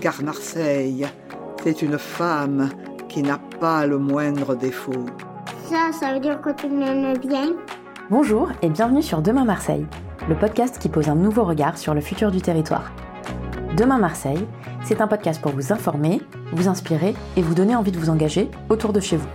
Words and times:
car 0.00 0.22
Marseille, 0.22 1.06
c'est 1.62 1.82
une 1.82 1.98
femme 1.98 2.68
qui 3.08 3.22
n'a 3.22 3.38
pas 3.60 3.86
le 3.86 3.98
moindre 3.98 4.54
défaut. 4.54 5.06
Ça, 5.68 5.90
ça 5.92 6.14
veut 6.14 6.20
dire 6.20 6.40
que 6.40 6.50
tu 6.50 6.68
m'aimes 6.68 7.16
bien 7.18 7.52
Bonjour 8.10 8.50
et 8.62 8.70
bienvenue 8.70 9.02
sur 9.02 9.22
Demain 9.22 9.44
Marseille, 9.44 9.86
le 10.28 10.36
podcast 10.36 10.78
qui 10.78 10.88
pose 10.88 11.08
un 11.08 11.14
nouveau 11.14 11.44
regard 11.44 11.76
sur 11.76 11.94
le 11.94 12.00
futur 12.00 12.30
du 12.30 12.40
territoire. 12.40 12.92
Demain 13.76 13.98
Marseille, 13.98 14.46
c'est 14.84 15.00
un 15.00 15.08
podcast 15.08 15.42
pour 15.42 15.52
vous 15.52 15.72
informer, 15.72 16.22
vous 16.52 16.68
inspirer 16.68 17.14
et 17.36 17.42
vous 17.42 17.54
donner 17.54 17.76
envie 17.76 17.92
de 17.92 17.98
vous 17.98 18.10
engager 18.10 18.50
autour 18.68 18.92
de 18.92 19.00
chez 19.00 19.16
vous. 19.16 19.28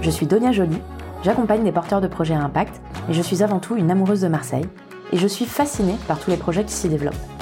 Je 0.00 0.10
suis 0.10 0.26
Donia 0.26 0.50
Joly, 0.50 0.78
j'accompagne 1.22 1.64
des 1.64 1.72
porteurs 1.72 2.00
de 2.00 2.08
projets 2.08 2.34
à 2.34 2.42
impact 2.42 2.80
et 3.08 3.12
je 3.12 3.22
suis 3.22 3.42
avant 3.42 3.58
tout 3.58 3.76
une 3.76 3.90
amoureuse 3.90 4.22
de 4.22 4.28
Marseille 4.28 4.68
et 5.12 5.18
je 5.18 5.26
suis 5.26 5.46
fascinée 5.46 5.96
par 6.06 6.18
tous 6.18 6.30
les 6.30 6.36
projets 6.36 6.64
qui 6.64 6.72
s'y 6.72 6.88
développent. 6.88 7.37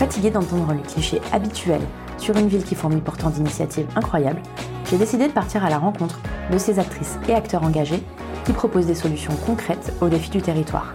Fatiguée 0.00 0.30
d'entendre 0.30 0.72
les 0.72 0.80
clichés 0.80 1.20
habituels 1.30 1.82
sur 2.16 2.34
une 2.38 2.48
ville 2.48 2.64
qui 2.64 2.74
fournit 2.74 3.02
pourtant 3.02 3.28
d'initiatives 3.28 3.86
incroyables, 3.94 4.40
j'ai 4.88 4.96
décidé 4.96 5.28
de 5.28 5.32
partir 5.32 5.62
à 5.62 5.68
la 5.68 5.76
rencontre 5.76 6.20
de 6.50 6.56
ces 6.56 6.78
actrices 6.78 7.18
et 7.28 7.34
acteurs 7.34 7.64
engagés 7.64 8.02
qui 8.46 8.54
proposent 8.54 8.86
des 8.86 8.94
solutions 8.94 9.34
concrètes 9.44 9.92
aux 10.00 10.08
défis 10.08 10.30
du 10.30 10.40
territoire. 10.40 10.94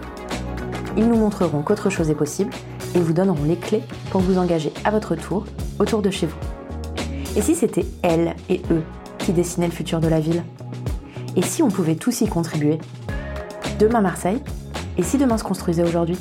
Ils 0.96 1.08
nous 1.08 1.18
montreront 1.18 1.62
qu'autre 1.62 1.88
chose 1.88 2.10
est 2.10 2.16
possible 2.16 2.50
et 2.96 2.98
vous 2.98 3.12
donneront 3.12 3.44
les 3.44 3.54
clés 3.54 3.84
pour 4.10 4.22
vous 4.22 4.38
engager 4.38 4.72
à 4.84 4.90
votre 4.90 5.14
tour 5.14 5.44
autour 5.78 6.02
de 6.02 6.10
chez 6.10 6.26
vous. 6.26 6.38
Et 7.36 7.42
si 7.42 7.54
c'était 7.54 7.86
elles 8.02 8.34
et 8.48 8.60
eux 8.72 8.82
qui 9.18 9.32
dessinaient 9.32 9.68
le 9.68 9.72
futur 9.72 10.00
de 10.00 10.08
la 10.08 10.18
ville? 10.18 10.42
Et 11.36 11.42
si 11.42 11.62
on 11.62 11.68
pouvait 11.68 11.94
tous 11.94 12.22
y 12.22 12.26
contribuer? 12.26 12.80
Demain 13.78 14.00
Marseille? 14.00 14.42
Et 14.98 15.04
si 15.04 15.16
demain 15.16 15.38
se 15.38 15.44
construisait 15.44 15.84
aujourd'hui? 15.84 16.18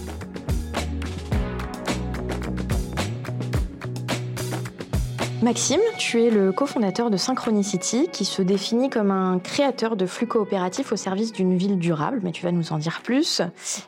Maxime, 5.41 5.81
tu 5.98 6.23
es 6.23 6.30
le 6.30 6.52
cofondateur 6.52 7.09
de 7.09 7.17
Synchronicity 7.17 8.07
qui 8.12 8.26
se 8.26 8.41
définit 8.41 8.90
comme 8.90 9.12
un 9.12 9.37
créateur 9.37 9.96
de 9.96 10.05
flux 10.05 10.27
coopératifs 10.27 10.91
au 10.91 10.96
service 10.96 11.34
d'une 11.34 11.55
ville 11.55 11.77
durable, 11.77 12.21
mais 12.23 12.32
tu 12.32 12.43
vas 12.43 12.51
nous 12.51 12.71
en 12.71 12.77
dire 12.77 13.01
plus, 13.04 13.41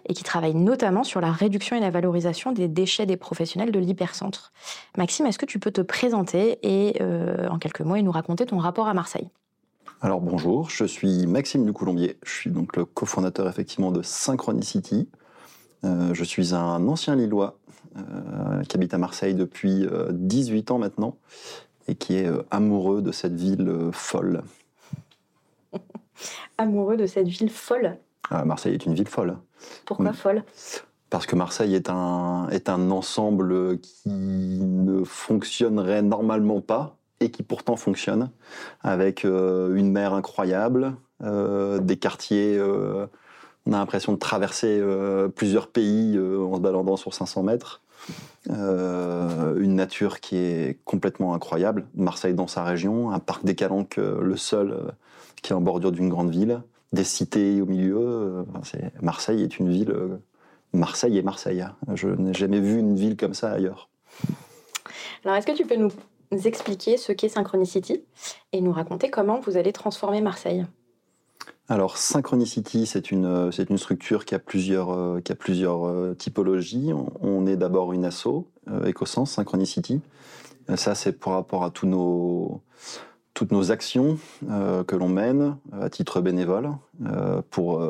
et 0.05 0.13
qui 0.13 0.23
travaille 0.23 0.53
notamment 0.53 1.03
sur 1.03 1.21
la 1.21 1.31
réduction 1.31 1.75
et 1.75 1.79
la 1.79 1.89
valorisation 1.89 2.51
des 2.51 2.67
déchets 2.67 3.05
des 3.05 3.17
professionnels 3.17 3.71
de 3.71 3.79
l'hypercentre. 3.79 4.51
Maxime, 4.97 5.25
est-ce 5.25 5.39
que 5.39 5.45
tu 5.45 5.57
peux 5.57 5.71
te 5.71 5.81
présenter 5.81 6.59
et, 6.63 7.01
euh, 7.01 7.47
en 7.49 7.57
quelques 7.57 7.81
mots, 7.81 7.95
et 7.95 8.01
nous 8.01 8.11
raconter 8.11 8.45
ton 8.45 8.57
rapport 8.57 8.87
à 8.87 8.93
Marseille? 8.93 9.29
Alors 10.01 10.21
bonjour, 10.21 10.69
je 10.69 10.85
suis 10.85 11.25
Maxime 11.25 11.65
Ducoulombier, 11.65 12.17
je 12.23 12.31
suis 12.31 12.51
donc 12.51 12.75
le 12.75 12.85
cofondateur 12.85 13.47
effectivement 13.47 13.91
de 13.91 14.03
Synchronicity. 14.03 15.09
Euh, 15.83 16.13
je 16.13 16.23
suis 16.23 16.53
un 16.53 16.87
ancien 16.87 17.15
Lillois 17.15 17.57
qui 18.67 18.75
habite 18.77 18.93
à 18.93 18.97
Marseille 18.97 19.35
depuis 19.35 19.87
18 20.11 20.71
euh, 20.71 20.73
ans 20.73 20.77
maintenant 20.77 21.17
et 21.87 21.95
qui 21.95 22.17
est 22.17 22.27
euh, 22.27 22.43
amoureux 22.51 23.01
de 23.01 23.11
cette 23.11 23.35
ville 23.35 23.89
folle. 23.91 24.43
amoureux 26.57 26.97
de 26.97 27.05
cette 27.05 27.27
ville 27.27 27.49
folle 27.49 27.97
ah, 28.29 28.43
Marseille 28.43 28.73
est 28.73 28.85
une 28.85 28.93
ville 28.93 29.07
folle. 29.07 29.37
Pourquoi 29.85 30.11
folle? 30.11 30.43
Parce 31.09 31.25
que 31.25 31.37
Marseille 31.37 31.75
est 31.75 31.89
un, 31.89 32.49
est 32.49 32.67
un 32.67 32.91
ensemble 32.91 33.79
qui 33.79 34.09
ne 34.09 35.05
fonctionnerait 35.05 36.01
normalement 36.01 36.59
pas 36.59 36.97
et 37.21 37.31
qui 37.31 37.41
pourtant 37.41 37.77
fonctionne, 37.77 38.29
avec 38.81 39.23
une 39.23 39.91
mer 39.93 40.13
incroyable, 40.13 40.97
des 41.21 41.97
quartiers 41.97 42.59
on 43.67 43.73
a 43.73 43.79
l'impression 43.79 44.13
de 44.13 44.17
traverser 44.17 44.79
euh, 44.79 45.27
plusieurs 45.27 45.67
pays 45.67 46.15
euh, 46.15 46.39
en 46.39 46.55
se 46.55 46.61
baladant 46.61 46.95
sur 46.95 47.13
500 47.13 47.43
mètres. 47.43 47.81
Euh, 48.49 49.59
une 49.59 49.75
nature 49.75 50.19
qui 50.19 50.37
est 50.37 50.79
complètement 50.85 51.33
incroyable. 51.33 51.85
Marseille 51.95 52.33
dans 52.33 52.47
sa 52.47 52.63
région, 52.63 53.11
un 53.11 53.19
parc 53.19 53.43
des 53.43 53.55
Calanques, 53.55 53.97
le 53.97 54.37
seul 54.37 54.93
qui 55.41 55.51
est 55.51 55.55
en 55.55 55.61
bordure 55.61 55.91
d'une 55.91 56.09
grande 56.09 56.31
ville, 56.31 56.61
des 56.93 57.03
cités 57.03 57.61
au 57.61 57.65
milieu. 57.65 58.45
Marseille 59.01 59.43
est 59.43 59.59
une 59.59 59.69
ville. 59.69 59.93
Marseille 60.73 61.17
est 61.17 61.23
Marseille. 61.23 61.65
Je 61.93 62.07
n'ai 62.07 62.33
jamais 62.33 62.59
vu 62.59 62.79
une 62.79 62.95
ville 62.95 63.17
comme 63.17 63.33
ça 63.33 63.51
ailleurs. 63.51 63.89
Alors, 65.23 65.35
est-ce 65.35 65.47
que 65.47 65.55
tu 65.55 65.65
peux 65.65 65.75
nous 65.75 65.91
expliquer 66.45 66.97
ce 66.97 67.11
qu'est 67.11 67.29
Synchronicity 67.29 68.03
et 68.53 68.61
nous 68.61 68.71
raconter 68.71 69.09
comment 69.09 69.39
vous 69.39 69.57
allez 69.57 69.73
transformer 69.73 70.21
Marseille? 70.21 70.65
Alors, 71.69 71.97
Synchronicity, 71.97 72.85
c'est 72.85 73.11
une, 73.11 73.51
c'est 73.51 73.69
une 73.69 73.77
structure 73.77 74.23
qui 74.23 74.33
a 74.33 74.39
plusieurs, 74.39 74.93
euh, 74.93 75.19
qui 75.19 75.33
a 75.33 75.35
plusieurs 75.35 75.85
euh, 75.85 76.13
typologies. 76.13 76.91
On, 77.21 77.45
est 77.45 77.57
d'abord 77.57 77.91
une 77.91 78.05
asso, 78.05 78.47
euh, 78.69 78.89
EcoSense, 78.89 79.31
Synchronicity. 79.31 79.99
ça, 80.75 80.95
c'est 80.95 81.11
par 81.11 81.33
rapport 81.33 81.65
à 81.65 81.69
tous 81.69 81.85
nos, 81.85 82.61
toutes 83.33 83.51
nos 83.51 83.69
actions 83.71 84.17
que 84.87 84.95
l'on 84.95 85.09
mène 85.09 85.57
à 85.71 85.89
titre 85.89 86.21
bénévole 86.21 86.71
pour 87.51 87.85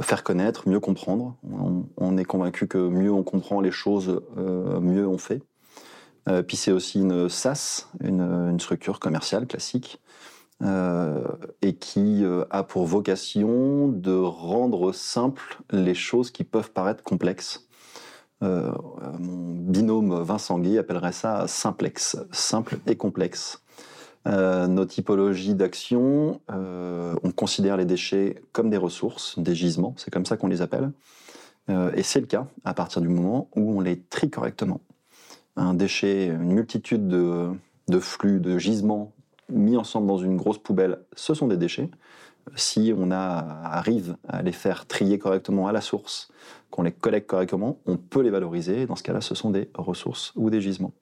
faire 0.00 0.22
connaître, 0.22 0.68
mieux 0.68 0.78
comprendre. 0.78 1.36
On, 1.96 2.18
est 2.18 2.24
convaincu 2.24 2.68
que 2.68 2.78
mieux 2.78 3.10
on 3.10 3.22
comprend 3.22 3.60
les 3.60 3.70
choses, 3.70 4.20
mieux 4.36 5.08
on 5.08 5.16
fait. 5.18 5.42
puis 6.46 6.56
c'est 6.56 6.70
aussi 6.70 7.00
une 7.00 7.30
SaaS, 7.30 7.88
une, 8.04 8.20
une 8.20 8.60
structure 8.60 9.00
commerciale 9.00 9.46
classique 9.46 10.00
euh, 10.60 11.22
et 11.62 11.76
qui 11.76 12.24
euh, 12.24 12.44
a 12.50 12.64
pour 12.64 12.84
vocation 12.84 13.86
de 13.86 14.12
rendre 14.12 14.90
simples 14.90 15.58
les 15.70 15.94
choses 15.94 16.32
qui 16.32 16.42
peuvent 16.42 16.72
paraître 16.72 17.04
complexes. 17.04 17.68
Euh, 18.42 18.72
mon 19.20 19.54
binôme 19.54 20.20
Vincent 20.20 20.58
Guy 20.58 20.76
appellerait 20.76 21.12
ça 21.12 21.46
simplex, 21.46 22.16
simple 22.32 22.78
et 22.88 22.96
complexe. 22.96 23.62
nos 24.26 24.84
typologies 24.84 25.54
d'action, 25.54 26.40
on 26.48 27.32
considère 27.34 27.76
les 27.76 27.86
déchets 27.86 28.42
comme 28.52 28.68
des 28.68 28.76
ressources, 28.76 29.38
des 29.38 29.54
gisements, 29.54 29.94
c'est 29.96 30.12
comme 30.12 30.26
ça 30.26 30.36
qu'on 30.36 30.48
les 30.48 30.60
appelle. 30.60 30.90
et 31.94 32.02
c'est 32.02 32.20
le 32.20 32.26
cas 32.26 32.46
à 32.64 32.74
partir 32.74 33.00
du 33.00 33.08
moment 33.08 33.48
où 33.56 33.78
on 33.78 33.80
les 33.80 34.00
trie 34.00 34.28
correctement. 34.28 34.80
Un 35.56 35.72
déchet, 35.72 36.26
une 36.26 36.52
multitude 36.52 37.08
de, 37.08 37.48
de 37.88 37.98
flux, 37.98 38.40
de 38.40 38.58
gisements 38.58 39.12
mis 39.50 39.76
ensemble 39.76 40.06
dans 40.06 40.18
une 40.18 40.36
grosse 40.36 40.58
poubelle, 40.58 41.00
ce 41.14 41.34
sont 41.34 41.46
des 41.46 41.56
déchets. 41.56 41.90
Si 42.56 42.94
on 42.96 43.10
arrive 43.10 44.16
à 44.26 44.42
les 44.42 44.52
faire 44.52 44.86
trier 44.86 45.18
correctement 45.18 45.68
à 45.68 45.72
la 45.72 45.80
source, 45.80 46.30
qu'on 46.70 46.82
les 46.82 46.92
collecte 46.92 47.28
correctement, 47.28 47.78
on 47.86 47.96
peut 47.96 48.22
les 48.22 48.30
valoriser. 48.30 48.86
Dans 48.86 48.96
ce 48.96 49.02
cas-là, 49.02 49.20
ce 49.20 49.34
sont 49.34 49.50
des 49.50 49.70
ressources 49.74 50.32
ou 50.34 50.48
des 50.48 50.60
gisements. 50.60 50.92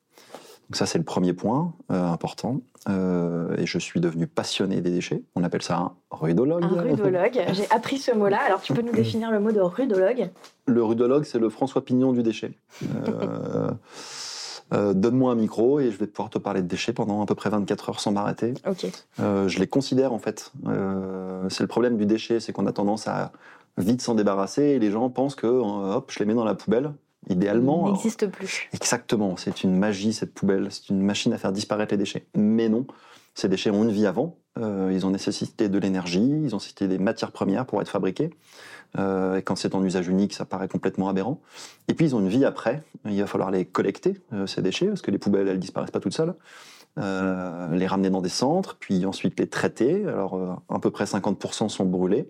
Donc 0.69 0.77
ça, 0.77 0.87
c'est 0.87 0.99
le 0.99 1.05
premier 1.05 1.33
point 1.33 1.75
euh, 1.93 2.07
important. 2.07 2.61
Euh, 2.89 3.57
et 3.57 3.67
je 3.67 3.79
suis 3.79 4.01
devenu 4.01 4.27
passionné 4.27 4.81
des 4.81 4.91
déchets. 4.91 5.23
On 5.37 5.45
appelle 5.45 5.63
ça 5.63 5.77
un 5.77 5.93
rudologue. 6.11 6.65
Un 6.65 6.83
rudologue. 6.83 7.41
J'ai 7.53 7.71
appris 7.71 7.99
ce 7.99 8.11
mot-là. 8.13 8.41
Alors, 8.45 8.61
tu 8.61 8.73
peux 8.73 8.83
nous 8.83 8.93
définir 8.93 9.31
le 9.31 9.39
mot 9.39 9.53
de 9.53 9.61
rudologue? 9.61 10.31
Le 10.67 10.83
rudologue, 10.83 11.25
c'est 11.25 11.39
le 11.39 11.51
François 11.51 11.85
Pignon 11.85 12.13
du 12.13 12.25
déchet. 12.25 12.53
Euh, 13.09 13.71
euh, 14.73 14.95
donne-moi 14.95 15.33
un 15.33 15.37
micro 15.37 15.79
et 15.79 15.91
je 15.91 15.97
vais 15.97 16.07
pouvoir 16.07 16.31
te 16.31 16.39
parler 16.39 16.63
de 16.63 16.67
déchets 16.67 16.93
pendant 16.93 17.23
à 17.23 17.27
peu 17.27 17.35
près 17.35 17.51
24 17.51 17.91
heures 17.91 18.01
sans 18.01 18.13
m'arrêter. 18.13 18.55
Euh, 19.21 19.49
je 19.49 19.59
les 19.61 19.67
considère 19.67 20.13
en 20.13 20.19
fait. 20.19 20.53
Euh, 20.67 21.49
c'est 21.49 21.63
le 21.63 21.69
problème 21.69 21.97
du 21.97 22.07
déchet, 22.07 22.41
c'est 22.41 22.53
qu'on 22.53 22.67
a 22.67 22.73
tendance 22.73 23.07
à 23.07 23.33
vite 23.79 24.03
s'en 24.03 24.15
débarrasser 24.15 24.63
et 24.63 24.79
les 24.79 24.91
gens 24.91 25.09
pensent 25.11 25.35
que 25.35 25.47
hop, 25.47 26.11
je 26.13 26.19
les 26.19 26.25
mets 26.25 26.35
dans 26.35 26.45
la 26.45 26.55
poubelle. 26.55 26.93
Idéalement. 27.29 27.91
N'existe 27.91 28.29
plus. 28.29 28.69
Exactement. 28.73 29.37
C'est 29.37 29.65
une 29.65 29.77
magie 29.77 30.13
cette 30.13 30.33
poubelle. 30.33 30.69
C'est 30.71 30.91
une 30.91 31.03
machine 31.03 31.33
à 31.33 31.39
faire 31.39 31.51
disparaître 31.51 31.93
les 31.93 31.99
déchets. 31.99 32.27
Mais 32.37 32.69
non. 32.69 32.87
Ces 33.35 33.49
déchets 33.49 33.71
ont 33.71 33.83
une 33.83 33.91
vie 33.91 34.07
avant. 34.07 34.39
ils 34.57 35.05
ont 35.05 35.11
nécessité 35.11 35.69
de 35.69 35.79
l'énergie. 35.79 36.21
Ils 36.21 36.55
ont 36.55 36.59
nécessité 36.59 36.87
des 36.87 36.99
matières 36.99 37.33
premières 37.33 37.67
pour 37.67 37.83
être 37.83 37.89
fabriqués. 37.89 38.31
Euh, 38.99 39.37
et 39.37 39.43
quand 39.43 39.57
c'est 39.57 39.75
en 39.75 39.85
usage 39.85 40.09
unique, 40.09 40.33
ça 40.33 40.45
paraît 40.45 40.69
complètement 40.69 41.09
aberrant. 41.09 41.41
Et 41.89 41.95
puis 41.95 42.07
ils 42.07 42.17
ont 42.17 42.21
une 42.21 42.29
vie 42.29 42.45
après. 42.45 42.83
Il 43.05 43.21
va 43.21 43.27
falloir 43.27 43.51
les 43.51 43.65
collecter, 43.65 44.21
euh, 44.33 44.47
ces 44.47 44.63
déchets, 44.63 44.87
parce 44.87 45.03
que 45.03 45.11
les 45.11 45.19
poubelles, 45.19 45.49
elles 45.49 45.59
disparaissent 45.59 45.91
pas 45.91 46.01
toutes 46.01 46.15
seules. 46.15 46.35
Euh, 46.99 47.75
les 47.75 47.87
ramener 47.87 48.11
dans 48.11 48.23
des 48.23 48.31
centres, 48.31 48.77
puis 48.79 49.05
ensuite 49.05 49.39
les 49.39 49.49
traiter. 49.49 50.07
Alors 50.07 50.63
à 50.69 50.79
peu 50.79 50.91
près 50.91 51.05
50% 51.05 51.69
sont 51.69 51.85
brûlés. 51.85 52.29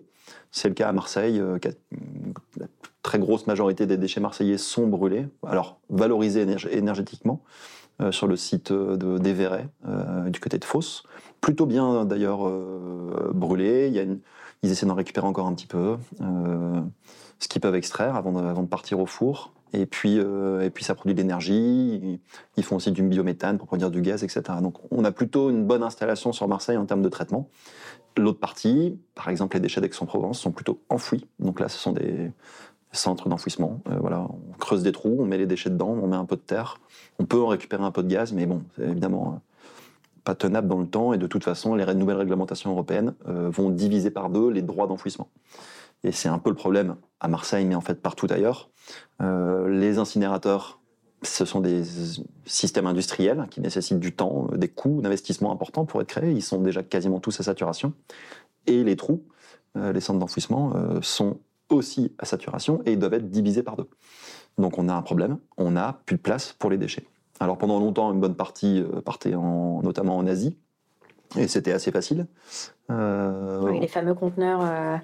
C'est 0.51 0.67
le 0.67 0.73
cas 0.73 0.89
à 0.89 0.91
Marseille. 0.91 1.41
la 2.57 2.67
très 3.01 3.19
grosse 3.19 3.47
majorité 3.47 3.85
des 3.85 3.95
déchets 3.95 4.19
marseillais 4.19 4.57
sont 4.57 4.87
brûlés. 4.87 5.25
Alors 5.45 5.79
valorisés 5.89 6.45
énergétiquement 6.69 7.41
sur 8.11 8.27
le 8.27 8.35
site 8.35 8.73
de 8.73 9.17
d'Everest, 9.17 9.69
du 10.27 10.39
côté 10.41 10.59
de 10.59 10.65
Fos. 10.65 11.03
Plutôt 11.39 11.65
bien 11.65 12.03
d'ailleurs 12.03 12.51
brûlés. 13.33 13.87
Il 13.87 13.93
y 13.93 13.99
a 13.99 14.03
une, 14.03 14.19
ils 14.63 14.71
essaient 14.71 14.85
d'en 14.85 14.95
récupérer 14.95 15.27
encore 15.27 15.47
un 15.47 15.53
petit 15.53 15.67
peu, 15.67 15.97
euh, 16.21 16.81
ce 17.39 17.47
qu'ils 17.47 17.61
peuvent 17.61 17.75
extraire 17.75 18.15
avant 18.15 18.31
de, 18.31 18.67
partir 18.67 18.99
au 18.99 19.05
four. 19.05 19.53
Et 19.73 19.85
puis, 19.85 20.17
euh, 20.17 20.69
ça 20.79 20.95
produit 20.95 21.13
de 21.13 21.21
l'énergie. 21.21 22.19
Ils 22.55 22.63
font 22.63 22.77
aussi 22.77 22.91
du 22.91 23.03
biométhane 23.03 23.57
pour 23.57 23.67
produire 23.67 23.91
du 23.91 24.01
gaz, 24.01 24.23
etc. 24.23 24.41
Donc 24.61 24.75
on 24.91 25.03
a 25.03 25.11
plutôt 25.11 25.49
une 25.49 25.65
bonne 25.65 25.83
installation 25.83 26.31
sur 26.31 26.47
Marseille 26.47 26.77
en 26.77 26.85
termes 26.85 27.01
de 27.01 27.09
traitement. 27.09 27.49
L'autre 28.17 28.39
partie, 28.39 28.97
par 29.13 29.29
exemple 29.29 29.57
les 29.57 29.59
déchets 29.59 29.81
d'Aix-en-Provence, 29.81 30.39
sont 30.39 30.51
plutôt 30.51 30.81
enfouis. 30.89 31.27
Donc 31.39 31.59
là, 31.59 31.69
ce 31.69 31.77
sont 31.77 31.91
des, 31.91 32.31
centres 32.93 33.29
d'enfouissement. 33.29 33.81
Euh, 33.89 33.97
voilà, 33.99 34.21
on 34.21 34.57
creuse 34.57 34.81
des 34.81 34.91
trous, 34.91 35.17
on 35.19 35.25
met 35.25 35.37
les 35.37 35.45
déchets 35.45 35.69
dedans, 35.69 35.89
on 36.01 36.07
met 36.07 36.15
un 36.15 36.25
peu 36.25 36.35
de 36.35 36.41
terre. 36.41 36.79
On 37.19 37.25
peut 37.25 37.39
en 37.39 37.47
récupérer 37.47 37.83
un 37.83 37.91
peu 37.91 38.01
de 38.01 38.07
gaz, 38.07 38.33
mais 38.33 38.45
bon, 38.45 38.63
évidemment 38.79 39.41
pas 40.27 40.35
tenable 40.35 40.67
dans 40.67 40.79
le 40.79 40.87
temps. 40.87 41.13
Et 41.13 41.17
de 41.17 41.25
toute 41.25 41.45
façon, 41.45 41.73
les 41.73 41.85
nouvelles 41.95 42.17
réglementations 42.17 42.69
européennes 42.69 43.13
euh, 43.29 43.49
vont 43.49 43.69
diviser 43.69 44.11
par 44.11 44.29
deux 44.29 44.49
les 44.49 44.61
droits 44.61 44.85
d'enfouissement. 44.85 45.29
Et 46.03 46.11
c'est 46.11 46.27
un 46.27 46.37
peu 46.37 46.49
le 46.49 46.55
problème 46.55 46.97
à 47.21 47.29
Marseille, 47.29 47.65
mais 47.65 47.75
en 47.75 47.81
fait 47.81 48.01
partout 48.01 48.27
ailleurs. 48.29 48.69
les 49.19 49.97
incinérateurs, 49.97 50.79
ce 51.23 51.45
sont 51.45 51.61
des 51.61 51.83
systèmes 52.45 52.85
industriels 52.85 53.47
qui 53.49 53.61
nécessitent 53.61 53.99
du 53.99 54.13
temps, 54.13 54.47
des 54.53 54.67
coûts 54.67 55.01
d'investissement 55.01 55.51
importants 55.51 55.85
pour 55.85 56.01
être 56.01 56.09
créés. 56.09 56.31
Ils 56.31 56.43
sont 56.43 56.61
déjà 56.61 56.83
quasiment 56.83 57.19
tous 57.19 57.39
à 57.39 57.43
saturation. 57.43 57.93
Et 58.67 58.83
les 58.83 58.95
trous, 58.95 59.23
les 59.75 59.99
centres 59.99 60.19
d'enfouissement, 60.19 60.73
sont 61.01 61.39
aussi 61.69 62.13
à 62.19 62.25
saturation 62.25 62.81
et 62.85 62.93
ils 62.93 62.99
doivent 62.99 63.15
être 63.15 63.31
divisés 63.31 63.63
par 63.63 63.75
deux. 63.75 63.89
Donc 64.57 64.77
on 64.77 64.89
a 64.89 64.93
un 64.93 65.01
problème, 65.01 65.39
on 65.57 65.71
n'a 65.71 65.99
plus 66.05 66.17
de 66.17 66.21
place 66.21 66.53
pour 66.53 66.69
les 66.69 66.77
déchets. 66.77 67.07
Alors 67.39 67.57
pendant 67.57 67.79
longtemps, 67.79 68.11
une 68.13 68.19
bonne 68.19 68.35
partie 68.35 68.81
euh, 68.81 69.01
partait 69.01 69.35
en, 69.35 69.81
notamment 69.83 70.17
en 70.17 70.25
Asie, 70.27 70.57
et 71.37 71.47
c'était 71.47 71.71
assez 71.71 71.91
facile. 71.91 72.27
Euh, 72.89 73.71
les 73.79 73.87
fameux 73.87 74.13
conteneurs. 74.13 74.61
Euh, 74.63 74.97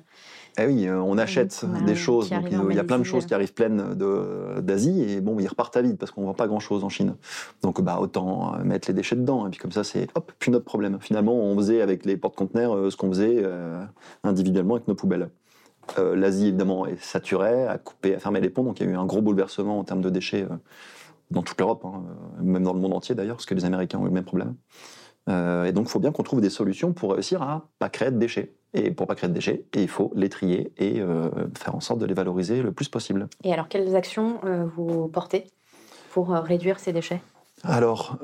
eh 0.59 0.67
oui, 0.67 0.87
on 0.87 1.17
achète 1.17 1.65
des 1.83 1.95
choses, 1.95 2.29
donc 2.29 2.45
il 2.51 2.75
y 2.75 2.79
a 2.79 2.83
plein 2.83 2.99
de 2.99 3.03
choses 3.03 3.25
qui 3.25 3.33
arrivent 3.33 3.55
pleines 3.55 3.95
d'Asie, 4.61 5.01
et 5.01 5.19
bon, 5.19 5.39
ils 5.39 5.47
repartent 5.47 5.75
à 5.77 5.81
vide 5.81 5.97
parce 5.97 6.11
qu'on 6.11 6.21
ne 6.21 6.25
vend 6.27 6.35
pas 6.35 6.45
grand-chose 6.45 6.83
en 6.83 6.89
Chine. 6.89 7.15
Donc 7.63 7.81
bah, 7.81 7.97
autant 7.99 8.59
mettre 8.63 8.87
les 8.87 8.93
déchets 8.93 9.15
dedans, 9.15 9.47
et 9.47 9.49
puis 9.49 9.59
comme 9.59 9.71
ça, 9.71 9.83
c'est 9.83 10.07
hop, 10.13 10.31
plus 10.37 10.51
notre 10.51 10.65
problème. 10.65 10.99
Finalement, 11.01 11.33
on 11.33 11.55
faisait 11.57 11.81
avec 11.81 12.05
les 12.05 12.17
porte-conteneurs 12.17 12.91
ce 12.91 12.95
qu'on 12.95 13.09
faisait 13.09 13.43
individuellement 14.23 14.75
avec 14.75 14.87
nos 14.87 14.93
poubelles. 14.93 15.29
Euh, 15.99 16.15
L'Asie, 16.15 16.47
évidemment, 16.47 16.85
est 16.85 17.01
saturée, 17.01 17.67
a 17.67 17.77
coupé, 17.77 18.15
a 18.15 18.19
fermé 18.19 18.39
les 18.41 18.49
ponts, 18.49 18.63
donc 18.63 18.79
il 18.79 18.85
y 18.85 18.89
a 18.89 18.91
eu 18.91 18.95
un 18.95 19.05
gros 19.05 19.21
bouleversement 19.21 19.79
en 19.79 19.83
termes 19.83 20.01
de 20.01 20.09
déchets 20.09 20.43
euh, 20.43 20.55
dans 21.31 21.41
toute 21.41 21.59
l'Europe, 21.59 21.83
hein, 21.85 22.03
euh, 22.39 22.43
même 22.43 22.63
dans 22.63 22.73
le 22.73 22.79
monde 22.79 22.93
entier 22.93 23.15
d'ailleurs, 23.15 23.37
parce 23.37 23.45
que 23.45 23.55
les 23.55 23.65
Américains 23.65 23.99
ont 23.99 24.03
eu 24.03 24.09
le 24.09 24.13
même 24.13 24.23
problème. 24.23 24.55
et 25.27 25.71
donc, 25.71 25.87
il 25.87 25.89
faut 25.89 25.99
bien 25.99 26.11
qu'on 26.11 26.23
trouve 26.23 26.41
des 26.41 26.49
solutions 26.49 26.93
pour 26.93 27.13
réussir 27.13 27.41
à 27.41 27.67
pas 27.79 27.89
créer 27.89 28.11
de 28.11 28.17
déchets. 28.17 28.53
Et 28.73 28.89
pour 28.91 29.05
pas 29.07 29.15
créer 29.15 29.29
de 29.29 29.33
déchets, 29.33 29.65
il 29.75 29.87
faut 29.87 30.11
les 30.15 30.29
trier 30.29 30.73
et 30.77 30.99
faire 31.57 31.75
en 31.75 31.79
sorte 31.79 31.99
de 31.99 32.05
les 32.07 32.15
valoriser 32.15 32.61
le 32.63 32.71
plus 32.71 32.89
possible. 32.89 33.27
Et 33.43 33.53
alors, 33.53 33.67
quelles 33.69 33.95
actions 33.95 34.41
vous 34.75 35.07
portez 35.07 35.45
pour 36.11 36.29
réduire 36.29 36.79
ces 36.79 36.91
déchets? 36.91 37.21
Alors, 37.63 38.17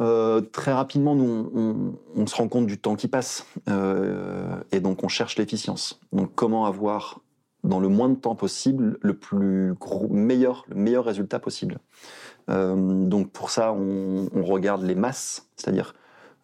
très 0.51 0.73
rapidement, 0.73 1.15
nous, 1.15 1.51
on, 1.55 1.93
on, 2.15 2.27
se 2.27 2.35
rend 2.35 2.47
compte 2.47 2.65
du 2.65 2.79
temps 2.79 2.95
qui 2.95 3.07
passe, 3.07 3.45
et 4.71 4.79
donc 4.79 5.03
on 5.03 5.07
cherche 5.07 5.37
l'efficience. 5.37 6.01
Donc, 6.11 6.31
comment 6.33 6.65
avoir 6.65 7.21
dans 7.63 7.79
le 7.79 7.89
moins 7.89 8.09
de 8.09 8.15
temps 8.15 8.35
possible 8.35 8.97
le 9.01 9.13
plus 9.15 9.73
gros, 9.73 10.07
meilleur, 10.09 10.65
le 10.67 10.75
meilleur 10.75 11.05
résultat 11.05 11.39
possible? 11.39 11.79
Euh, 12.49 12.75
donc 13.05 13.31
pour 13.31 13.49
ça, 13.49 13.73
on, 13.73 14.27
regarde 14.43 14.83
les 14.83 14.95
masses, 14.95 15.47
c'est-à-dire 15.55 15.93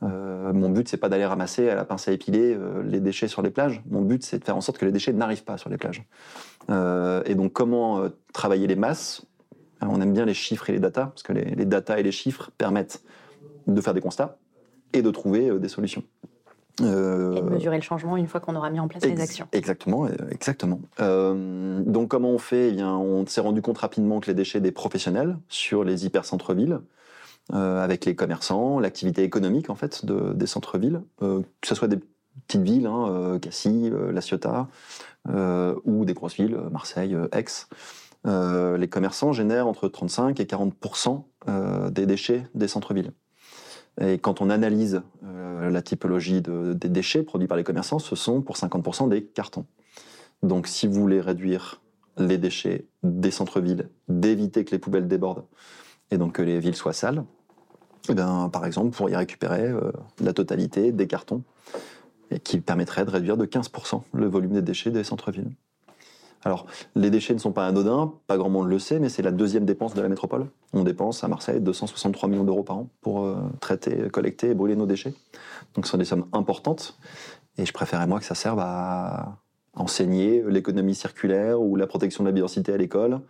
euh, 0.04 0.54
mon 0.54 0.70
but 0.70 0.88
c'est 0.88 0.98
pas 0.98 1.10
d'aller 1.10 1.26
ramasser 1.26 1.70
à 1.70 1.76
la 1.76 1.86
pince 1.86 2.08
à 2.08 2.12
épiler 2.12 2.54
euh, 2.54 2.84
les 2.84 3.00
déchets 3.00 3.28
sur 3.28 3.42
les 3.42 3.50
plages. 3.50 3.82
Mon 3.90 4.02
but 4.02 4.24
c'est 4.24 4.40
de 4.40 4.44
faire 4.44 4.58
en 4.58 4.62
sorte 4.62 4.78
que 4.78 4.86
les 4.86 4.92
déchets 4.92 5.14
n'arrivent 5.14 5.44
pas 5.44 5.58
sur 5.58 5.70
les 5.70 5.78
plages. 5.78 6.04
et 6.70 7.36
donc 7.36 7.54
comment 7.54 8.04
travailler 8.34 8.68
les 8.68 8.76
masses? 8.76 9.26
On 9.82 10.02
aime 10.02 10.14
bien 10.14 10.26
les 10.26 10.34
chiffres 10.34 10.70
et 10.70 10.74
les 10.74 10.80
datas 10.80 11.08
parce 11.08 11.24
que 11.24 11.34
les, 11.34 11.44
les 11.44 11.66
datas 11.66 11.98
et 11.98 12.04
les 12.04 12.12
chiffres 12.12 12.50
permettent 12.58 13.04
de 13.68 13.82
faire 13.82 13.94
des 13.94 14.02
constats 14.02 14.38
et 14.94 15.02
de 15.02 15.12
trouver 15.12 15.60
des 15.60 15.68
solutions. 15.68 16.04
Euh, 16.82 17.36
et 17.36 17.42
de 17.42 17.50
mesurer 17.50 17.78
le 17.78 17.82
changement 17.82 18.18
une 18.18 18.28
fois 18.28 18.40
qu'on 18.40 18.56
aura 18.56 18.70
mis 18.70 18.80
en 18.80 18.88
place 18.88 19.04
les 19.06 19.20
actions. 19.22 19.48
Exactement, 19.52 20.06
euh, 20.06 20.10
exactement. 20.30 20.82
Euh, 21.00 21.82
donc 21.86 22.10
comment 22.10 22.32
on 22.32 22.38
fait? 22.38 22.70
Eh 22.70 22.72
bien, 22.74 22.96
On 22.96 23.26
s'est 23.26 23.42
rendu 23.42 23.62
compte 23.62 23.78
rapidement 23.78 24.20
que 24.20 24.28
les 24.28 24.34
déchets 24.34 24.60
des 24.60 24.72
professionnels 24.72 25.38
sur 25.48 25.84
les 25.84 26.06
hyper-centres-villes, 26.06 26.80
avec 27.54 28.06
les 28.06 28.16
commerçants, 28.16 28.80
l'activité 28.80 29.24
économique 29.24 29.70
en 29.70 29.76
fait 29.76 30.04
de, 30.04 30.34
des 30.34 30.48
centres-villes, 30.48 31.02
que 31.20 31.44
ce 31.64 31.76
soit 31.76 31.88
des 31.88 32.00
petites 32.48 32.64
villes, 32.64 32.88
hein, 32.88 33.38
Cassis, 33.40 33.92
La 34.12 34.22
Ciotat, 34.22 34.68
ou 35.28 36.06
des 36.06 36.14
grosses 36.14 36.36
villes, 36.36 36.58
Marseille, 36.72 37.16
Aix, 37.32 37.46
les 38.26 38.88
commerçants 38.90 39.32
génèrent 39.32 39.68
entre 39.68 39.88
35 39.88 40.40
et 40.40 40.46
40% 40.46 41.24
des 41.92 42.06
déchets 42.08 42.48
des 42.56 42.68
centres-villes. 42.68 43.12
Et 44.02 44.18
quand 44.18 44.42
on 44.42 44.50
analyse 44.50 45.02
euh, 45.24 45.70
la 45.70 45.82
typologie 45.82 46.42
des 46.42 46.90
déchets 46.90 47.24
produits 47.24 47.48
par 47.48 47.58
les 47.58 47.64
commerçants, 47.64 48.00
ce 48.00 48.16
sont 48.16 48.42
pour 48.42 48.58
50% 48.58 49.10
des 49.10 49.24
cartons. 49.24 49.66
Donc 50.44 50.68
si 50.68 50.88
vous 50.88 51.00
voulez 51.00 51.22
réduire 51.22 51.82
les 52.18 52.38
déchets 52.38 52.86
des 53.04 53.32
centres-villes, 53.32 53.90
d'éviter 54.08 54.66
que 54.66 54.72
les 54.72 54.80
poubelles 54.80 55.08
débordent 55.08 55.46
et 56.12 56.18
donc 56.18 56.34
que 56.34 56.42
les 56.42 56.60
villes 56.60 56.76
soient 56.76 56.94
sales, 56.94 57.24
eh 58.10 58.16
par 58.16 58.66
exemple, 58.66 58.88
vous 58.88 58.98
pourriez 58.98 59.18
récupérer 59.18 59.68
euh, 59.68 59.92
la 60.20 60.34
totalité 60.34 60.92
des 60.92 61.08
cartons 61.08 61.44
et 62.32 62.40
qui 62.40 62.60
permettrait 62.60 63.06
de 63.06 63.12
réduire 63.12 63.38
de 63.38 63.46
15% 63.46 64.02
le 64.14 64.28
volume 64.28 64.54
des 64.54 64.62
déchets 64.62 64.92
des 64.92 65.04
centres-villes. 65.04 65.52
Alors, 66.46 66.68
les 66.94 67.10
déchets 67.10 67.34
ne 67.34 67.40
sont 67.40 67.52
pas 67.52 67.66
anodins, 67.66 68.14
pas 68.28 68.38
grand 68.38 68.52
monde 68.52 68.70
le 68.70 68.78
sait, 68.78 69.00
mais 69.00 69.10
c'est 69.10 69.24
la 69.24 69.32
deuxième 69.32 69.66
dépense 69.66 69.96
de 69.96 70.02
la 70.02 70.10
métropole. 70.10 70.46
On 70.74 70.84
dépense 70.84 71.24
à 71.24 71.28
Marseille 71.28 71.60
263 71.60 72.30
millions 72.30 72.44
d'euros 72.44 72.62
par 72.62 72.78
an 72.78 72.90
pour 73.02 73.26
euh, 73.26 73.36
traiter, 73.60 74.10
collecter 74.12 74.52
et 74.52 74.54
brûler 74.54 74.76
nos 74.76 74.86
déchets. 74.86 75.16
Donc, 75.74 75.88
ce 75.88 75.92
sont 75.92 75.98
des 75.98 76.06
sommes 76.06 76.28
importantes. 76.34 77.00
Et 77.58 77.66
je 77.66 77.74
préférerais, 77.74 78.06
moi, 78.06 78.20
que 78.20 78.26
ça 78.26 78.36
serve 78.36 78.60
à 78.60 79.38
enseigner 79.74 80.44
l'économie 80.48 80.94
circulaire 80.94 81.60
ou 81.60 81.76
la 81.76 81.88
protection 81.88 82.24
de 82.24 82.30
la 82.30 82.32
biodiversité 82.32 82.72
à 82.72 82.78
l'école, 82.78 83.22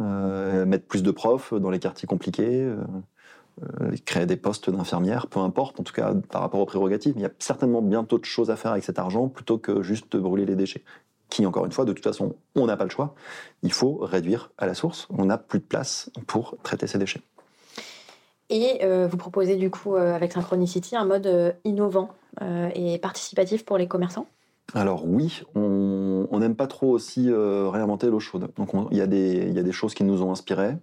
euh, 0.00 0.66
mettre 0.66 0.86
plus 0.86 1.04
de 1.04 1.10
profs 1.12 1.54
dans 1.54 1.70
les 1.70 1.78
quartiers 1.78 2.08
compliqués, 2.08 2.62
euh, 2.62 3.96
créer 4.04 4.26
des 4.26 4.36
postes 4.36 4.70
d'infirmières, 4.70 5.28
peu 5.28 5.38
importe, 5.38 5.78
en 5.78 5.84
tout 5.84 5.94
cas 5.94 6.14
par 6.30 6.40
rapport 6.40 6.60
aux 6.60 6.66
prérogatives. 6.66 7.14
Il 7.16 7.22
y 7.22 7.26
a 7.26 7.30
certainement 7.38 7.80
bientôt 7.80 8.18
de 8.18 8.24
choses 8.24 8.50
à 8.50 8.56
faire 8.56 8.72
avec 8.72 8.82
cet 8.82 8.98
argent 8.98 9.28
plutôt 9.28 9.56
que 9.56 9.82
juste 9.82 10.16
brûler 10.16 10.46
les 10.46 10.56
déchets 10.56 10.82
qui, 11.28 11.44
encore 11.46 11.66
une 11.66 11.72
fois, 11.72 11.84
de 11.84 11.92
toute 11.92 12.04
façon, 12.04 12.36
on 12.54 12.66
n'a 12.66 12.76
pas 12.76 12.84
le 12.84 12.90
choix. 12.90 13.14
Il 13.62 13.72
faut 13.72 13.96
réduire 13.96 14.50
à 14.58 14.66
la 14.66 14.74
source. 14.74 15.08
On 15.10 15.26
n'a 15.26 15.38
plus 15.38 15.58
de 15.58 15.64
place 15.64 16.10
pour 16.26 16.56
traiter 16.62 16.86
ces 16.86 16.98
déchets. 16.98 17.22
Et 18.48 18.78
euh, 18.84 19.08
vous 19.08 19.16
proposez 19.16 19.56
du 19.56 19.70
coup, 19.70 19.96
euh, 19.96 20.14
avec 20.14 20.32
Synchronicity, 20.32 20.96
un 20.96 21.04
mode 21.04 21.26
euh, 21.26 21.52
innovant 21.64 22.10
et 22.74 22.98
participatif 22.98 23.64
pour 23.64 23.78
les 23.78 23.88
commerçants? 23.88 24.26
Alors 24.74 25.06
oui, 25.06 25.42
on 25.54 26.38
n'aime 26.38 26.54
pas 26.54 26.66
trop 26.66 26.90
aussi 26.90 27.32
réinventer 27.32 28.10
l'eau 28.10 28.20
chaude. 28.20 28.50
Donc 28.58 28.72
il 28.90 28.98
y, 28.98 29.00
a 29.00 29.06
des 29.06 29.72
choses 29.72 29.94
qui 29.94 30.04
nous 30.04 30.20
ont 30.22 30.32
inspirés, 30.32 30.76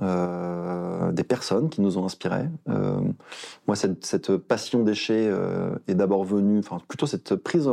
des 0.00 1.24
personnes 1.24 1.68
qui 1.68 1.82
nous 1.82 1.98
ont 1.98 2.06
inspirés. 2.06 2.48
moi, 3.66 3.76
cette, 3.76 4.06
cette 4.06 4.34
passion 4.38 4.82
déchets 4.82 5.30
est 5.88 5.94
d'abord 5.94 6.24
venue, 6.24 6.58
enfin 6.58 6.78
plutôt 6.88 7.04
cette 7.04 7.34
prise 7.34 7.68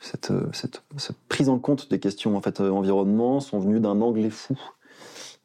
cette, 0.00 0.32
cette, 0.52 0.82
prise 1.28 1.48
en 1.48 1.58
compte 1.58 1.90
des 1.90 1.98
questions 1.98 2.36
en 2.36 2.40
fait 2.40 2.60
environnement 2.60 3.40
sont 3.40 3.58
venues 3.58 3.80
d'un 3.80 4.00
anglais 4.00 4.30
fou 4.30 4.56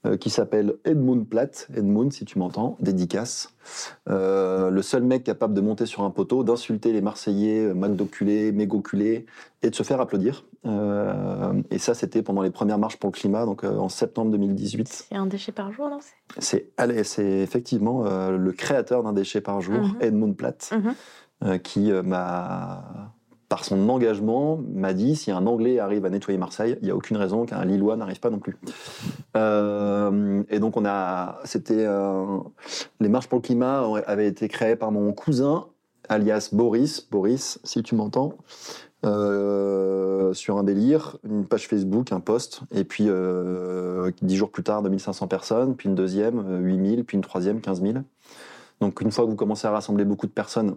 euh, 0.06 0.18
qui 0.18 0.30
s'appelle 0.30 0.76
Edmund 0.84 1.26
Platt, 1.26 1.70
Edmund 1.74 2.12
si 2.12 2.26
tu 2.26 2.38
m'entends, 2.38 2.76
dédicace. 2.82 3.54
Euh, 4.10 4.70
le 4.70 4.82
seul 4.82 5.02
mec 5.02 5.24
capable 5.24 5.54
de 5.54 5.62
monter 5.62 5.86
sur 5.86 6.04
un 6.04 6.10
poteau, 6.10 6.44
d'insulter 6.44 6.92
les 6.92 7.00
Marseillais, 7.00 7.68
euh, 7.68 7.74
McDoculés, 7.74 8.52
mégoculés, 8.52 9.26
et 9.62 9.70
de 9.70 9.76
se 9.76 9.84
faire 9.84 10.02
applaudir. 10.02 10.44
et 10.66 11.78
ça, 11.78 11.94
c'était 11.94 12.22
pendant 12.22 12.42
les 12.42 12.52
premières 12.52 12.80
marches 12.80 12.98
pour 12.98 13.12
le 13.12 13.14
climat, 13.14 13.46
donc 13.46 13.64
en 13.64 13.88
septembre 13.88 14.32
2018. 14.32 15.06
C'est 15.10 15.16
un 15.16 15.26
déchet 15.26 15.54
par 15.54 15.72
jour, 15.72 15.90
non? 15.90 16.00
C'est 16.38 16.74
effectivement 17.20 18.04
le 18.30 18.52
créateur 18.52 19.04
d'un 19.04 19.14
déchet 19.14 19.40
par 19.40 19.62
jour, 19.62 19.80
mhm. 19.80 19.98
Edmund 20.02 20.36
Platt, 20.36 20.74
mhm. 20.74 21.60
qui 21.60 21.94
m'a 21.94 23.13
par 23.54 23.66
son 23.66 23.88
engagement, 23.88 24.60
m'a 24.74 24.94
dit 24.94 25.16
si 25.16 25.30
un 25.30 25.46
Anglais 25.46 25.78
arrive 25.78 26.06
à 26.06 26.10
nettoyer 26.10 26.40
Marseille, 26.40 26.76
il 26.82 26.86
n'y 26.86 26.90
a 26.90 26.96
aucune 26.96 27.18
raison 27.18 27.46
qu'un 27.46 27.64
Lillois 27.64 27.96
n'arrive 27.96 28.20
pas 28.20 28.32
non 28.32 28.40
plus. 28.40 28.58
Euh, 29.38 30.42
et 30.50 30.58
donc 30.58 30.76
on 30.76 30.84
a, 30.88 31.38
c'était 31.44 31.86
euh, 31.86 32.40
les 33.00 33.10
marches 33.10 33.28
pour 33.28 33.38
le 33.38 33.44
climat 33.44 33.86
avaient 34.08 34.26
été 34.26 34.48
créées 34.48 34.76
par 34.76 34.92
mon 34.92 35.14
cousin, 35.14 35.68
alias 36.10 36.50
Boris. 36.52 37.08
Boris, 37.12 37.60
si 37.64 37.84
tu 37.84 37.94
m'entends. 37.94 38.34
Euh, 39.06 40.34
sur 40.34 40.58
un 40.58 40.64
délire, 40.64 41.18
une 41.24 41.46
page 41.46 41.68
Facebook, 41.68 42.12
un 42.12 42.22
post, 42.22 42.62
et 42.72 42.84
puis 42.84 43.08
dix 44.24 44.36
jours 44.36 44.50
plus 44.50 44.64
tard, 44.64 44.82
2500 44.82 45.28
personnes, 45.28 45.76
puis 45.76 45.90
une 45.90 45.96
deuxième, 45.96 46.44
8000, 46.66 47.04
puis 47.04 47.18
une 47.18 47.24
troisième, 47.24 47.62
15 47.62 47.84
000. 47.84 47.94
Donc 48.82 49.00
une 49.02 49.12
fois 49.12 49.26
que 49.26 49.30
vous 49.30 49.36
commencez 49.36 49.68
à 49.68 49.72
rassembler 49.72 50.06
beaucoup 50.06 50.26
de 50.26 50.32
personnes, 50.32 50.76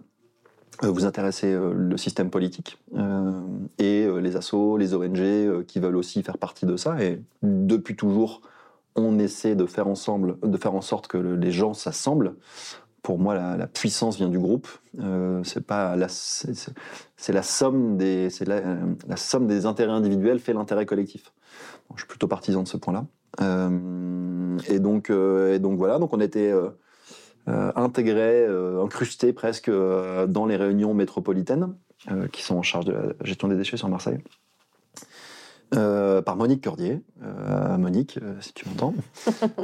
vous 0.81 1.05
intéressez 1.05 1.53
euh, 1.53 1.73
le 1.73 1.97
système 1.97 2.29
politique 2.29 2.79
euh, 2.95 3.41
et 3.79 4.07
les 4.21 4.35
assos, 4.35 4.77
les 4.77 4.93
ONG 4.93 5.65
qui 5.65 5.79
veulent 5.79 5.95
aussi 5.95 6.23
faire 6.23 6.37
partie 6.37 6.65
de 6.65 6.77
ça. 6.77 7.01
Et 7.03 7.21
depuis 7.41 7.95
toujours, 7.95 8.41
on 8.95 9.19
essaie 9.19 9.55
de 9.55 9.65
faire 9.65 9.87
ensemble, 9.87 10.37
de 10.41 10.57
faire 10.57 10.75
en 10.75 10.81
sorte 10.81 11.07
que 11.07 11.17
les 11.17 11.51
gens 11.51 11.73
s'assemblent. 11.73 12.35
Pour 13.01 13.19
moi, 13.19 13.35
la, 13.35 13.67
puissance 13.67 14.17
vient 14.17 14.27
du 14.27 14.39
groupe. 14.39 14.67
c'est 15.43 15.65
pas 15.65 15.95
la, 15.95 16.07
c'est, 16.09 17.33
la 17.33 17.43
somme 17.43 17.95
des, 17.95 18.29
c'est 18.29 18.45
la, 18.45 19.15
somme 19.15 19.47
des 19.47 19.65
intérêts 19.65 19.93
individuels 19.93 20.39
fait 20.39 20.51
l'intérêt 20.51 20.85
collectif. 20.85 21.31
je 21.95 22.01
suis 22.01 22.07
plutôt 22.07 22.27
partisan 22.27 22.63
de 22.63 22.67
ce 22.67 22.75
point-là. 22.75 23.05
Euh, 23.41 24.57
et, 24.69 24.79
donc, 24.79 25.09
euh, 25.09 25.53
et 25.53 25.59
donc 25.59 25.77
voilà, 25.77 25.99
donc 25.99 26.13
on 26.13 26.19
était 26.19 26.51
euh, 26.51 26.69
intégrés, 27.47 28.45
incrustés 28.83 29.33
presque 29.33 29.69
dans 29.69 30.45
les 30.45 30.55
réunions 30.55 30.93
métropolitaines 30.93 31.73
qui 32.31 32.43
sont 32.43 32.55
en 32.55 32.61
charge 32.61 32.85
de 32.85 32.91
la 32.91 33.01
gestion 33.23 33.47
des 33.47 33.55
déchets 33.55 33.77
sur 33.77 33.89
Marseille. 33.89 34.19
par 35.71 36.35
Monique 36.35 36.63
Cordier. 36.63 37.01
Monique, 37.77 38.19
si 38.41 38.53
tu 38.53 38.67
m'entends. 38.67 38.93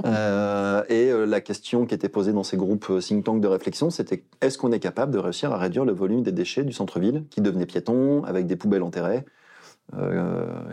et 0.89 1.11
la 1.25 1.41
question 1.41 1.85
qui 1.85 1.95
était 1.95 2.09
posée 2.09 2.33
dans 2.33 2.43
ces 2.43 2.57
groupes 2.57 2.91
think 2.99 3.25
tank 3.25 3.41
de 3.41 3.47
réflexion, 3.47 3.89
c'était 3.89 4.23
est-ce 4.41 4.57
qu'on 4.57 4.71
est 4.71 4.79
capable 4.79 5.11
de 5.11 5.19
réussir 5.19 5.51
à 5.51 5.57
réduire 5.57 5.85
le 5.85 5.93
volume 5.93 6.23
des 6.23 6.31
déchets 6.31 6.63
du 6.63 6.73
centre-ville 6.73 7.25
qui 7.29 7.41
devenaient 7.41 7.65
piétons, 7.65 8.23
avec 8.23 8.47
des 8.47 8.55
poubelles 8.55 8.83
enterrées? 8.83 9.25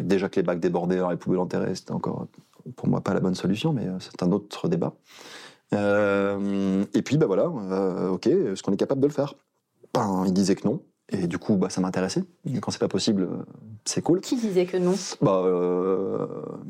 Déjà 0.01 0.29
que 0.29 0.37
les 0.37 0.43
bacs 0.43 0.61
débordaient 0.61 0.99
dans 0.99 1.11
les 1.11 1.17
poubelles 1.17 1.41
enterrées, 1.41 1.75
c'était 1.75 1.93
encore 1.93 2.29
pour 2.77 2.89
moi 2.89 3.01
pas 3.01 3.15
la 3.15 3.21
bonne 3.21 3.35
solution, 3.35 3.73
mais 3.73 3.87
euh, 3.87 3.99
c'est 3.99 4.23
un 4.23 4.33
autre 4.33 4.69
débat. 4.69 4.95
Euh, 5.75 6.85
et 6.95 7.03
puis, 7.03 7.17
bah 7.17 7.27
voilà, 7.27 7.45
euh, 7.45 8.09
ok, 8.11 8.27
est-ce 8.27 8.63
qu'on 8.63 8.73
est 8.73 8.77
capable 8.77 9.01
de 9.01 9.07
le 9.07 9.13
faire 9.13 9.35
ben, 9.95 10.25
Il 10.27 10.33
disait 10.33 10.55
que 10.55 10.67
non. 10.67 10.83
Et 11.13 11.27
du 11.27 11.39
coup, 11.39 11.57
bah, 11.57 11.71
ça 11.71 11.81
m'intéressait. 11.81 12.23
Quand 12.61 12.71
c'est 12.71 12.79
pas 12.79 12.89
possible, 12.89 13.29
c'est 13.85 14.01
cool. 14.01 14.21
Qui 14.21 14.37
disait 14.37 14.67
que 14.67 14.77
non? 14.77 14.95
Bah, 15.21 15.45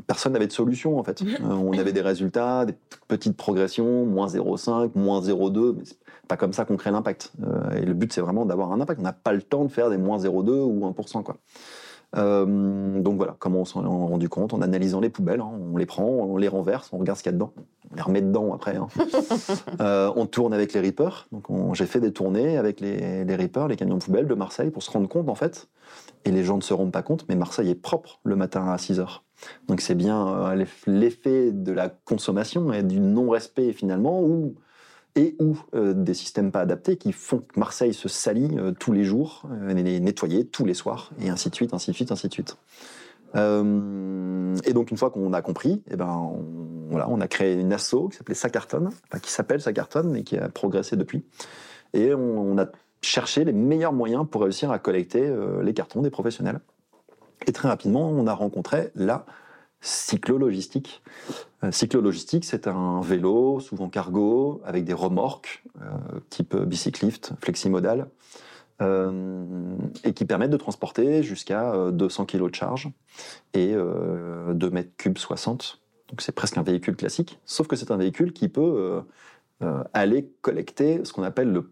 Personne 0.06 0.32
n'avait 0.32 0.46
de 0.46 0.52
solution, 0.52 0.98
en 0.98 1.04
fait. 1.04 1.22
on 1.42 1.76
avait 1.78 1.92
des 1.92 2.00
résultats, 2.00 2.64
des 2.64 2.74
petites 3.06 3.36
progressions, 3.36 4.06
moins 4.06 4.28
0,5, 4.28 4.92
moins 4.94 5.20
0,2, 5.20 5.74
mais 5.76 5.84
c'est 5.84 5.98
pas 6.26 6.38
comme 6.38 6.54
ça 6.54 6.64
qu'on 6.64 6.78
crée 6.78 6.90
l'impact. 6.90 7.32
et 7.76 7.84
le 7.84 7.92
but, 7.92 8.12
c'est 8.12 8.22
vraiment 8.22 8.46
d'avoir 8.46 8.72
un 8.72 8.80
impact. 8.80 9.00
On 9.00 9.04
n'a 9.04 9.12
pas 9.12 9.34
le 9.34 9.42
temps 9.42 9.64
de 9.64 9.70
faire 9.70 9.90
des 9.90 9.98
moins 9.98 10.18
0,2 10.18 10.50
ou 10.50 10.90
1%, 10.90 11.22
quoi. 11.22 11.36
Euh, 12.16 13.00
donc 13.00 13.16
voilà, 13.16 13.36
comment 13.38 13.60
on 13.60 13.64
s'en 13.64 13.84
est 13.84 13.86
rendu 13.86 14.28
compte 14.28 14.52
en 14.52 14.62
analysant 14.62 15.00
les 15.00 15.10
poubelles. 15.10 15.40
Hein. 15.40 15.52
on 15.72 15.76
les 15.76 15.86
prend, 15.86 16.04
on 16.04 16.36
les 16.36 16.48
renverse, 16.48 16.92
on 16.92 16.98
regarde 16.98 17.18
ce 17.18 17.22
qu'il 17.22 17.30
y 17.30 17.34
a 17.34 17.38
dedans. 17.38 17.52
On 17.92 17.96
les 17.96 18.02
remet 18.02 18.20
dedans 18.20 18.52
après. 18.52 18.76
Hein. 18.76 18.88
euh, 19.80 20.12
on 20.16 20.26
tourne 20.26 20.52
avec 20.52 20.72
les 20.72 20.80
reapers. 20.80 21.28
Donc 21.32 21.46
j'ai 21.74 21.86
fait 21.86 22.00
des 22.00 22.12
tournées 22.12 22.56
avec 22.56 22.80
les, 22.80 23.24
les 23.24 23.36
reapers, 23.36 23.68
les 23.68 23.76
camions 23.76 23.96
de 23.96 24.02
poubelles 24.02 24.26
de 24.26 24.34
Marseille 24.34 24.70
pour 24.70 24.82
se 24.82 24.90
rendre 24.90 25.08
compte 25.08 25.28
en 25.28 25.34
fait. 25.34 25.68
Et 26.24 26.30
les 26.30 26.44
gens 26.44 26.56
ne 26.56 26.62
se 26.62 26.74
rendent 26.74 26.92
pas 26.92 27.02
compte, 27.02 27.26
mais 27.28 27.34
Marseille 27.34 27.70
est 27.70 27.74
propre 27.74 28.20
le 28.24 28.36
matin 28.36 28.68
à 28.68 28.78
6 28.78 29.00
heures. 29.00 29.24
Donc 29.68 29.80
c'est 29.80 29.94
bien 29.94 30.28
euh, 30.28 30.64
l'effet 30.86 31.50
de 31.52 31.72
la 31.72 31.88
consommation 31.88 32.72
et 32.72 32.82
du 32.82 33.00
non-respect 33.00 33.72
finalement 33.72 34.22
où 34.22 34.54
et 35.16 35.36
ou 35.38 35.58
euh, 35.74 35.92
des 35.92 36.14
systèmes 36.14 36.52
pas 36.52 36.60
adaptés 36.60 36.96
qui 36.96 37.12
font 37.12 37.38
que 37.38 37.58
Marseille 37.58 37.94
se 37.94 38.08
salit 38.08 38.56
euh, 38.58 38.72
tous 38.72 38.92
les 38.92 39.04
jours, 39.04 39.42
euh, 39.50 40.42
tous 40.52 40.64
les 40.64 40.74
soirs, 40.74 41.10
et 41.20 41.28
ainsi 41.28 41.50
de 41.50 41.54
suite, 41.54 41.74
ainsi 41.74 41.90
de 41.90 41.96
suite, 41.96 42.12
ainsi 42.12 42.28
de 42.28 42.32
suite. 42.32 42.56
et 43.34 44.72
donc 44.72 44.90
une 44.90 44.96
fois 44.96 45.10
qu'on 45.10 45.32
a 45.32 45.42
compris, 45.42 45.82
eh 45.90 45.96
ben, 45.96 46.08
on, 46.08 46.90
voilà, 46.90 47.08
on 47.08 47.20
a 47.20 47.28
créé 47.28 47.54
une 47.54 47.72
asso 47.72 48.08
qui 48.10 48.16
s'appelait 48.16 48.34
Sacarton, 48.34 48.90
qui 49.22 49.30
s'appelle 49.30 49.60
Sacarton 49.60 50.14
et 50.14 50.24
qui 50.24 50.36
a 50.36 50.48
progressé 50.48 50.96
depuis. 50.96 51.24
Et 51.92 52.14
on, 52.14 52.58
a 52.58 52.66
cherché 53.02 53.44
les 53.44 53.52
meilleurs 53.52 53.92
moyens 53.92 54.26
pour 54.30 54.42
réussir 54.42 54.70
à 54.70 54.78
collecter 54.78 55.32
les 55.62 55.72
cartons 55.72 56.02
des 56.02 56.10
professionnels. 56.10 56.60
Et 57.46 57.52
très 57.52 57.68
rapidement, 57.68 58.10
on 58.10 58.26
a 58.26 58.34
rencontré 58.34 58.90
la 58.94 59.24
cyclo-logistique. 59.80 61.02
Euh, 61.64 61.72
cyclo-logistique, 61.72 62.44
c'est 62.44 62.66
un 62.66 63.00
vélo, 63.00 63.60
souvent 63.60 63.88
cargo, 63.88 64.60
avec 64.64 64.84
des 64.84 64.92
remorques, 64.92 65.62
euh, 65.80 66.20
type 66.28 66.56
bicyclift, 66.56 67.32
fleximodal, 67.40 68.08
euh, 68.82 69.76
et 70.04 70.12
qui 70.12 70.24
permettent 70.24 70.50
de 70.50 70.56
transporter 70.56 71.22
jusqu'à 71.22 71.90
200 71.90 72.26
kg 72.26 72.50
de 72.50 72.54
charge 72.54 72.90
et 73.52 73.74
2 73.74 74.70
mètres 74.70 74.90
cubes 74.96 75.18
60. 75.18 75.80
Donc 76.08 76.22
c'est 76.22 76.32
presque 76.32 76.56
un 76.56 76.62
véhicule 76.62 76.96
classique, 76.96 77.38
sauf 77.44 77.66
que 77.66 77.76
c'est 77.76 77.90
un 77.90 77.96
véhicule 77.96 78.32
qui 78.32 78.48
peut 78.48 79.02
aller 79.92 80.30
collecter 80.40 81.04
ce 81.04 81.12
qu'on 81.12 81.22
appelle 81.22 81.52
le 81.52 81.70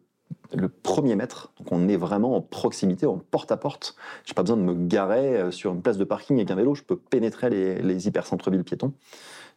le 0.54 0.68
premier 0.68 1.16
mètre. 1.16 1.52
Donc 1.58 1.72
on 1.72 1.88
est 1.88 1.96
vraiment 1.96 2.36
en 2.36 2.40
proximité, 2.40 3.06
en 3.06 3.18
porte-à-porte. 3.30 3.96
Je 4.24 4.32
n'ai 4.32 4.34
pas 4.34 4.42
besoin 4.42 4.56
de 4.56 4.62
me 4.62 4.74
garer 4.74 5.36
euh, 5.36 5.50
sur 5.50 5.72
une 5.72 5.82
place 5.82 5.98
de 5.98 6.04
parking 6.04 6.36
avec 6.36 6.50
un 6.50 6.54
vélo. 6.54 6.74
Je 6.74 6.82
peux 6.82 6.96
pénétrer 6.96 7.50
les, 7.50 7.82
les 7.82 8.06
hyper-centres-villes 8.08 8.64
piétons 8.64 8.92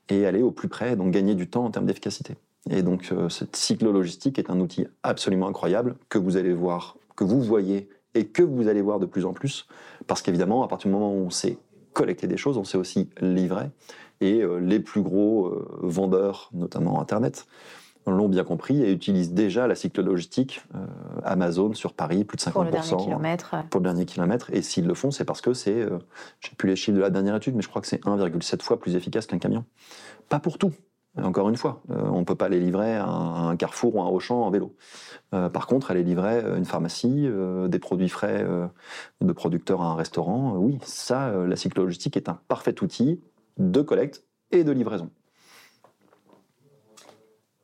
et 0.09 0.25
aller 0.25 0.41
au 0.41 0.51
plus 0.51 0.67
près, 0.67 0.95
donc 0.95 1.11
gagner 1.11 1.35
du 1.35 1.47
temps 1.47 1.63
en 1.65 1.71
termes 1.71 1.85
d'efficacité. 1.85 2.35
Et 2.69 2.83
donc 2.83 3.09
euh, 3.11 3.29
cette 3.29 3.55
cyclo-logistique 3.55 4.37
est 4.37 4.49
un 4.49 4.59
outil 4.59 4.85
absolument 5.03 5.47
incroyable 5.47 5.95
que 6.09 6.17
vous 6.17 6.37
allez 6.37 6.53
voir, 6.53 6.97
que 7.15 7.23
vous 7.23 7.41
voyez 7.41 7.89
et 8.13 8.27
que 8.27 8.43
vous 8.43 8.67
allez 8.67 8.81
voir 8.81 8.99
de 8.99 9.05
plus 9.05 9.25
en 9.25 9.33
plus. 9.33 9.67
Parce 10.07 10.21
qu'évidemment, 10.21 10.63
à 10.63 10.67
partir 10.67 10.89
du 10.89 10.93
moment 10.93 11.13
où 11.13 11.25
on 11.25 11.29
sait 11.29 11.57
collecter 11.93 12.27
des 12.27 12.37
choses, 12.37 12.57
on 12.57 12.63
sait 12.63 12.77
aussi 12.77 13.09
livrer. 13.21 13.69
Et 14.19 14.41
euh, 14.41 14.57
les 14.57 14.79
plus 14.79 15.01
gros 15.01 15.51
vendeurs, 15.81 16.49
notamment 16.53 17.01
Internet, 17.01 17.47
l'ont 18.07 18.29
bien 18.29 18.43
compris 18.43 18.81
et 18.81 18.91
utilisent 18.91 19.33
déjà 19.33 19.67
la 19.67 19.75
cyclo-logistique 19.75 20.63
euh, 20.75 20.79
Amazon 21.23 21.73
sur 21.73 21.93
Paris, 21.93 22.23
plus 22.23 22.37
de 22.37 22.41
50%. 22.41 22.51
Pour 22.51 22.63
le 22.63 22.71
dernier 22.71 22.97
kilomètre. 22.97 23.55
Pour 23.69 23.79
le 23.79 23.83
dernier 23.83 24.05
kilomètre. 24.05 24.51
Et 24.53 24.61
s'ils 24.61 24.87
le 24.87 24.93
font, 24.93 25.11
c'est 25.11 25.25
parce 25.25 25.41
que 25.41 25.53
c'est, 25.53 25.81
euh, 25.81 25.99
je 26.39 26.49
sais 26.49 26.55
plus 26.55 26.69
les 26.69 26.75
chiffres 26.75 26.97
de 26.97 27.01
la 27.01 27.09
dernière 27.09 27.35
étude, 27.35 27.55
mais 27.55 27.61
je 27.61 27.69
crois 27.69 27.81
que 27.81 27.87
c'est 27.87 28.03
1,7 28.05 28.61
fois 28.61 28.79
plus 28.79 28.95
efficace 28.95 29.27
qu'un 29.27 29.39
camion. 29.39 29.65
Pas 30.29 30.39
pour 30.39 30.57
tout. 30.57 30.71
Encore 31.21 31.49
une 31.49 31.57
fois, 31.57 31.81
euh, 31.91 32.01
on 32.05 32.19
ne 32.19 32.23
peut 32.23 32.35
pas 32.35 32.47
les 32.47 32.59
livrer 32.59 32.95
à 32.95 33.05
un, 33.05 33.55
Carrefour 33.57 33.95
ou 33.95 34.01
un 34.01 34.07
Auchan 34.07 34.43
en 34.43 34.49
vélo. 34.49 34.75
par 35.31 35.67
contre, 35.67 35.91
aller 35.91 36.03
livrer 36.03 36.41
une 36.57 36.65
pharmacie, 36.65 37.27
des 37.67 37.79
produits 37.79 38.07
frais 38.07 38.45
de 39.19 39.33
producteurs 39.33 39.81
à 39.81 39.87
un 39.87 39.95
restaurant, 39.95 40.55
oui, 40.55 40.79
ça, 40.83 41.31
la 41.31 41.55
cyclo-logistique 41.57 42.15
est 42.15 42.29
un 42.29 42.39
parfait 42.47 42.81
outil 42.81 43.19
de 43.57 43.81
collecte 43.81 44.23
et 44.51 44.63
de 44.63 44.71
livraison. 44.71 45.09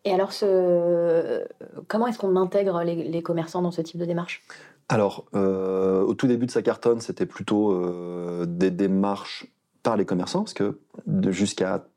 Et 0.08 0.14
alors, 0.14 0.32
ce... 0.32 1.46
comment 1.88 2.08
est-ce 2.08 2.18
qu'on 2.18 2.38
intègre 2.38 2.82
les, 2.82 3.22
commerçants 3.22 3.62
dans 3.62 3.72
ce 3.72 3.82
type 3.82 4.00
de 4.00 4.06
démarche? 4.06 4.42
Alors, 4.88 5.26
euh, 5.36 6.02
au 6.02 6.14
tout 6.14 6.28
début 6.28 6.46
de 6.46 6.52
sa 6.52 6.62
cartonne, 6.62 7.02
c'était 7.02 7.26
plutôt 7.26 7.74
euh, 7.74 8.46
des 8.48 8.72
démarches 8.72 9.48
par 9.84 9.98
les 9.98 10.06
commerçants, 10.06 10.44
parce 10.44 10.54
que 10.54 10.80
jusqu'à 11.28 11.88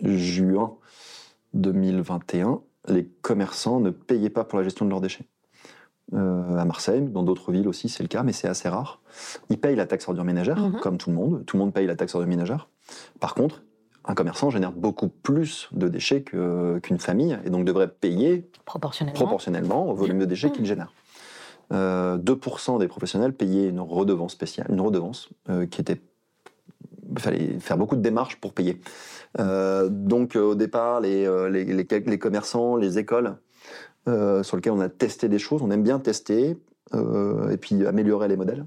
juin 0.00 0.76
2021, 1.54 2.60
les 2.86 3.06
commerçants 3.22 3.80
ne 3.80 3.90
payaient 3.90 4.30
pas 4.30 4.44
pour 4.44 4.58
la 4.58 4.64
gestion 4.64 4.84
de 4.84 4.90
leurs 4.90 5.00
déchets. 5.00 5.26
Euh, 6.14 6.56
à 6.56 6.64
Marseille, 6.64 7.02
dans 7.02 7.24
d'autres 7.24 7.50
villes 7.50 7.66
aussi, 7.66 7.88
c'est 7.88 8.04
le 8.04 8.08
cas, 8.08 8.22
mais 8.22 8.32
c'est 8.32 8.48
assez 8.48 8.68
rare. 8.68 9.00
Ils 9.48 9.58
payent 9.58 9.76
la 9.76 9.86
taxe 9.86 10.06
ordure 10.08 10.24
ménagère, 10.24 10.58
mhm. 10.58 10.78
comme 10.80 10.96
tout 10.96 11.10
le 11.10 11.16
monde. 11.16 11.44
Tout 11.44 11.56
le 11.56 11.64
monde 11.64 11.72
paye 11.72 11.86
la 11.86 11.96
taxe 11.96 12.14
ordure 12.14 12.28
ménagère. 12.28 12.68
Par 13.18 13.34
contre, 13.34 13.62
un 14.04 14.14
commerçant 14.14 14.50
génère 14.50 14.72
beaucoup 14.72 15.08
plus 15.08 15.68
de 15.72 15.88
déchets 15.88 16.22
qu'une 16.22 16.98
famille 16.98 17.38
et 17.44 17.50
donc 17.50 17.64
devrait 17.64 17.88
payer 17.88 18.48
proportionnellement, 18.64 19.90
au 19.90 19.94
volume 19.94 20.18
de 20.18 20.24
déchets 20.24 20.48
mmh. 20.48 20.52
qu'il 20.52 20.66
génère. 20.66 20.92
2% 21.70 21.74
euh, 21.74 22.78
des 22.78 22.88
professionnels 22.88 23.32
payaient 23.32 23.68
une 23.68 23.80
redevance 23.80 24.32
spéciale, 24.32 24.66
une 24.70 24.80
redevance 24.80 25.28
euh, 25.48 25.66
qui 25.66 25.80
était 25.80 26.00
il 27.12 27.18
fallait 27.18 27.58
faire 27.58 27.76
beaucoup 27.76 27.96
de 27.96 28.02
démarches 28.02 28.36
pour 28.36 28.52
payer. 28.52 28.80
Euh, 29.40 29.88
donc 29.88 30.36
au 30.36 30.54
départ, 30.54 31.00
les, 31.00 31.26
les, 31.50 31.64
les, 31.64 32.18
commerçants, 32.20 32.76
les 32.76 32.98
écoles, 32.98 33.36
sur 34.06 34.56
lesquels 34.56 34.72
on 34.72 34.80
a 34.80 34.88
testé 34.88 35.28
des 35.28 35.40
choses, 35.40 35.60
on 35.60 35.72
aime 35.72 35.82
bien 35.82 35.98
tester 35.98 36.56
et 36.94 37.56
puis 37.60 37.84
améliorer 37.84 38.28
les 38.28 38.36
modèles, 38.36 38.64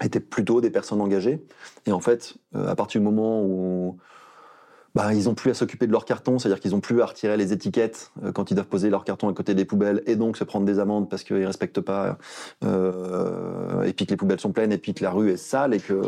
étaient 0.00 0.20
plutôt 0.20 0.60
des 0.60 0.70
personnes 0.70 1.00
engagées. 1.00 1.44
Et 1.86 1.92
en 1.92 1.98
fait, 1.98 2.34
à 2.54 2.76
partir 2.76 3.00
du 3.00 3.04
moment 3.04 3.42
où 3.42 3.98
bah, 4.96 5.12
ils 5.12 5.24
n'ont 5.24 5.34
plus 5.34 5.50
à 5.50 5.54
s'occuper 5.54 5.86
de 5.86 5.92
leur 5.92 6.06
carton, 6.06 6.38
c'est-à-dire 6.38 6.58
qu'ils 6.58 6.70
n'ont 6.70 6.80
plus 6.80 7.02
à 7.02 7.04
retirer 7.04 7.36
les 7.36 7.52
étiquettes 7.52 8.12
euh, 8.24 8.32
quand 8.32 8.50
ils 8.50 8.54
doivent 8.54 8.66
poser 8.66 8.88
leur 8.88 9.04
carton 9.04 9.28
à 9.28 9.34
côté 9.34 9.54
des 9.54 9.66
poubelles 9.66 10.02
et 10.06 10.16
donc 10.16 10.38
se 10.38 10.44
prendre 10.44 10.64
des 10.64 10.78
amendes 10.78 11.10
parce 11.10 11.22
qu'ils 11.22 11.36
ne 11.36 11.46
respectent 11.46 11.82
pas, 11.82 12.16
euh, 12.64 13.82
et 13.82 13.92
puis 13.92 14.06
que 14.06 14.12
les 14.12 14.16
poubelles 14.16 14.40
sont 14.40 14.52
pleines, 14.52 14.72
et 14.72 14.78
puis 14.78 14.94
que 14.94 15.04
la 15.04 15.10
rue 15.10 15.30
est 15.30 15.36
sale, 15.36 15.74
et 15.74 15.80
que, 15.80 16.00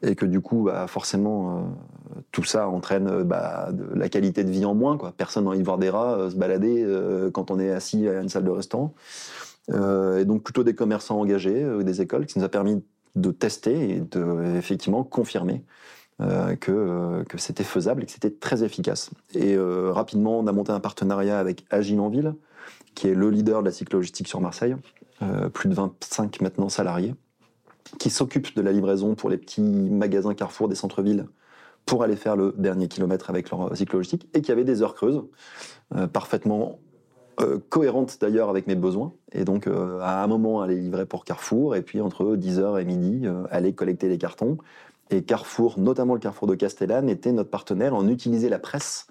et 0.00 0.14
que 0.14 0.24
du 0.24 0.40
coup, 0.40 0.62
bah, 0.62 0.86
forcément, 0.86 1.58
euh, 1.58 2.20
tout 2.32 2.42
ça 2.42 2.70
entraîne 2.70 3.22
bah, 3.24 3.68
de 3.70 3.86
la 3.94 4.08
qualité 4.08 4.44
de 4.44 4.50
vie 4.50 4.64
en 4.64 4.74
moins. 4.74 4.96
Quoi. 4.96 5.12
Personne 5.14 5.44
n'a 5.44 5.50
envie 5.50 5.58
de 5.58 5.64
voir 5.64 5.76
des 5.76 5.90
rats 5.90 6.30
se 6.30 6.36
balader 6.36 6.86
quand 7.34 7.50
on 7.50 7.60
est 7.60 7.70
assis 7.70 8.08
à 8.08 8.22
une 8.22 8.30
salle 8.30 8.44
de 8.44 8.50
restaurant. 8.50 8.94
et 9.70 10.24
donc 10.24 10.42
plutôt 10.42 10.64
des 10.64 10.74
commerçants 10.74 11.20
engagés, 11.20 11.66
des 11.84 12.00
écoles, 12.00 12.24
qui 12.24 12.38
nous 12.38 12.46
a 12.46 12.48
permis 12.48 12.82
de 13.14 13.30
tester 13.30 13.90
et 13.90 14.00
de 14.00 14.56
effectivement 14.56 15.04
confirmer 15.04 15.64
euh, 16.20 16.56
que, 16.56 16.72
euh, 16.72 17.22
que 17.22 17.38
c'était 17.38 17.62
faisable 17.62 18.02
et 18.02 18.06
que 18.06 18.10
c'était 18.10 18.32
très 18.32 18.64
efficace. 18.64 19.10
Et 19.34 19.54
euh, 19.54 19.92
rapidement, 19.92 20.40
on 20.40 20.48
a 20.48 20.52
monté 20.52 20.72
un 20.72 20.80
partenariat 20.80 21.38
avec 21.38 21.64
Agile 21.70 22.00
en 22.00 22.08
Ville, 22.08 22.34
qui 22.96 23.06
est 23.06 23.14
le 23.14 23.30
leader 23.30 23.60
de 23.60 23.66
la 23.66 23.70
cyclogistique 23.70 24.26
sur 24.26 24.40
Marseille, 24.40 24.74
plus 25.52 25.68
de 25.68 25.74
25 25.74 26.40
maintenant 26.40 26.68
salariés, 26.68 27.14
qui 27.98 28.10
s'occupe 28.10 28.56
de 28.56 28.62
la 28.62 28.72
livraison 28.72 29.14
pour 29.14 29.30
les 29.30 29.36
petits 29.36 29.62
magasins 29.62 30.34
Carrefour 30.34 30.68
des 30.68 30.74
centres-villes 30.74 31.26
pour 31.86 32.02
aller 32.02 32.16
faire 32.16 32.34
le 32.34 32.52
dernier 32.58 32.88
kilomètre 32.88 33.30
avec 33.30 33.50
leur 33.50 33.76
cyclogistique 33.76 34.28
et 34.34 34.42
qui 34.42 34.50
avait 34.50 34.64
des 34.64 34.82
heures 34.82 34.94
creuses 34.94 35.22
parfaitement 36.12 36.80
cohérentes 37.68 38.18
d'ailleurs 38.20 38.48
avec 38.48 38.66
mes 38.66 38.74
besoins. 38.74 39.12
Et 39.32 39.44
donc, 39.44 39.68
à 39.68 40.22
un 40.22 40.26
moment, 40.26 40.60
aller 40.60 40.76
livrer 40.76 41.06
pour 41.06 41.24
Carrefour, 41.24 41.76
et 41.76 41.82
puis 41.82 42.00
entre 42.00 42.36
10h 42.36 42.80
et 42.80 42.84
midi, 42.84 43.26
aller 43.50 43.72
collecter 43.72 44.08
les 44.08 44.18
cartons, 44.18 44.58
Et 45.10 45.22
Carrefour, 45.22 45.78
notamment 45.78 46.14
le 46.14 46.20
Carrefour 46.20 46.48
de 46.48 46.54
Castellane, 46.54 47.08
était 47.08 47.32
notre 47.32 47.50
partenaire. 47.50 47.94
On 47.94 48.08
utilisait 48.08 48.48
la 48.48 48.58
presse 48.58 49.06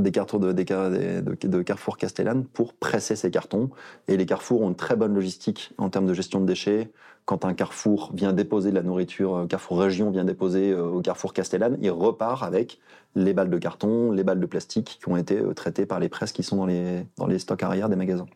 des 0.00 0.10
cartons 0.10 0.38
de, 0.38 1.62
Carrefour 1.62 1.96
Castellane 1.96 2.44
pour 2.44 2.74
presser 2.74 3.16
ces 3.16 3.30
cartons. 3.30 3.70
Et 4.08 4.16
les 4.16 4.26
carrefours 4.26 4.62
ont 4.62 4.68
une 4.68 4.74
très 4.74 4.96
bonne 4.96 5.14
logistique 5.14 5.72
en 5.78 5.88
termes 5.88 6.06
de 6.06 6.14
gestion 6.14 6.40
de 6.40 6.46
déchets. 6.46 6.90
Quand 7.24 7.44
un 7.44 7.54
carrefour 7.54 8.10
vient 8.12 8.32
déposer 8.32 8.70
de 8.70 8.74
la 8.74 8.82
nourriture, 8.82 9.36
euh, 9.36 9.46
Carrefour 9.46 9.80
Région 9.80 10.10
vient 10.10 10.24
déposer 10.24 10.72
euh, 10.72 10.84
au 10.84 11.00
Carrefour 11.00 11.32
Castellane, 11.32 11.78
il 11.80 11.90
repart 11.90 12.42
avec 12.42 12.80
les 13.14 13.32
balles 13.32 13.48
de 13.48 13.56
carton, 13.56 14.12
les 14.12 14.24
balles 14.24 14.40
de 14.40 14.46
plastique 14.46 14.98
qui 15.02 15.08
ont 15.08 15.16
été 15.16 15.38
euh, 15.38 15.54
traitées 15.54 15.86
par 15.86 16.00
les 16.00 16.10
presses 16.10 16.32
qui 16.32 16.42
sont 16.42 16.56
dans 16.56 16.66
les, 16.66 17.06
dans 17.16 17.26
les 17.26 17.38
stocks 17.38 17.62
arrière 17.62 17.88
des 17.88 17.96
magasins. 17.96 18.26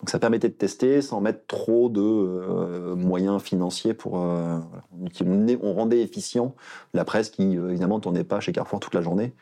Donc 0.00 0.10
ça 0.10 0.18
permettait 0.18 0.48
de 0.48 0.54
tester 0.54 1.00
sans 1.00 1.22
mettre 1.22 1.46
trop 1.46 1.88
de 1.88 2.02
euh, 2.02 2.94
moyens 2.94 3.40
financiers 3.40 3.94
pour. 3.94 4.20
Euh, 4.20 4.58
on, 5.24 5.46
on, 5.62 5.72
rendait 5.72 6.02
efficient 6.02 6.54
la 6.92 7.06
presse 7.06 7.30
qui 7.30 7.56
euh, 7.56 7.70
évidemment 7.70 7.98
tournait 7.98 8.24
pas 8.24 8.40
chez 8.40 8.52
Carrefour 8.52 8.78
toute 8.78 8.94
la 8.94 9.00
journée. 9.00 9.32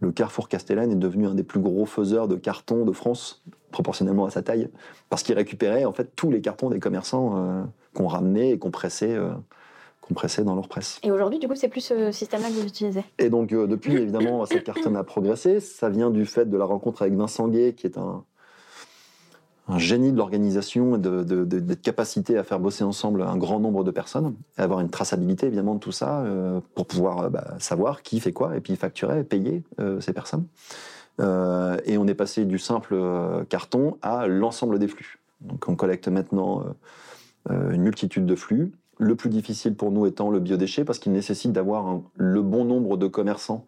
Le 0.00 0.10
Carrefour 0.10 0.48
Castellane 0.48 0.90
est 0.90 0.96
devenu 0.96 1.26
un 1.26 1.34
des 1.34 1.44
plus 1.44 1.60
gros 1.60 1.86
faiseurs 1.86 2.26
de 2.26 2.34
cartons 2.34 2.84
de 2.84 2.92
France 2.92 3.44
proportionnellement 3.70 4.24
à 4.24 4.30
sa 4.30 4.42
taille 4.42 4.68
parce 5.10 5.22
qu'il 5.22 5.36
récupérait 5.36 5.84
en 5.84 5.92
fait 5.92 6.10
tous 6.16 6.30
les 6.30 6.40
cartons 6.40 6.70
des 6.70 6.80
commerçants 6.80 7.68
qu'on 7.94 8.08
ramenait 8.08 8.50
et 8.50 8.58
qu'on 8.58 8.70
pressait 8.70 9.16
qu'on 10.00 10.14
pressait 10.14 10.42
dans 10.42 10.54
leur 10.54 10.68
presse. 10.68 10.98
Et 11.02 11.10
aujourd'hui, 11.12 11.38
du 11.38 11.46
coup, 11.46 11.54
c'est 11.54 11.68
plus 11.68 11.82
ce 11.82 12.10
système-là 12.10 12.48
que 12.48 12.54
vous 12.54 12.66
utilisez? 12.66 13.04
Et 13.18 13.28
donc, 13.28 13.50
depuis, 13.50 13.94
évidemment, 13.94 14.46
cette 14.46 14.64
cartonne 14.64 14.96
a 14.96 15.04
progressé. 15.04 15.60
Ça 15.60 15.90
vient 15.90 16.10
du 16.10 16.24
fait 16.24 16.48
de 16.48 16.56
la 16.56 16.64
rencontre 16.64 17.02
avec 17.02 17.14
Vincent 17.14 17.46
Gay, 17.48 17.74
qui 17.74 17.86
est 17.86 17.98
un, 17.98 18.24
un 19.70 19.78
génie 19.78 20.12
de 20.12 20.16
l'organisation 20.16 20.96
et 20.96 20.98
de, 20.98 21.22
de, 21.22 21.74
capacité 21.74 22.36
à 22.36 22.44
faire 22.44 22.58
bosser 22.58 22.84
ensemble 22.84 23.22
un 23.22 23.36
grand 23.36 23.60
nombre 23.60 23.84
de 23.84 23.90
personnes, 23.90 24.34
et 24.58 24.62
avoir 24.62 24.80
une 24.80 24.90
traçabilité 24.90 25.46
évidemment 25.46 25.74
de 25.74 25.80
tout 25.80 25.92
ça 25.92 26.20
euh, 26.20 26.60
pour 26.74 26.86
pouvoir 26.86 27.18
euh, 27.20 27.28
bah, 27.28 27.54
savoir 27.58 28.02
qui 28.02 28.20
fait 28.20 28.32
quoi 28.32 28.56
et 28.56 28.60
puis 28.60 28.76
facturer, 28.76 29.24
payer 29.24 29.62
euh, 29.80 30.00
ces 30.00 30.12
personnes. 30.12 30.44
Et 31.84 31.98
on 31.98 32.06
est 32.06 32.14
passé 32.14 32.46
du 32.46 32.58
simple 32.58 32.96
carton 33.50 33.98
à 34.00 34.26
l'ensemble 34.26 34.78
des 34.78 34.88
flux. 34.88 35.18
Donc 35.42 35.68
on 35.68 35.76
collecte 35.76 36.08
maintenant 36.08 36.64
une 37.50 37.82
multitude 37.82 38.24
de 38.24 38.34
flux. 38.34 38.72
Le 38.96 39.14
plus 39.16 39.28
difficile 39.28 39.74
pour 39.74 39.90
nous 39.90 40.06
étant 40.06 40.30
le 40.30 40.40
biodéchet 40.40 40.82
parce 40.86 40.98
qu'il 40.98 41.12
nécessite 41.12 41.52
d'avoir 41.52 42.00
le 42.16 42.40
bon 42.40 42.64
nombre 42.64 42.96
de 42.96 43.06
commerçants 43.06 43.66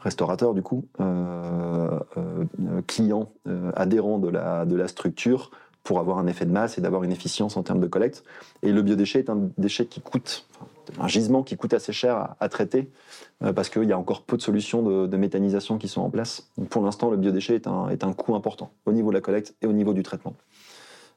restaurateurs 0.00 0.54
du 0.54 0.62
coup, 0.62 0.86
euh, 1.00 1.98
euh, 2.16 2.82
clients, 2.86 3.32
euh, 3.46 3.72
adhérents 3.74 4.18
de 4.18 4.28
la, 4.28 4.64
de 4.64 4.76
la 4.76 4.88
structure 4.88 5.50
pour 5.88 6.00
avoir 6.00 6.18
un 6.18 6.26
effet 6.26 6.44
de 6.44 6.50
masse 6.50 6.76
et 6.76 6.82
d'avoir 6.82 7.02
une 7.02 7.12
efficience 7.12 7.56
en 7.56 7.62
termes 7.62 7.80
de 7.80 7.86
collecte. 7.86 8.22
Et 8.62 8.72
le 8.72 8.82
biodéchet 8.82 9.20
est 9.20 9.30
un 9.30 9.48
déchet 9.56 9.86
qui 9.86 10.02
coûte, 10.02 10.46
un 11.00 11.08
gisement 11.08 11.42
qui 11.42 11.56
coûte 11.56 11.72
assez 11.72 11.94
cher 11.94 12.34
à, 12.38 12.48
traiter 12.50 12.90
euh, 13.42 13.54
parce 13.54 13.70
qu'il 13.70 13.84
y 13.84 13.92
a 13.92 13.98
encore 13.98 14.22
peu 14.22 14.36
de 14.36 14.42
solutions 14.42 14.82
de, 14.82 15.16
méthanisation 15.16 15.78
qui 15.78 15.88
sont 15.88 16.02
en 16.02 16.10
place. 16.10 16.50
Pour 16.68 16.82
l'instant, 16.82 17.10
le 17.10 17.16
biodéchet 17.16 17.54
est 17.54 17.66
un, 17.66 17.88
est 17.88 18.04
un 18.04 18.12
coût 18.12 18.34
important 18.34 18.70
au 18.84 18.92
niveau 18.92 19.08
de 19.08 19.14
la 19.14 19.22
collecte 19.22 19.54
et 19.62 19.66
au 19.66 19.72
niveau 19.72 19.94
du 19.94 20.02
traitement. 20.02 20.34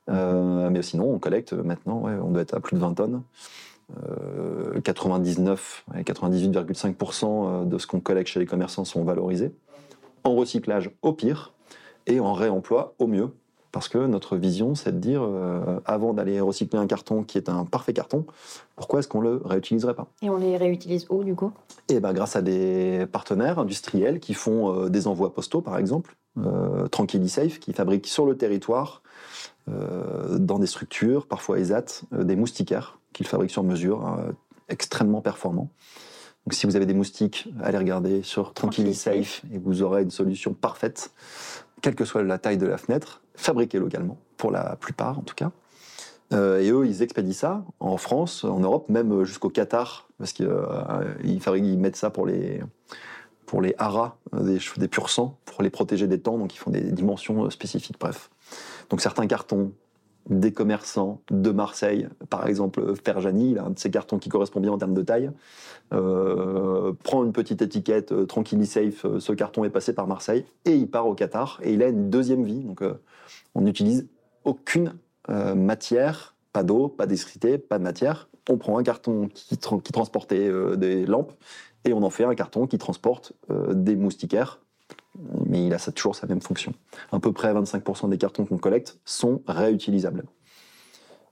Euh, 0.10 0.70
mais 0.70 0.82
sinon, 0.82 1.12
on 1.12 1.20
collecte 1.20 1.52
maintenant, 1.52 2.04
on 2.06 2.32
doit 2.32 2.42
être 2.42 2.56
à 2.56 2.62
plus 2.62 2.76
de 2.76 2.82
20 2.82 2.94
tonnes. 2.94 3.22
Euh, 4.10 4.80
99 4.82 5.86
et 5.98 6.04
98,5% 6.04 7.68
de 7.68 7.78
ce 7.78 7.88
qu'on 7.88 8.00
collecte 8.00 8.30
chez 8.30 8.40
les 8.40 8.46
commerçants 8.46 8.86
sont 8.86 9.04
valorisés. 9.04 9.52
En 10.24 10.36
recyclage 10.36 10.92
au 11.02 11.14
pire 11.14 11.54
et 12.08 12.20
en 12.20 12.34
réemploi 12.34 12.96
au 13.00 13.08
mieux. 13.08 13.32
Parce 13.72 13.88
que 13.88 13.98
notre 13.98 14.36
vision, 14.36 14.76
c'est 14.76 14.92
de 14.92 15.00
dire, 15.00 15.22
euh, 15.24 15.80
avant 15.86 16.14
d'aller 16.14 16.42
recycler 16.42 16.78
un 16.78 16.88
carton 16.88 17.24
qui 17.24 17.38
est 17.38 17.48
un 17.48 17.64
parfait 17.64 17.94
carton, 17.94 18.26
pourquoi 18.76 19.00
est-ce 19.00 19.08
qu'on 19.08 19.22
le 19.22 19.42
réutiliserait 19.46 19.94
pas? 19.94 20.08
Et 20.22 20.30
on 20.30 20.36
les 20.36 20.58
réutilise 20.58 21.06
où, 21.10 21.24
du 21.24 21.36
coup? 21.36 21.54
Et 21.88 22.02
ben, 22.02 22.12
grâce 22.12 22.36
à 22.36 22.42
des 22.42 23.08
partenaires 23.12 23.60
industriels 23.60 24.20
qui 24.20 24.34
font 24.34 24.76
euh, 24.76 24.90
des 24.90 25.08
envois 25.08 25.34
postaux, 25.34 25.62
par 25.62 25.78
exemple, 25.78 26.16
euh, 26.38 26.88
Tranquillisafe, 26.88 27.60
qui 27.60 27.72
fabrique 27.72 28.08
sur 28.08 28.26
le 28.26 28.36
territoire, 28.36 29.04
euh, 29.70 30.38
dans 30.38 30.60
des 30.60 30.68
structures, 30.68 31.26
parfois 31.26 31.58
ESAT, 31.60 32.02
des 32.12 32.36
moustiquaires 32.36 33.00
qu'ils 33.14 33.28
fabriquent 33.28 33.52
sur 33.52 33.64
mesure, 33.64 34.08
euh, 34.08 34.32
extrêmement 34.70 35.22
performants. 35.22 35.70
Donc 36.46 36.54
si 36.54 36.66
vous 36.66 36.76
avez 36.76 36.86
des 36.86 36.94
moustiques, 36.94 37.50
allez 37.62 37.78
regarder 37.78 38.24
sur 38.24 38.54
Tranquillisafe 38.54 39.44
et 39.54 39.60
vous 39.60 39.84
aurez 39.84 40.02
une 40.02 40.12
solution 40.12 40.54
parfaite, 40.54 41.12
quelle 41.82 41.96
que 41.96 42.06
soit 42.06 42.24
la 42.24 42.40
taille 42.40 42.58
de 42.58 42.66
la 42.66 42.78
fenêtre, 42.78 43.22
fabriquée 43.36 43.80
localement, 43.80 44.18
pour 44.38 44.52
la 44.52 44.76
plupart 44.76 45.20
en 45.20 45.22
tout 45.22 45.36
cas. 45.36 45.52
Euh, 46.34 46.62
et 46.62 46.72
eux, 46.72 46.88
ils 46.88 47.02
expédient 47.02 47.34
ça 47.34 47.66
en 47.80 47.98
France, 47.98 48.46
en 48.46 48.60
Europe, 48.60 48.88
même 48.90 49.24
jusqu'au 49.24 49.50
Qatar, 49.50 50.08
parce 50.18 50.32
qu'ils 50.32 50.48
euh, 50.48 51.14
ils 51.24 51.78
mettent 51.78 51.98
ça 51.98 52.10
pour 52.10 52.26
les, 52.26 52.64
pour 53.46 53.62
les 53.62 53.76
haras, 53.78 54.16
des, 54.34 54.60
des 54.78 54.88
pur 54.88 55.10
sang, 55.10 55.38
pour 55.46 55.62
les 55.62 55.70
protéger 55.70 56.08
des 56.08 56.20
temps, 56.20 56.38
donc 56.38 56.56
ils 56.56 56.58
font 56.58 56.72
des 56.72 56.92
dimensions 56.92 57.50
spécifiques, 57.50 57.98
bref. 58.00 58.30
Donc 58.90 59.02
certains 59.02 59.28
cartons, 59.28 59.74
des 60.30 60.52
commerçants 60.52 61.22
de 61.32 61.52
Marseille, 61.52 62.08
par 62.30 62.48
exemple 62.48 62.94
Ferjani, 63.04 63.52
il 63.52 63.58
a 63.58 63.66
un 63.66 63.70
de 63.72 63.80
ces 63.80 63.90
cartons 63.90 64.20
qui 64.20 64.30
correspond 64.30 64.60
bien 64.60 64.72
en 64.72 64.78
termes 64.78 64.94
de 64.94 65.02
taille, 65.02 65.32
euh, 65.94 66.94
prend 67.04 67.24
une 67.24 67.34
petite 67.34 67.62
étiquette 67.62 68.12
euh, 68.12 68.26
Tranquillisafe, 68.26 69.06
euh, 69.06 69.20
ce 69.20 69.34
carton 69.34 69.64
est 69.64 69.70
passé 69.70 69.94
par 69.94 70.08
Marseille, 70.08 70.46
et 70.66 70.76
il 70.76 70.90
part 70.90 71.08
au 71.08 71.16
Qatar, 71.16 71.60
et 71.64 71.74
il 71.74 71.84
a 71.84 71.88
une 71.88 72.10
deuxième 72.10 72.44
vie. 72.44 72.62
Donc 72.62 72.82
euh, 72.82 72.94
on 73.56 73.62
n'utilise 73.62 74.08
aucune 74.44 74.94
matière, 75.30 76.36
pas 76.52 76.64
d'eau, 76.64 76.88
pas 76.88 77.06
d'électricité, 77.06 77.60
pas 77.60 77.78
de 77.78 77.84
matière. 77.84 78.28
On 78.50 78.58
prend 78.58 78.80
un 78.80 78.84
carton 78.84 79.30
qui, 79.34 79.56
tra 79.58 79.78
qui 79.80 79.92
transportait 79.92 80.52
des 80.78 81.06
lampes, 81.06 81.32
et 81.86 81.94
on 81.94 82.02
en 82.02 82.10
fait 82.10 82.24
un 82.24 82.34
carton 82.34 82.66
qui 82.66 82.80
transporte 82.80 83.34
des 83.50 83.96
moustiquaires 83.96 84.60
mais 85.48 85.66
il 85.66 85.74
a 85.74 85.80
toujours 85.80 86.16
sa 86.16 86.28
même 86.28 86.42
fonction. 86.42 86.74
À 87.12 87.20
peu 87.20 87.32
près 87.32 87.54
25% 87.54 88.10
des 88.10 88.18
cartons 88.18 88.46
qu'on 88.46 88.58
collecte 88.58 89.00
sont 89.06 89.42
réutilisables. 89.48 90.24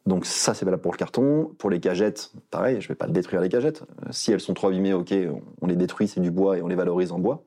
Donc 0.05 0.25
ça, 0.25 0.53
c'est 0.53 0.65
valable 0.65 0.81
pour 0.81 0.91
le 0.91 0.97
carton. 0.97 1.51
Pour 1.57 1.69
les 1.69 1.79
cagettes, 1.79 2.31
pareil, 2.51 2.81
je 2.81 2.85
ne 2.85 2.89
vais 2.89 2.95
pas 2.95 3.07
détruire 3.07 3.41
les 3.41 3.49
cagettes. 3.49 3.83
Si 4.11 4.31
elles 4.31 4.39
sont 4.39 4.53
trop 4.53 4.67
abîmées, 4.67 4.93
ok, 4.93 5.13
on 5.61 5.67
les 5.67 5.75
détruit, 5.75 6.07
c'est 6.07 6.21
du 6.21 6.31
bois 6.31 6.57
et 6.57 6.61
on 6.61 6.67
les 6.67 6.75
valorise 6.75 7.11
en 7.11 7.19
bois. 7.19 7.43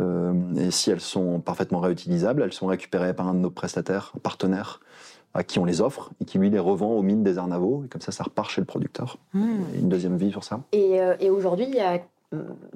Euh, 0.00 0.32
et 0.54 0.70
si 0.70 0.90
elles 0.90 1.00
sont 1.00 1.40
parfaitement 1.40 1.80
réutilisables, 1.80 2.42
elles 2.42 2.52
sont 2.52 2.66
récupérées 2.66 3.14
par 3.14 3.26
un 3.26 3.34
de 3.34 3.40
nos 3.40 3.50
prestataires, 3.50 4.12
partenaires, 4.22 4.80
à 5.34 5.42
qui 5.42 5.58
on 5.58 5.64
les 5.64 5.80
offre 5.80 6.10
et 6.20 6.24
qui 6.24 6.38
lui 6.38 6.50
les 6.50 6.58
revend 6.58 6.92
aux 6.92 7.02
mines 7.02 7.24
des 7.24 7.36
Arnavaux. 7.36 7.82
Et 7.84 7.88
comme 7.88 8.00
ça, 8.00 8.12
ça 8.12 8.24
repart 8.24 8.50
chez 8.50 8.60
le 8.60 8.66
producteur. 8.66 9.18
Mmh. 9.34 9.48
Une 9.80 9.88
deuxième 9.88 10.16
vie 10.16 10.30
sur 10.30 10.44
ça. 10.44 10.60
Et, 10.72 11.00
euh, 11.00 11.16
et 11.20 11.30
aujourd'hui, 11.30 11.66
il 11.68 11.74
y 11.74 11.80
a 11.80 11.98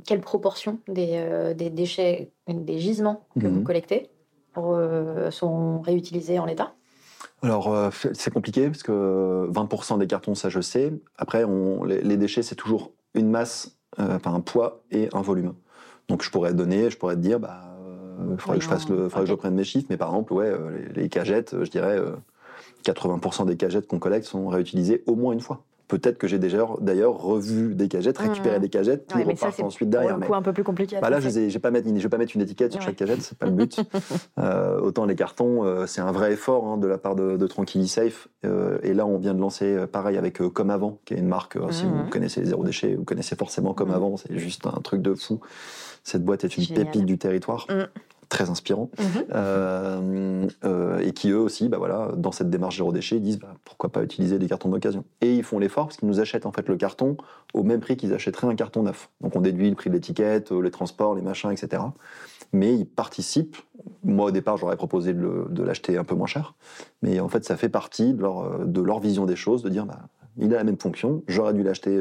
quelle 0.07 0.21
proportion 0.21 0.79
des, 0.88 1.11
euh, 1.15 1.55
des, 1.55 1.71
déchets, 1.71 2.33
des 2.49 2.79
gisements 2.79 3.27
que 3.38 3.47
mmh. 3.47 3.51
vous 3.51 3.62
collectez 3.62 4.11
euh, 4.59 5.31
sont 5.31 5.81
réutilisés 5.81 6.38
en 6.38 6.45
l'état? 6.45 6.75
Alors, 7.43 7.75
euh, 7.75 7.91
c'est 8.12 8.33
compliqué 8.33 8.69
parce 8.69 8.83
que 8.83 9.49
20% 9.51 9.99
des 9.99 10.07
cartons, 10.07 10.35
ça 10.35 10.49
je 10.49 10.61
sais. 10.61 10.93
Après, 11.17 11.45
on, 11.45 11.85
les, 11.85 12.03
les, 12.03 12.17
déchets, 12.17 12.43
c'est 12.43 12.55
toujours 12.55 12.93
une 13.15 13.31
masse, 13.31 13.79
euh, 13.99 14.17
enfin 14.17 14.35
un 14.35 14.41
poids 14.41 14.83
et 14.91 15.09
un 15.12 15.23
volume. 15.23 15.55
Donc, 16.09 16.23
je 16.23 16.31
pourrais 16.31 16.55
donner, 16.55 16.91
je 16.91 16.99
pourrais 16.99 17.17
te 17.17 17.21
dire, 17.21 17.41
bah, 17.41 17.62
il 18.31 18.38
faudrait 18.38 18.57
oui, 18.57 18.59
que 18.59 18.65
je 18.65 18.69
fasse 18.69 18.88
le, 18.88 19.09
faudrait 19.09 19.21
okay. 19.21 19.23
que 19.23 19.31
je 19.31 19.35
prenne 19.35 19.55
mes 19.55 19.65
chiffres. 19.65 19.87
Mais 19.91 19.97
par 19.97 20.09
exemple, 20.09 20.33
ouais, 20.35 20.53
les, 20.95 21.03
les 21.03 21.09
cagettes, 21.09 21.57
je 21.62 21.71
dirais, 21.71 21.99
80% 22.85 23.47
des 23.47 23.57
cagettes 23.57 23.87
qu'on 23.87 23.99
collecte 23.99 24.27
sont 24.27 24.49
réutilisées 24.49 25.03
au 25.07 25.17
moins 25.17 25.33
une 25.33 25.41
fois. 25.41 25.65
Peut-être 25.88 26.18
que 26.18 26.27
j'ai 26.27 26.38
déjà 26.38 26.66
d'ailleurs 26.81 27.18
revu 27.18 27.75
des 27.75 27.88
cagettes, 27.88 28.18
récupéré 28.18 28.59
mmh. 28.59 28.62
des 28.62 28.68
cagettes 28.68 29.07
qui 29.07 29.16
ouais, 29.16 29.25
repartent 29.25 29.57
ça, 29.57 29.64
ensuite 29.64 29.90
derrière. 29.90 30.18
C'est 30.21 30.33
un 30.33 30.42
peu 30.42 30.53
plus 30.53 30.64
compliqué. 30.64 30.99
Bah 31.01 31.11
là, 31.11 31.21
je 31.21 31.29
ne 31.29 31.49
vais 31.49 31.59
pas 31.59 31.71
mettre, 31.71 32.35
une 32.35 32.40
étiquette 32.40 32.73
sur 32.73 32.81
ouais. 32.81 32.87
chaque 32.87 32.97
cagette, 32.97 33.23
c'est 33.23 33.37
pas 33.37 33.47
le 33.47 33.53
but. 33.53 33.81
euh, 34.38 34.81
autant 34.81 35.05
les 35.05 35.14
cartons, 35.14 35.64
euh, 35.64 35.87
c'est 35.87 36.01
un 36.01 36.12
vrai 36.12 36.33
effort 36.33 36.66
hein, 36.66 36.77
de 36.79 36.87
la 36.87 36.99
part 36.99 37.14
de, 37.14 37.37
de 37.37 37.47
Tranquillisafe. 37.47 38.29
Euh, 38.45 38.79
et 38.83 38.95
là, 38.95 39.07
on 39.07 39.18
vient 39.18 39.35
de 39.35 39.40
lancer 39.40 39.87
pareil 39.90 40.16
avec 40.16 40.38
Comme 40.38 40.71
Avant, 40.71 40.99
qui 41.05 41.14
est 41.14 41.18
une 41.18 41.29
marque. 41.29 41.57
Mmh. 41.57 41.73
Si 41.73 41.85
vous 41.85 42.09
connaissez 42.11 42.40
les 42.40 42.47
zéro 42.47 42.64
déchet, 42.64 42.95
vous 42.95 43.05
connaissez 43.05 43.37
forcément 43.37 43.75
Comme 43.75 43.90
mmh. 43.90 43.95
Avant. 43.95 44.16
C'est 44.16 44.38
juste 44.38 44.66
un 44.66 44.81
truc 44.81 45.03
de 45.03 45.14
fou. 45.14 45.40
Cette 46.05 46.25
boîte 46.25 46.45
est 46.45 46.57
une 46.57 46.64
Génial. 46.64 46.87
pépite 46.87 47.07
du 47.07 47.18
territoire 47.18 47.66
très 48.33 48.49
inspirant, 48.49 48.88
mmh. 48.99 49.03
euh, 49.35 50.49
euh, 50.64 50.99
et 51.01 51.12
qui 51.12 51.29
eux 51.29 51.38
aussi, 51.38 51.68
bah 51.68 51.77
voilà, 51.77 52.12
dans 52.16 52.33
cette 52.33 52.49
démarche 52.49 52.79
zéro 52.79 52.90
déchet, 52.90 53.21
disent 53.21 53.38
bah, 53.38 53.55
pourquoi 53.62 53.92
pas 53.92 54.03
utiliser 54.03 54.38
des 54.38 54.49
cartons 54.49 54.71
d'occasion. 54.71 55.05
Et 55.21 55.35
ils 55.35 55.42
font 55.45 55.59
l'effort 55.59 55.88
parce 55.88 55.99
qu'ils 55.99 56.09
nous 56.09 56.18
achètent 56.18 56.47
en 56.47 56.51
fait 56.51 56.66
le 56.66 56.77
carton 56.77 57.18
au 57.53 57.62
même 57.62 57.81
prix 57.81 57.99
qu'ils 57.99 58.14
achèteraient 58.14 58.47
un 58.47 58.55
carton 58.55 58.85
neuf. 58.85 59.11
Donc 59.21 59.37
on 59.37 59.42
déduit 59.42 59.68
le 59.68 59.77
prix 59.77 59.90
de 59.90 59.95
l'étiquette, 59.95 60.51
les 60.51 60.71
transports, 60.71 61.14
les 61.14 61.21
machins, 61.21 61.51
etc. 61.51 61.83
Mais 62.55 62.75
ils 62.75 62.87
participent. 62.87 63.59
Moi 64.03 64.29
au 64.29 64.31
départ, 64.31 64.57
j'aurais 64.57 64.77
proposé 64.77 65.12
de 65.12 65.62
l'acheter 65.62 65.99
un 65.99 66.05
peu 66.05 66.14
moins 66.14 66.27
cher, 66.27 66.55
mais 67.03 67.21
en 67.21 67.29
fait 67.29 67.45
ça 67.45 67.59
fait 67.59 67.68
partie 67.68 68.14
de 68.14 68.23
leur, 68.23 68.61
de 68.64 68.81
leur 68.81 68.99
vision 68.99 69.27
des 69.27 69.37
choses, 69.37 69.62
de 69.62 69.68
dire 69.68 69.85
bah, 69.85 70.01
il 70.38 70.53
a 70.55 70.59
la 70.59 70.64
même 70.64 70.79
fonction, 70.79 71.23
j'aurais 71.29 71.53
dû 71.53 71.62
l'acheter 71.62 71.99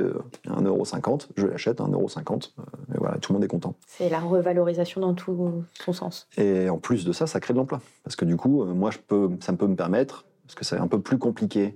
à 0.48 0.62
1,50€, 0.62 1.28
je 1.36 1.48
l'achète 1.48 1.82
à 1.82 1.84
1,50€, 1.84 2.50
et 2.94 2.98
voilà, 2.98 3.18
tout 3.18 3.34
le 3.34 3.36
monde 3.38 3.44
est 3.44 3.50
content. 3.50 3.76
C'est 3.88 4.10
la 4.10 4.20
revalorisation 4.20 5.02
dans 5.02 5.14
tout 5.14 5.64
son 5.80 5.94
sens. 5.94 6.28
Et 6.38 6.70
en 6.70 6.78
plus 6.78 7.06
de 7.06 7.12
ça, 7.12 7.28
ça 7.28 7.40
crée 7.40 7.54
de 7.54 7.60
l'emploi. 7.60 7.82
Parce 8.04 8.16
que 8.16 8.26
du 8.26 8.38
coup, 8.38 8.64
moi, 8.66 8.92
je 8.92 9.00
peux, 9.00 9.30
ça 9.42 9.52
me 9.52 9.58
peut 9.58 9.68
me 9.68 9.76
permettre, 9.76 10.26
parce 10.46 10.56
que 10.56 10.66
c'est 10.66 10.78
un 10.78 10.88
peu 10.88 11.00
plus 11.00 11.18
compliqué 11.18 11.76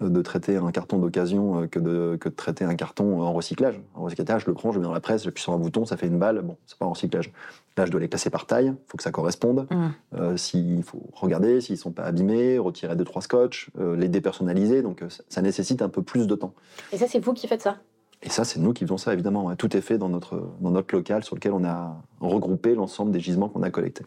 de 0.00 0.22
traiter 0.22 0.56
un 0.56 0.70
carton 0.72 0.98
d'occasion 0.98 1.62
euh, 1.62 1.66
que 1.66 1.78
de, 1.78 2.16
que 2.20 2.28
de 2.28 2.34
traiter 2.34 2.64
un 2.64 2.74
carton 2.74 3.22
en 3.22 3.32
recyclage. 3.32 3.80
En 3.94 4.02
recyclage, 4.02 4.42
je 4.42 4.46
le 4.46 4.54
prends, 4.54 4.70
je 4.70 4.76
le 4.76 4.80
mets 4.80 4.86
dans 4.86 4.92
la 4.92 5.00
presse, 5.00 5.24
j'appuie 5.24 5.42
sur 5.42 5.52
un 5.52 5.58
bouton, 5.58 5.86
ça 5.86 5.96
fait 5.96 6.06
une 6.06 6.18
balle. 6.18 6.42
Bon, 6.42 6.56
c'est 6.66 6.78
pas 6.78 6.86
en 6.86 6.90
recyclage. 6.90 7.32
Là, 7.76 7.86
je 7.86 7.90
dois 7.90 8.00
les 8.00 8.08
classer 8.08 8.28
par 8.28 8.46
taille, 8.46 8.66
il 8.66 8.76
faut 8.88 8.96
que 8.96 9.02
ça 9.02 9.10
corresponde. 9.10 9.66
Mm. 9.70 9.86
Euh, 10.16 10.36
s'il 10.36 10.82
faut 10.82 11.02
regarder 11.12 11.60
s'ils 11.60 11.78
sont 11.78 11.92
pas 11.92 12.04
abîmés, 12.04 12.58
retirer 12.58 12.94
deux 12.94 13.04
trois 13.04 13.22
scotch, 13.22 13.70
euh, 13.78 13.96
les 13.96 14.08
dépersonnaliser. 14.08 14.82
Donc, 14.82 15.02
ça, 15.08 15.22
ça 15.28 15.42
nécessite 15.42 15.80
un 15.82 15.88
peu 15.88 16.02
plus 16.02 16.26
de 16.26 16.34
temps. 16.34 16.52
Et 16.92 16.98
ça, 16.98 17.06
c'est 17.08 17.20
vous 17.20 17.32
qui 17.32 17.46
faites 17.46 17.62
ça? 17.62 17.78
Et 18.22 18.30
ça, 18.30 18.44
c'est 18.44 18.60
nous 18.60 18.72
qui 18.72 18.84
faisons 18.84 18.98
ça, 18.98 19.12
évidemment. 19.12 19.54
Tout 19.56 19.76
est 19.76 19.82
fait 19.82 19.98
dans 19.98 20.08
notre, 20.08 20.50
dans 20.60 20.70
notre 20.70 20.94
local 20.94 21.22
sur 21.22 21.36
lequel 21.36 21.52
on 21.52 21.64
a 21.64 21.96
regroupé 22.20 22.74
l'ensemble 22.74 23.12
des 23.12 23.20
gisements 23.20 23.48
qu'on 23.48 23.62
a 23.62 23.70
collectés. 23.70 24.04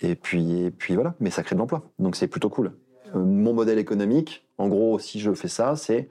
Et 0.00 0.14
puis, 0.14 0.62
et 0.62 0.70
puis 0.70 0.94
voilà, 0.94 1.14
mais 1.20 1.30
ça 1.30 1.42
crée 1.42 1.54
de 1.54 1.60
l'emploi. 1.60 1.82
Donc 1.98 2.16
c'est 2.16 2.28
plutôt 2.28 2.48
cool. 2.48 2.72
Euh, 3.14 3.18
mon 3.18 3.52
modèle 3.52 3.78
économique, 3.78 4.46
en 4.58 4.68
gros, 4.68 4.98
si 4.98 5.20
je 5.20 5.32
fais 5.32 5.48
ça, 5.48 5.76
c'est 5.76 6.08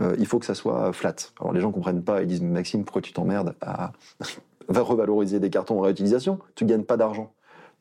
euh, 0.00 0.14
il 0.18 0.26
faut 0.26 0.38
que 0.38 0.46
ça 0.46 0.54
soit 0.54 0.92
flat. 0.92 1.14
Alors 1.40 1.52
les 1.52 1.60
gens 1.60 1.72
comprennent 1.72 2.02
pas, 2.02 2.22
ils 2.22 2.26
disent 2.28 2.42
Maxime, 2.42 2.84
pourquoi 2.84 3.02
tu 3.02 3.12
t'emmerdes 3.12 3.54
à 3.60 3.92
va 4.68 4.80
revaloriser 4.82 5.40
des 5.40 5.50
cartons 5.50 5.78
en 5.78 5.82
réutilisation? 5.82 6.38
Tu 6.54 6.64
gagnes 6.64 6.84
pas 6.84 6.96
d'argent. 6.96 7.32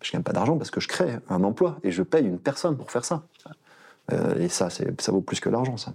Je 0.02 0.12
gagne 0.12 0.24
pas 0.24 0.34
d'argent 0.34 0.58
parce 0.58 0.72
que 0.72 0.80
je 0.80 0.88
crée 0.88 1.18
un 1.30 1.44
emploi 1.44 1.78
et 1.84 1.92
je 1.92 2.04
paye 2.04 2.26
une 2.26 2.40
personne 2.40 2.78
pour 2.78 2.92
faire 2.92 3.04
ça. 3.06 3.24
Euh, 4.12 4.36
et 4.40 4.50
ça, 4.50 4.70
ça 4.70 5.12
vaut 5.12 5.22
plus 5.22 5.40
que 5.40 5.50
l'argent, 5.50 5.78
ça. 5.78 5.94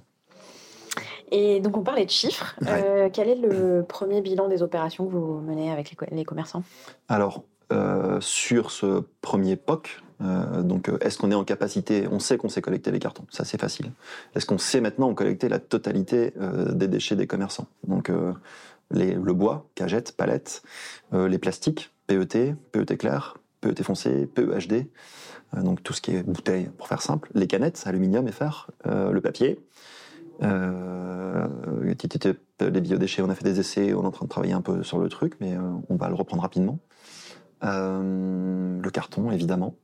Et 1.30 1.60
donc, 1.60 1.76
on 1.76 1.82
parlait 1.82 2.06
de 2.06 2.10
chiffres. 2.10 2.56
Ouais. 2.60 2.68
Euh, 2.70 3.08
quel 3.12 3.28
est 3.28 3.36
le 3.36 3.84
premier 3.88 4.20
bilan 4.20 4.48
des 4.48 4.62
opérations 4.64 5.06
que 5.06 5.12
vous 5.12 5.40
menez 5.40 5.70
avec 5.70 5.90
les, 5.90 5.96
co- 5.96 6.06
les 6.10 6.24
commerçants? 6.24 6.64
Alors, 7.08 7.44
sur 8.18 8.72
ce 8.72 9.04
premier 9.20 9.54
POC, 9.54 10.02
euh, 10.22 10.62
donc 10.62 10.88
euh, 10.88 10.98
est-ce 11.00 11.18
qu'on 11.18 11.30
est 11.30 11.34
en 11.34 11.44
capacité, 11.44 12.06
on 12.10 12.18
sait 12.18 12.36
qu'on 12.36 12.48
sait 12.48 12.60
collecter 12.60 12.90
les 12.90 12.98
cartons, 12.98 13.24
ça 13.30 13.44
c'est 13.44 13.60
facile. 13.60 13.92
Est-ce 14.34 14.46
qu'on 14.46 14.58
sait 14.58 14.80
maintenant 14.80 15.12
collecter 15.14 15.48
la 15.48 15.58
totalité 15.58 16.32
euh, 16.40 16.72
des 16.72 16.88
déchets 16.88 17.16
des 17.16 17.26
commerçants? 17.26 17.66
Donc 17.86 18.10
le 18.90 19.32
bois, 19.32 19.66
cagettes, 19.74 20.16
palettes, 20.16 20.62
les 21.12 21.38
plastiques, 21.38 21.92
PET, 22.06 22.54
PET 22.72 22.98
clair, 22.98 23.36
PET 23.60 23.82
foncé, 23.82 24.26
PEHD, 24.26 24.86
donc 25.56 25.82
tout 25.82 25.92
ce 25.92 26.00
qui 26.00 26.14
est 26.14 26.22
bouteille 26.22 26.70
pour 26.76 26.88
faire 26.88 27.02
simple, 27.02 27.30
les 27.34 27.46
canettes, 27.46 27.82
aluminium 27.86 28.26
et 28.26 28.32
fer, 28.32 28.70
le 28.84 29.20
papier, 29.20 29.60
les 30.42 30.50
biodéchets, 32.80 33.22
on 33.22 33.30
a 33.30 33.34
fait 33.34 33.44
des 33.44 33.60
essais, 33.60 33.94
on 33.94 34.02
est 34.02 34.06
en 34.06 34.10
train 34.10 34.26
de 34.26 34.30
travailler 34.30 34.54
un 34.54 34.60
peu 34.60 34.82
sur 34.82 34.98
le 34.98 35.08
truc, 35.08 35.34
mais 35.40 35.56
on 35.88 35.94
va 35.94 36.08
le 36.08 36.14
reprendre 36.14 36.42
rapidement. 36.42 36.80
Le 37.62 38.90
carton, 38.90 39.30
évidemment. 39.30 39.76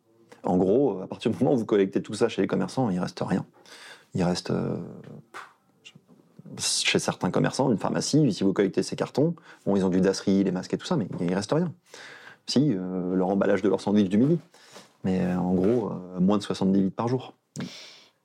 En 0.46 0.56
gros, 0.56 1.02
à 1.02 1.06
partir 1.06 1.30
du 1.30 1.36
moment 1.38 1.54
où 1.54 1.58
vous 1.58 1.66
collectez 1.66 2.00
tout 2.00 2.14
ça 2.14 2.28
chez 2.28 2.40
les 2.40 2.48
commerçants, 2.48 2.88
il 2.90 2.98
reste 2.98 3.20
rien. 3.20 3.44
Il 4.14 4.22
reste 4.22 4.50
euh, 4.50 4.76
chez 6.58 6.98
certains 6.98 7.30
commerçants, 7.30 7.70
une 7.70 7.78
pharmacie, 7.78 8.32
si 8.32 8.44
vous 8.44 8.52
collectez 8.52 8.82
ces 8.82 8.96
cartons, 8.96 9.34
bon, 9.66 9.76
ils 9.76 9.84
ont 9.84 9.88
du 9.88 10.00
dasserie, 10.00 10.44
les 10.44 10.52
masques 10.52 10.72
et 10.72 10.78
tout 10.78 10.86
ça, 10.86 10.96
mais 10.96 11.08
il 11.20 11.34
reste 11.34 11.52
rien. 11.52 11.72
Si, 12.46 12.72
euh, 12.72 13.14
leur 13.14 13.28
emballage 13.28 13.62
de 13.62 13.68
leur 13.68 13.80
sandwich 13.80 14.08
du 14.08 14.18
midi. 14.18 14.38
Mais 15.06 15.20
euh, 15.20 15.38
en 15.38 15.54
gros, 15.54 15.90
euh, 15.90 16.20
moins 16.20 16.38
de 16.38 16.42
70 16.42 16.80
litres 16.80 16.96
par 16.96 17.06
jour. 17.06 17.34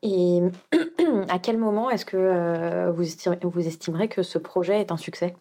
Et 0.02 0.42
à 1.30 1.38
quel 1.38 1.58
moment 1.58 1.92
est-ce 1.92 2.06
que 2.06 2.18
euh, 2.18 2.92
vous, 2.92 3.04
estimerez, 3.04 3.40
vous 3.44 3.68
estimerez 3.68 4.08
que 4.08 4.24
ce 4.24 4.40
projet 4.40 4.82
est 4.82 4.92
un 4.92 4.98
succès? 4.98 5.36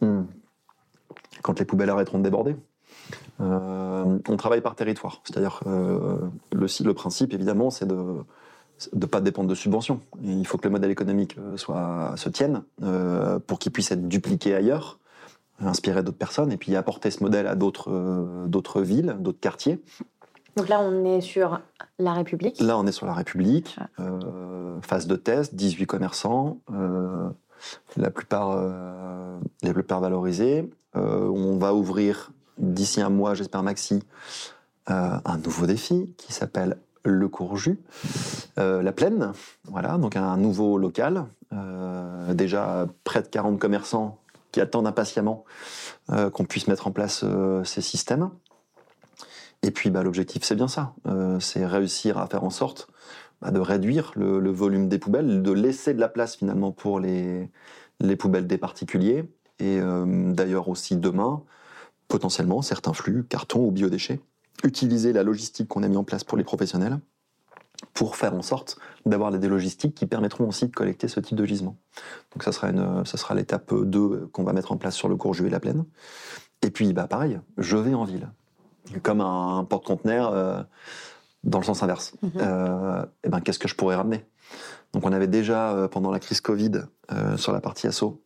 Hmm. 0.00 0.22
Quand 1.42 1.58
les 1.58 1.66
poubelles 1.66 1.90
arrêteront 1.90 2.18
de 2.18 2.24
déborder. 2.24 2.56
Euh, 3.40 4.18
on 4.28 4.36
travaille 4.36 4.60
par 4.60 4.74
territoire. 4.74 5.20
C'est-à-dire, 5.24 5.60
euh, 5.66 6.18
le, 6.52 6.66
le 6.84 6.94
principe, 6.94 7.32
évidemment, 7.32 7.70
c'est 7.70 7.86
de 7.86 8.24
ne 8.94 9.06
pas 9.06 9.20
dépendre 9.20 9.48
de 9.48 9.54
subventions. 9.54 10.00
Et 10.24 10.32
il 10.32 10.46
faut 10.46 10.58
que 10.58 10.66
le 10.66 10.72
modèle 10.72 10.90
économique 10.90 11.36
euh, 11.38 11.56
soit, 11.56 12.14
se 12.16 12.28
tienne 12.28 12.62
euh, 12.82 13.38
pour 13.38 13.58
qu'il 13.58 13.72
puisse 13.72 13.90
être 13.92 14.08
dupliqué 14.08 14.54
ailleurs, 14.54 14.98
inspiré 15.60 16.02
d'autres 16.02 16.18
personnes, 16.18 16.52
et 16.52 16.56
puis 16.56 16.74
apporter 16.76 17.10
ce 17.10 17.22
modèle 17.22 17.46
à 17.46 17.54
d'autres 17.54 18.46
d'autres 18.46 18.80
villes, 18.80 19.16
d'autres 19.18 19.40
quartiers. 19.40 19.80
Donc 20.56 20.68
là, 20.68 20.80
on 20.80 21.04
est 21.04 21.20
sur 21.20 21.60
la 21.98 22.12
République. 22.12 22.60
Là, 22.60 22.78
on 22.78 22.86
est 22.86 22.92
sur 22.92 23.06
la 23.06 23.14
République, 23.14 23.76
phase 24.82 25.06
de 25.08 25.16
test, 25.16 25.56
18 25.56 25.86
commerçants, 25.86 26.58
la 27.96 28.10
plupart, 28.10 28.56
les 29.62 29.72
plupart 29.72 30.00
valorisés. 30.00 30.70
On 30.94 31.56
va 31.58 31.74
ouvrir 31.74 32.30
d'ici 32.58 33.00
un 33.00 33.10
mois, 33.10 33.34
j'espère 33.34 33.62
maxi, 33.62 34.02
euh, 34.90 35.18
un 35.24 35.38
nouveau 35.38 35.66
défi 35.66 36.14
qui 36.16 36.32
s'appelle 36.32 36.78
le 37.04 37.28
Courju, 37.28 37.78
euh, 38.58 38.82
la 38.82 38.92
Plaine. 38.92 39.32
Voilà, 39.64 39.98
donc 39.98 40.16
un 40.16 40.36
nouveau 40.36 40.78
local. 40.78 41.26
Euh, 41.52 42.34
déjà 42.34 42.86
près 43.04 43.22
de 43.22 43.26
40 43.26 43.58
commerçants 43.58 44.18
qui 44.50 44.60
attendent 44.60 44.86
impatiemment 44.86 45.44
qu'on 46.32 46.46
puisse 46.46 46.68
mettre 46.68 46.86
en 46.86 46.90
place 46.90 47.22
ces 47.64 47.82
systèmes. 47.82 48.30
Et 49.62 49.70
puis 49.70 49.90
bah, 49.90 50.02
l'objectif, 50.02 50.42
c'est 50.42 50.54
bien 50.54 50.68
ça. 50.68 50.94
C'est 51.38 51.66
réussir 51.66 52.16
à 52.16 52.26
faire 52.28 52.44
en 52.44 52.50
sorte 52.50 52.88
bah, 53.42 53.50
de 53.50 53.60
réduire 53.60 54.12
le, 54.16 54.40
le 54.40 54.50
volume 54.50 54.88
des 54.88 54.98
poubelles, 54.98 55.42
de 55.42 55.52
laisser 55.52 55.92
de 55.92 56.00
la 56.00 56.08
place 56.08 56.34
finalement 56.34 56.72
pour 56.72 56.98
les, 56.98 57.50
les 58.00 58.16
poubelles 58.16 58.46
des 58.46 58.56
particuliers. 58.56 59.30
Et 59.58 59.78
d'ailleurs 60.06 60.70
aussi 60.70 60.96
demain, 60.96 61.42
potentiellement, 62.08 62.62
certains 62.62 62.94
flux, 62.94 63.24
cartons 63.24 63.66
ou 63.66 63.70
biodéchets, 63.70 64.20
utiliser 64.64 65.12
la 65.12 65.22
logistique 65.22 65.68
qu'on 65.68 65.82
a 65.82 65.88
mis 65.88 65.96
en 65.96 66.04
place 66.04 66.24
pour 66.24 66.36
les 66.36 66.44
professionnels 66.44 66.98
pour 67.94 68.16
faire 68.16 68.34
en 68.34 68.42
sorte 68.42 68.78
d'avoir 69.06 69.30
des 69.30 69.48
logistiques 69.48 69.94
qui 69.94 70.06
permettront 70.06 70.48
aussi 70.48 70.66
de 70.66 70.74
collecter 70.74 71.06
ce 71.06 71.20
type 71.20 71.36
de 71.36 71.44
gisement. 71.44 71.76
Donc 72.32 72.42
ça 72.42 72.50
sera, 72.50 72.70
une, 72.70 73.04
ça 73.04 73.16
sera 73.16 73.34
l'étape 73.34 73.72
2 73.72 74.28
qu'on 74.32 74.42
va 74.42 74.52
mettre 74.52 74.72
en 74.72 74.76
place 74.76 74.96
sur 74.96 75.08
le 75.08 75.16
Courju 75.16 75.46
et 75.46 75.50
la 75.50 75.60
Plaine. 75.60 75.84
Et 76.62 76.70
puis, 76.70 76.92
bah, 76.92 77.06
pareil, 77.06 77.38
je 77.56 77.76
vais 77.76 77.94
en 77.94 78.04
ville 78.04 78.28
comme 79.02 79.20
un 79.20 79.64
porte-conteneur 79.64 80.32
euh, 80.32 80.62
dans 81.44 81.58
le 81.58 81.64
sens 81.64 81.82
inverse. 81.82 82.14
Mhm. 82.22 82.30
Euh, 82.36 83.04
et 83.24 83.28
ben, 83.28 83.40
qu'est-ce 83.40 83.58
que 83.58 83.68
je 83.68 83.74
pourrais 83.74 83.96
ramener? 83.96 84.24
Donc, 84.92 85.04
on 85.04 85.12
avait 85.12 85.26
déjà, 85.26 85.72
euh, 85.72 85.88
pendant 85.88 86.10
la 86.10 86.18
crise 86.18 86.40
Covid, 86.40 86.82
euh, 87.12 87.36
sur 87.36 87.52
la 87.52 87.60
partie 87.60 87.86
assaut, 87.86 88.22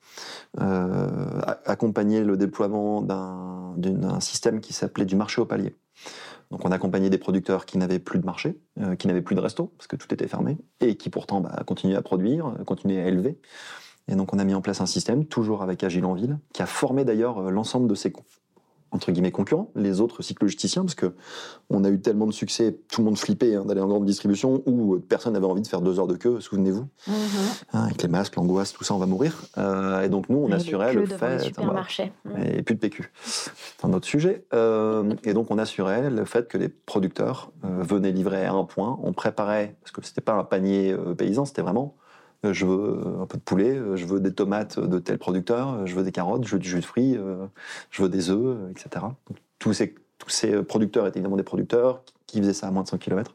euh, 0.61 1.41
accompagné 1.65 2.23
le 2.23 2.37
déploiement 2.37 3.03
d'un 3.03 4.21
système 4.21 4.61
qui 4.61 4.73
s'appelait 4.73 5.05
du 5.05 5.17
marché 5.17 5.41
au 5.41 5.45
palier. 5.45 5.75
Donc, 6.51 6.65
on 6.65 6.71
accompagnait 6.71 7.11
des 7.11 7.19
producteurs 7.19 7.67
qui 7.67 7.79
n'avaient 7.79 7.99
plus 7.99 8.19
de 8.19 8.27
marché, 8.27 8.61
qui 8.99 9.07
n'avaient 9.07 9.23
plus 9.23 9.35
de 9.35 9.41
resto, 9.41 9.73
parce 9.79 9.87
que 9.87 9.97
tout 9.97 10.13
était 10.13 10.29
fermé, 10.29 10.59
et 10.81 10.97
qui 10.97 11.09
pourtant 11.09 11.41
bah, 11.41 11.63
continuaient 11.67 11.97
à 11.97 12.03
produire, 12.03 12.55
continuaient 12.67 13.01
à 13.01 13.09
élever. 13.09 13.41
Et 14.09 14.15
donc, 14.15 14.35
on 14.35 14.39
a 14.39 14.45
mis 14.45 14.55
en 14.55 14.61
place 14.61 14.83
un 14.83 14.87
système, 14.87 15.25
toujours 15.25 15.63
avec 15.63 15.83
Agile 15.83 16.05
en 16.05 16.13
ville, 16.13 16.39
qui 16.53 16.63
a 16.63 16.67
formé 16.67 17.05
d'ailleurs 17.05 17.51
l'ensemble 17.51 17.89
de 17.89 17.95
ces 17.95 18.13
entre 18.93 19.11
guillemets 19.11 19.31
concurrents, 19.33 19.71
les 19.75 20.01
autres 20.01 20.23
cyclogisticiens, 20.23 20.83
parce 20.83 20.95
que 20.95 21.15
on 21.71 21.83
a 21.85 21.89
eu 21.89 21.99
tellement 22.01 22.27
de 22.27 22.33
succès, 22.33 22.77
tout 22.91 23.01
le 23.01 23.07
monde 23.07 23.19
flippait 23.19 23.55
hein, 23.55 23.65
d'aller 23.65 23.81
en 23.81 23.89
grande 23.89 24.05
distribution, 24.05 24.63
où 24.67 24.95
euh, 24.95 25.03
personne 25.07 25.33
n'avait 25.33 25.47
envie 25.47 25.63
de 25.63 25.67
faire 25.67 25.81
deux 25.81 25.99
heures 25.99 26.07
de 26.07 26.17
queue, 26.17 26.41
souvenez-vous, 26.41 26.87
Mhm. 27.09 27.15
hein, 27.73 27.85
avec 27.85 28.03
les 28.03 28.09
masques, 28.09 28.37
l'angoisse, 28.37 28.73
tout 28.73 28.85
ça, 28.85 28.95
on 28.95 28.99
va 28.99 29.07
mourir. 29.07 29.43
Euh, 29.59 30.03
et 30.03 30.09
donc 30.11 30.29
nous, 30.29 30.39
on 30.39 30.49
Et 30.51 30.53
assurait 30.55 30.93
le 30.93 31.07
fait, 31.07 31.39
supermarchés. 31.41 32.13
Mhm. 32.27 32.37
et 32.59 32.63
plus 32.63 32.75
de 32.75 32.81
PQ. 32.81 33.11
C'est 33.25 33.51
un 33.85 33.93
autre 33.95 34.07
sujet. 34.07 34.45
Euh, 34.53 35.15
et 35.25 35.33
donc, 35.35 35.51
on 35.51 35.59
assurait 35.59 36.11
le 36.11 36.25
fait 36.27 36.47
que 36.49 36.59
les 36.59 36.69
producteurs 36.69 37.51
euh, 37.65 37.83
venaient 37.83 38.13
livrer 38.13 38.45
à 38.45 38.53
un 38.53 38.65
point. 38.65 38.99
On 39.03 39.13
préparait, 39.13 39.75
parce 39.81 39.93
que 39.93 40.05
c'était 40.05 40.21
pas 40.21 40.35
un 40.35 40.45
panier 40.45 40.95
paysan, 41.17 41.45
c'était 41.47 41.63
vraiment 41.63 41.95
je 42.51 42.67
veux 42.67 43.21
un 43.21 43.27
peu 43.27 43.39
de 43.39 43.43
poulet, 43.43 43.77
euh, 43.77 43.97
je 43.97 44.05
veux 44.05 44.21
des 44.21 44.33
tomates 44.33 44.81
de 44.81 44.99
tel 44.99 45.19
producteur, 45.19 45.75
euh, 45.75 45.87
je 45.87 45.95
veux 45.95 46.03
des 46.03 46.13
carottes, 46.13 46.45
je 46.45 46.53
veux 46.53 46.59
du 46.59 46.69
jus 46.69 46.81
de 46.81 46.85
fruits, 46.85 47.17
euh, 47.17 47.47
je 47.91 48.03
veux 48.03 48.09
des 48.09 48.31
œufs, 48.31 48.57
euh, 48.59 48.71
etc. 48.71 49.07
Tous 49.59 49.73
ces, 49.73 49.95
producteurs 50.63 51.07
étaient 51.07 51.19
évidemment 51.19 51.37
des 51.37 51.43
producteurs 51.43 52.03
qui- 52.27 52.41
faisaient 52.41 52.53
ça 52.55 52.67
à 52.69 52.71
moins 52.71 52.83
de 52.83 52.89
100 52.89 52.99
km. 52.99 53.35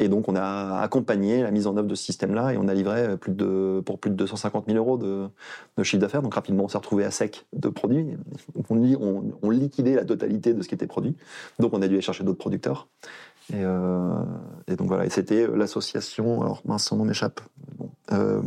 Et 0.00 0.08
donc, 0.08 0.28
on 0.28 0.34
a 0.34 0.80
accompagné 0.80 1.42
la 1.42 1.50
mise 1.50 1.66
en 1.66 1.76
œuvre 1.76 1.86
de 1.86 1.94
ce 1.94 2.04
système-là 2.04 2.52
et 2.52 2.56
on 2.58 2.66
a 2.66 2.74
livré 2.74 3.02
euh, 3.02 3.16
plus 3.16 3.32
de, 3.32 3.80
pour 3.84 3.98
plus 3.98 4.10
de 4.10 4.16
250 4.16 4.66
000 4.66 4.76
euros 4.78 4.98
de, 4.98 5.28
chiffre 5.82 6.00
d'affaires. 6.00 6.22
Donc, 6.22 6.34
rapidement, 6.34 6.64
on 6.64 6.68
s'est 6.68 6.78
retrouvé 6.78 7.04
à 7.04 7.10
sec 7.10 7.46
de 7.52 7.68
produits. 7.68 8.06
On, 8.68 8.76
on, 8.76 9.24
on 9.42 9.50
liquidait 9.50 9.94
la 9.94 10.04
totalité 10.04 10.52
de 10.52 10.62
ce 10.62 10.68
qui 10.68 10.74
était 10.74 10.86
produit. 10.86 11.16
Donc, 11.58 11.72
on 11.74 11.82
a 11.82 11.88
dû 11.88 11.94
aller 11.94 12.02
chercher 12.02 12.24
d'autres 12.24 12.38
producteurs. 12.38 12.88
Et, 13.52 13.62
euh, 13.62 14.22
et 14.66 14.76
donc, 14.76 14.88
voilà. 14.88 15.04
Et 15.04 15.10
c'était 15.10 15.46
l'association, 15.46 16.40
alors 16.40 16.62
mince, 16.64 16.84
son 16.84 16.96
nom 16.96 17.04
m'échappe. 17.04 17.40
Bon. 17.76 17.90
Euh, 18.12 18.42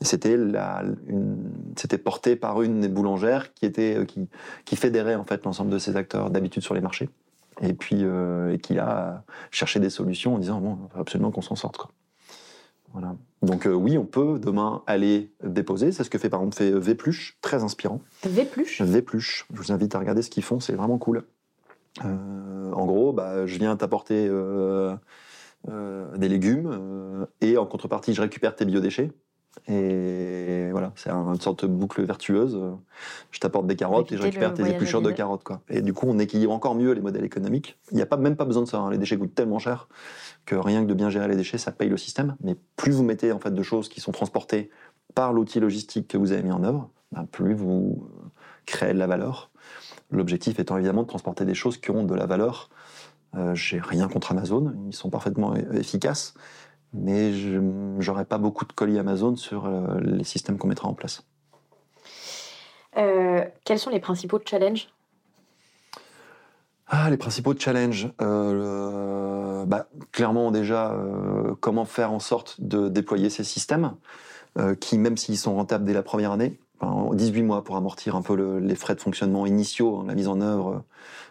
et 0.00 0.04
c'était 0.04 1.98
porté 1.98 2.36
par 2.36 2.62
une 2.62 2.80
des 2.80 2.88
boulangères 2.88 3.52
qui 3.54 3.66
était, 3.66 3.96
euh, 3.96 4.04
qui, 4.04 4.28
qui 4.64 4.76
fédérait 4.76 5.14
en 5.14 5.24
fait 5.24 5.44
l'ensemble 5.44 5.70
de 5.70 5.78
ces 5.78 5.96
acteurs 5.96 6.30
d'habitude 6.30 6.62
sur 6.62 6.74
les 6.74 6.80
marchés. 6.80 7.08
Et 7.62 7.72
puis, 7.72 8.00
euh, 8.02 8.52
et 8.52 8.58
qui 8.58 8.78
a 8.78 9.24
cherché 9.50 9.80
des 9.80 9.90
solutions 9.90 10.34
en 10.34 10.38
disant, 10.38 10.60
bon, 10.60 10.78
il 10.84 10.92
faut 10.92 11.00
absolument 11.00 11.30
qu'on 11.30 11.42
s'en 11.42 11.56
sorte, 11.56 11.78
quoi. 11.78 11.90
Voilà. 12.92 13.14
Donc, 13.42 13.66
euh, 13.66 13.74
oui, 13.74 13.98
on 13.98 14.06
peut 14.06 14.38
demain 14.38 14.82
aller 14.86 15.30
déposer. 15.44 15.92
C'est 15.92 16.04
ce 16.04 16.08
que 16.08 16.18
fait 16.18 16.30
par 16.30 16.40
exemple 16.40 16.56
fait 16.56 16.70
Vépluche, 16.70 17.36
très 17.42 17.62
inspirant. 17.62 18.00
Vépluche? 18.24 18.80
Vépluche. 18.80 19.46
Je 19.52 19.58
vous 19.58 19.72
invite 19.72 19.94
à 19.94 19.98
regarder 19.98 20.22
ce 20.22 20.30
qu'ils 20.30 20.42
font, 20.42 20.60
c'est 20.60 20.72
vraiment 20.74 20.96
cool. 20.96 21.24
Euh, 22.04 22.72
en 22.72 22.86
gros, 22.86 23.12
bah, 23.12 23.46
je 23.46 23.58
viens 23.58 23.76
t'apporter 23.76 24.26
euh, 24.28 24.94
euh, 25.68 26.16
des 26.16 26.28
légumes, 26.28 27.26
et 27.40 27.56
en 27.56 27.66
contrepartie, 27.66 28.14
je 28.14 28.20
récupère 28.20 28.54
tes 28.54 28.64
biodéchets. 28.64 29.12
Et 29.68 30.68
voilà, 30.70 30.92
c'est 30.96 31.08
un- 31.08 31.32
une 31.32 31.40
sorte 31.40 31.64
de 31.64 31.70
boucle 31.70 32.02
vertueuse. 32.04 32.60
Je 33.30 33.40
t'apporte 33.40 33.66
des 33.66 33.74
carottes 33.74 34.12
et 34.12 34.16
je 34.16 34.22
récupère 34.22 34.50
tes 34.54 34.62
épluchures 34.74 35.00
de 35.00 35.10
carottes. 35.16 35.44
Quoi. 35.44 35.62
Et 35.70 35.80
du 35.80 35.94
coup, 35.94 36.06
on 36.08 36.18
équilibre 36.18 36.52
encore 36.52 36.74
mieux 36.74 36.92
les 36.92 37.00
modèles 37.00 37.24
économiques. 37.24 37.78
Il 37.90 37.96
n'y 37.96 38.02
a 38.02 38.06
pas, 38.06 38.18
même 38.18 38.36
pas 38.36 38.44
besoin 38.44 38.62
de 38.64 38.68
ça. 38.68 38.78
hein. 38.78 38.90
Les 38.90 38.98
déchets 38.98 39.16
coûtent 39.16 39.34
tellement 39.34 39.58
cher 39.58 39.88
que 40.44 40.54
rien 40.56 40.82
que 40.82 40.88
de 40.88 40.94
bien 40.94 41.08
gérer 41.08 41.26
les 41.26 41.36
déchets, 41.36 41.56
ça 41.58 41.72
paye 41.72 41.88
le 41.88 41.96
système. 41.96 42.36
Mais 42.42 42.54
plus 42.76 42.92
vous 42.92 43.02
mettez 43.02 43.32
en 43.32 43.38
fait 43.40 43.50
de 43.54 43.62
choses 43.62 43.88
qui 43.88 44.00
sont 44.00 44.12
transportées 44.12 44.70
par 45.14 45.32
l'outil 45.32 45.58
logistique 45.58 46.08
que 46.08 46.18
vous 46.18 46.32
avez 46.32 46.42
mis 46.42 46.52
en 46.52 46.62
œuvre, 46.62 46.90
ben, 47.12 47.24
plus 47.24 47.54
vous 47.54 48.06
créez 48.66 48.92
de 48.92 48.98
la 48.98 49.06
valeur. 49.06 49.50
L'objectif 50.10 50.58
étant 50.58 50.76
évidemment 50.76 51.02
de 51.02 51.08
transporter 51.08 51.44
des 51.44 51.54
choses 51.54 51.78
qui 51.78 51.90
ont 51.90 52.04
de 52.04 52.14
la 52.14 52.26
valeur. 52.26 52.70
Euh, 53.34 53.54
J'ai 53.54 53.80
rien 53.80 54.08
contre 54.08 54.32
Amazon, 54.32 54.72
ils 54.86 54.94
sont 54.94 55.10
parfaitement 55.10 55.54
efficaces, 55.56 56.34
mais 56.92 57.32
je 57.32 57.60
j'aurais 57.98 58.24
pas 58.24 58.38
beaucoup 58.38 58.64
de 58.64 58.72
colis 58.72 58.98
Amazon 58.98 59.36
sur 59.36 59.66
euh, 59.66 59.98
les 60.00 60.24
systèmes 60.24 60.58
qu'on 60.58 60.68
mettra 60.68 60.88
en 60.88 60.94
place. 60.94 61.24
Euh, 62.96 63.44
quels 63.64 63.78
sont 63.78 63.90
les 63.90 64.00
principaux 64.00 64.40
challenges? 64.44 64.88
Ah, 66.86 67.10
les 67.10 67.16
principaux 67.16 67.54
challenges. 67.58 68.10
Euh, 68.22 69.62
le- 69.62 69.66
bah, 69.66 69.88
clairement, 70.12 70.50
déjà, 70.52 70.92
euh, 70.92 71.54
comment 71.60 71.84
faire 71.84 72.12
en 72.12 72.20
sorte 72.20 72.60
de 72.60 72.88
déployer 72.88 73.28
ces 73.28 73.44
systèmes 73.44 73.96
euh, 74.58 74.74
qui, 74.76 74.96
même 74.96 75.16
s'ils 75.16 75.36
sont 75.36 75.56
rentables 75.56 75.84
dès 75.84 75.92
la 75.92 76.02
première 76.04 76.32
année, 76.32 76.58
enfin, 76.80 77.14
18 77.14 77.42
mois 77.42 77.64
pour 77.64 77.76
amortir 77.76 78.16
un 78.16 78.22
peu 78.22 78.34
le- 78.36 78.58
les 78.60 78.74
frais 78.74 78.94
de 78.94 79.00
fonctionnement 79.00 79.46
initiaux, 79.46 79.98
hein, 80.00 80.04
la 80.06 80.14
mise 80.14 80.28
en 80.28 80.40
œuvre, 80.40 80.68
euh, 80.68 80.78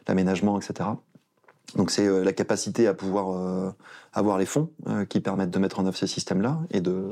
l'aménagement, 0.08 0.60
etc. 0.60 0.90
Donc, 1.76 1.92
c'est 1.92 2.08
euh, 2.08 2.24
la 2.24 2.32
capacité 2.34 2.88
à 2.88 2.94
pouvoir 2.94 3.32
euh, 3.32 3.72
avoir 4.14 4.38
les 4.38 4.46
fonds 4.46 4.70
qui 5.10 5.20
permettent 5.20 5.52
de 5.52 5.60
mettre 5.60 5.80
en 5.80 5.86
œuvre 5.86 5.98
ces 5.98 6.08
systèmes-là 6.08 6.60
et 6.72 6.80
de, 6.82 7.12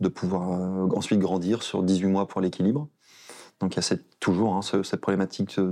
de 0.00 0.08
pouvoir 0.08 0.50
ensuite 0.94 1.20
grandir 1.20 1.62
sur 1.62 1.82
18 1.82 2.06
mois 2.08 2.26
pour 2.28 2.40
l'équilibre. 2.40 2.88
Donc 3.60 3.76
il 3.76 3.78
y 3.78 3.94
a 3.94 3.96
toujours 4.18 4.56
hein, 4.56 4.62
ce- 4.62 4.82
cette 4.82 5.00
problématique 5.00 5.58
de, 5.58 5.70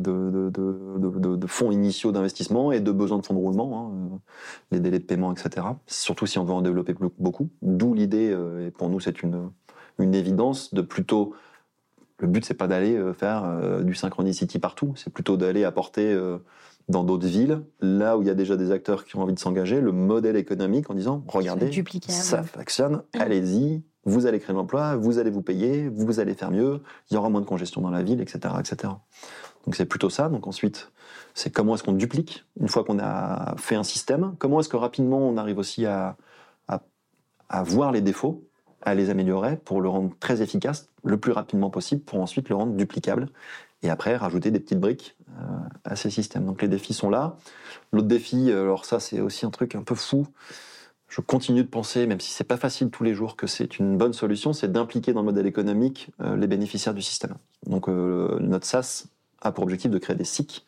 de- 0.51 1.47
fonds 1.49 1.73
initiaux 1.73 2.13
d'investissement 2.13 2.71
et 2.71 2.79
de 2.81 2.93
besoin 2.93 3.19
de 3.19 3.27
fonds 3.27 3.35
de 3.35 3.41
roulement, 3.41 3.93
hein, 3.93 4.19
les 4.71 4.79
délais 4.81 5.01
de 5.01 5.05
paiement, 5.05 5.33
etc. 5.33 5.67
Surtout 5.89 6.25
si 6.27 6.39
on 6.39 6.45
veut 6.45 6.55
en 6.55 6.63
développer 6.63 6.95
beaucoup. 7.19 7.49
D'où 7.63 7.93
l'idée, 7.93 8.35
et 8.65 8.71
pour 8.71 8.89
nous 8.89 9.01
c'est 9.01 9.23
une, 9.23 9.51
une 9.99 10.15
évidence, 10.15 10.73
de 10.73 10.83
plutôt... 10.83 11.35
Le 12.21 12.29
but 12.29 12.45
c'est 12.45 12.55
pas 12.55 12.67
d'aller 12.67 12.97
euh, 12.97 13.13
faire 13.13 13.45
euh, 13.45 13.83
du 13.83 13.95
Synchronicity 13.95 14.59
partout, 14.59 14.93
c'est 14.97 15.13
plutôt 15.13 15.37
d'aller 15.37 15.65
apporter 15.65 16.13
euh, 16.13 16.39
dans 16.89 17.05
d'autres 17.05 17.27
villes, 17.27 17.63
là 17.81 18.17
où 18.19 18.23
il 18.23 18.29
y 18.29 18.31
a 18.31 18.35
déjà 18.35 18.57
des 18.57 18.73
acteurs 18.73 19.05
qui 19.05 19.17
ont 19.17 19.23
envie 19.23 19.35
de 19.35 19.39
s'engager, 19.39 19.81
le 19.81 19.93
modèle 19.93 20.37
économique 20.37 20.91
en 20.91 20.95
disant, 20.95 21.25
regardez, 21.29 21.71
ça 22.09 22.43
fonctionne, 22.43 23.03
allez-y, 23.19 23.83
vous 24.05 24.27
allez 24.27 24.39
créer 24.39 24.55
de 24.55 24.59
l'emploi, 24.59 24.97
vous 24.97 25.19
allez 25.19 25.31
vous 25.31 25.43
payer, 25.43 25.89
vous 25.89 26.21
allez 26.21 26.35
faire 26.35 26.51
mieux, 26.51 26.83
il 27.11 27.15
y 27.15 27.17
aura 27.17 27.29
moins 27.29 27.41
de 27.41 27.47
congestion 27.47 27.81
dans 27.81 27.91
la 27.91 28.03
ville, 28.03 28.21
etc. 28.21 28.55
etc. 28.59 28.93
Donc 29.65 29.77
c'est 29.77 29.85
plutôt 29.85 30.11
ça. 30.11 30.29
Donc 30.29 30.47
ensuite, 30.47 30.91
c'est 31.35 31.51
comment 31.51 31.75
est-ce 31.75 31.83
qu'on 31.83 31.93
duplique 31.93 32.45
une 32.59 32.69
fois 32.69 32.83
qu'on 32.85 32.99
a 32.99 33.55
fait 33.57 33.77
un 33.77 33.85
système, 33.85 34.35
comment 34.39 34.61
est-ce 34.61 34.69
que 34.69 34.77
rapidement 34.77 35.19
on 35.19 35.37
arrive 35.37 35.59
aussi 35.59 35.87
à, 35.87 36.17
à, 36.67 36.83
à 37.49 37.63
voir 37.63 37.93
les 37.93 38.01
défauts, 38.01 38.50
à 38.83 38.95
les 38.95 39.11
améliorer 39.11 39.57
pour 39.57 39.81
le 39.81 39.89
rendre 39.89 40.13
très 40.21 40.43
efficace 40.43 40.89
le 41.05 41.17
plus 41.19 41.33
rapidement 41.33 41.71
possible 41.71 42.03
pour 42.03 42.21
ensuite 42.21 42.49
le 42.49 42.57
rendre 42.57 42.75
duplicable 42.75 43.29
et 43.83 43.91
après 43.91 44.17
rajouter 44.17 44.51
des 44.51 44.61
petites 44.61 44.81
briques 44.81 45.17
euh, 45.31 45.43
à 45.85 45.97
ces 45.97 46.11
systèmes. 46.11 46.45
Donc 46.45 46.63
les 46.63 46.69
défis 46.69 46.95
sont 46.95 47.11
là. 47.11 47.37
L'autre 47.93 48.09
défi, 48.09 48.51
alors 48.51 48.85
ça 48.85 49.01
c'est 49.01 49.21
aussi 49.21 49.47
un 49.47 49.51
truc 49.51 49.75
un 49.75 49.83
peu 49.83 49.95
fou, 49.95 50.27
je 51.11 51.21
continue 51.21 51.65
de 51.65 51.69
penser, 51.69 52.07
même 52.07 52.21
si 52.21 52.31
c'est 52.31 52.45
pas 52.45 52.57
facile 52.57 52.89
tous 52.91 53.03
les 53.03 53.15
jours, 53.15 53.37
que 53.37 53.49
c'est 53.49 53.79
une 53.79 53.99
bonne 53.99 54.13
solution, 54.13 54.53
c'est 54.53 54.71
d'impliquer 54.71 55.13
dans 55.13 55.21
le 55.21 55.27
modèle 55.27 55.47
économique 55.47 56.11
euh, 56.21 56.37
les 56.37 56.47
bénéficiaires 56.47 56.95
du 56.95 57.03
système. 57.03 57.35
Donc 57.67 57.89
euh, 57.89 58.39
notre 58.41 58.65
SaaS 58.65 59.07
a 59.43 59.51
pour 59.51 59.65
objectif 59.65 59.91
de 59.91 59.99
créer 59.99 60.15
des 60.15 60.25
SIC 60.25 60.65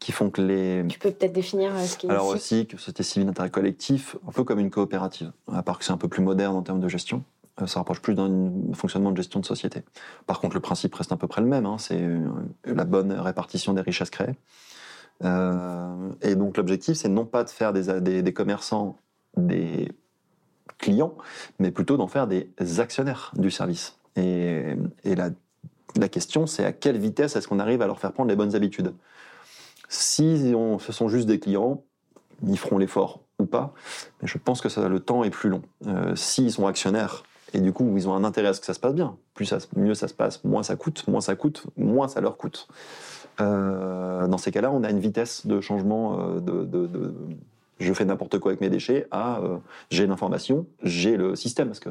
qui 0.00 0.12
font 0.12 0.30
que 0.30 0.40
les... 0.40 0.84
Tu 0.88 0.98
peux 0.98 1.10
peut-être 1.10 1.32
définir 1.32 1.78
ce 1.78 1.98
qui 1.98 2.06
est 2.06 2.10
Alors 2.10 2.28
aussi 2.28 2.66
que 2.66 2.78
c'était 2.78 3.02
civil 3.02 3.26
d'intérêt 3.26 3.50
collectif, 3.50 4.16
un 4.26 4.32
peu 4.32 4.42
comme 4.42 4.58
une 4.58 4.70
coopérative, 4.70 5.32
à 5.52 5.62
part 5.62 5.78
que 5.78 5.84
c'est 5.84 5.92
un 5.92 5.98
peu 5.98 6.08
plus 6.08 6.22
moderne 6.22 6.56
en 6.56 6.62
termes 6.62 6.80
de 6.80 6.88
gestion. 6.88 7.22
Euh, 7.62 7.66
Ça 7.66 7.80
rapproche 7.80 8.00
plus 8.00 8.14
d'un 8.14 8.52
fonctionnement 8.72 9.12
de 9.12 9.16
gestion 9.16 9.40
de 9.40 9.46
société. 9.46 9.82
Par 10.26 10.40
contre, 10.40 10.54
le 10.54 10.60
principe 10.60 10.94
reste 10.94 11.12
à 11.12 11.16
peu 11.16 11.26
près 11.26 11.40
le 11.40 11.46
même, 11.46 11.66
hein, 11.66 11.76
c'est 11.78 12.00
euh, 12.00 12.20
la 12.64 12.84
bonne 12.84 13.12
répartition 13.12 13.72
des 13.72 13.80
richesses 13.80 14.10
créées. 14.10 14.36
Euh, 15.22 16.10
et 16.22 16.34
donc 16.34 16.56
l'objectif, 16.56 16.96
c'est 16.96 17.08
non 17.08 17.24
pas 17.24 17.44
de 17.44 17.50
faire 17.50 17.72
des, 17.72 18.32
commerçants 18.32 18.96
des 19.36 19.92
clients, 20.78 21.14
mais 21.60 21.70
plutôt 21.70 21.96
d'en 21.96 22.08
faire 22.08 22.26
des 22.26 22.50
actionnaires 22.80 23.30
du 23.36 23.50
service. 23.50 23.98
Et, 24.16 24.76
la, 25.04 26.08
question, 26.08 26.46
c'est 26.46 26.64
à 26.64 26.72
quelle 26.72 26.98
vitesse 26.98 27.36
est-ce 27.36 27.46
qu'on 27.46 27.60
arrive 27.60 27.80
à 27.82 27.86
leur 27.86 28.00
faire 28.00 28.12
prendre 28.12 28.28
les 28.28 28.36
bonnes 28.36 28.56
habitudes? 28.56 28.92
Si 29.88 30.52
ce 30.80 30.92
sont 30.92 31.08
juste 31.08 31.28
des 31.28 31.38
clients, 31.38 31.84
ils 32.44 32.58
feront 32.58 32.78
l'effort 32.78 33.20
ou 33.38 33.46
pas, 33.46 33.72
mais 34.20 34.26
je 34.26 34.38
pense 34.38 34.60
que 34.60 34.80
le 34.80 35.00
temps 35.00 35.22
est 35.22 35.30
plus 35.30 35.50
long. 35.50 35.62
S'ils 36.16 36.50
sont 36.50 36.66
actionnaires, 36.66 37.22
et 37.54 37.60
du 37.60 37.72
coup, 37.72 37.90
ils 37.96 38.08
ont 38.08 38.14
un 38.14 38.24
intérêt 38.24 38.48
à 38.48 38.52
ce 38.52 38.60
que 38.60 38.66
ça 38.66 38.74
se 38.74 38.80
passe 38.80 38.94
bien, 38.94 39.16
plus 39.34 39.46
ça, 39.46 39.58
mieux 39.76 39.94
ça 39.94 40.08
se 40.08 40.14
passe, 40.14 40.42
moins 40.44 40.62
ça 40.62 40.76
coûte, 40.76 41.06
moins 41.06 41.20
ça 41.20 41.36
coûte, 41.36 41.64
moins 41.76 42.08
ça 42.08 42.20
leur 42.20 42.36
coûte. 42.36 42.68
Euh, 43.40 44.26
dans 44.26 44.38
ces 44.38 44.50
cas-là, 44.50 44.70
on 44.70 44.82
a 44.82 44.90
une 44.90 45.00
vitesse 45.00 45.46
de 45.46 45.60
changement 45.60 46.20
euh, 46.20 46.40
de, 46.40 47.14
je 47.80 47.92
fais 47.92 48.04
n'importe 48.04 48.38
quoi 48.38 48.52
avec 48.52 48.60
mes 48.60 48.70
déchets 48.70 49.06
à 49.10 49.40
euh, 49.40 49.56
j'ai 49.90 50.06
l'information, 50.06 50.66
j'ai 50.82 51.16
le 51.16 51.36
système. 51.36 51.68
Parce 51.68 51.80
que 51.80 51.90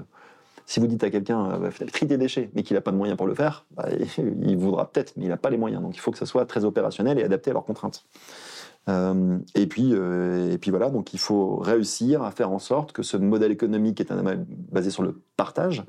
si 0.65 0.80
vous 0.80 0.88
dites 0.88 1.04
à 1.04 1.10
quelqu'un 1.10 1.60
bah, 1.60 1.69
trie 1.91 2.08
tes 2.08 2.17
déchets, 2.17 2.49
mais 2.56 2.63
qu'il 2.63 2.76
n'a 2.76 2.82
pas 2.82 2.91
de 2.91 2.97
moyens 2.97 3.17
pour 3.17 3.28
le 3.28 3.36
faire, 3.36 3.65
bah, 3.71 3.88
il 4.17 4.58
voudra 4.58 4.89
peut-être, 4.89 5.13
mais 5.17 5.26
il 5.26 5.30
n'a 5.30 5.38
pas 5.38 5.49
les 5.49 5.58
moyens. 5.58 5.82
Donc 5.82 5.95
il 5.95 5.99
faut 5.99 6.12
que 6.12 6.17
ça 6.17 6.26
soit 6.26 6.45
très 6.45 6.65
opérationnel 6.65 7.19
et 7.19 7.23
adapté 7.23 7.52
à 7.52 7.54
leurs 7.54 7.65
contraintes. 7.65 8.06
Euh, 8.89 9.38
et 9.56 9.65
puis, 9.67 9.91
euh, 9.93 10.52
et 10.52 10.58
puis 10.58 10.69
voilà, 10.72 10.89
donc 10.89 11.13
il 11.13 11.19
faut 11.19 11.56
réussir 11.58 12.22
à 12.24 12.32
faire 12.32 12.52
en 12.52 12.60
sorte 12.60 12.91
que 12.91 13.02
ce 13.02 13.15
modèle 13.17 13.52
économique 13.52 13.96
qui 13.96 14.04
est 14.04 14.12
un 14.12 14.17
modèle 14.22 14.46
basé 14.72 14.89
sur 14.89 15.04
le 15.04 15.22
partage 15.38 15.84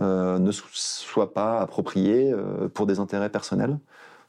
euh, 0.00 0.38
ne 0.38 0.50
so- 0.50 0.64
soit 0.72 1.34
pas 1.34 1.60
approprié 1.60 2.34
pour 2.74 2.86
des 2.86 2.98
intérêts 2.98 3.28
personnels. 3.30 3.78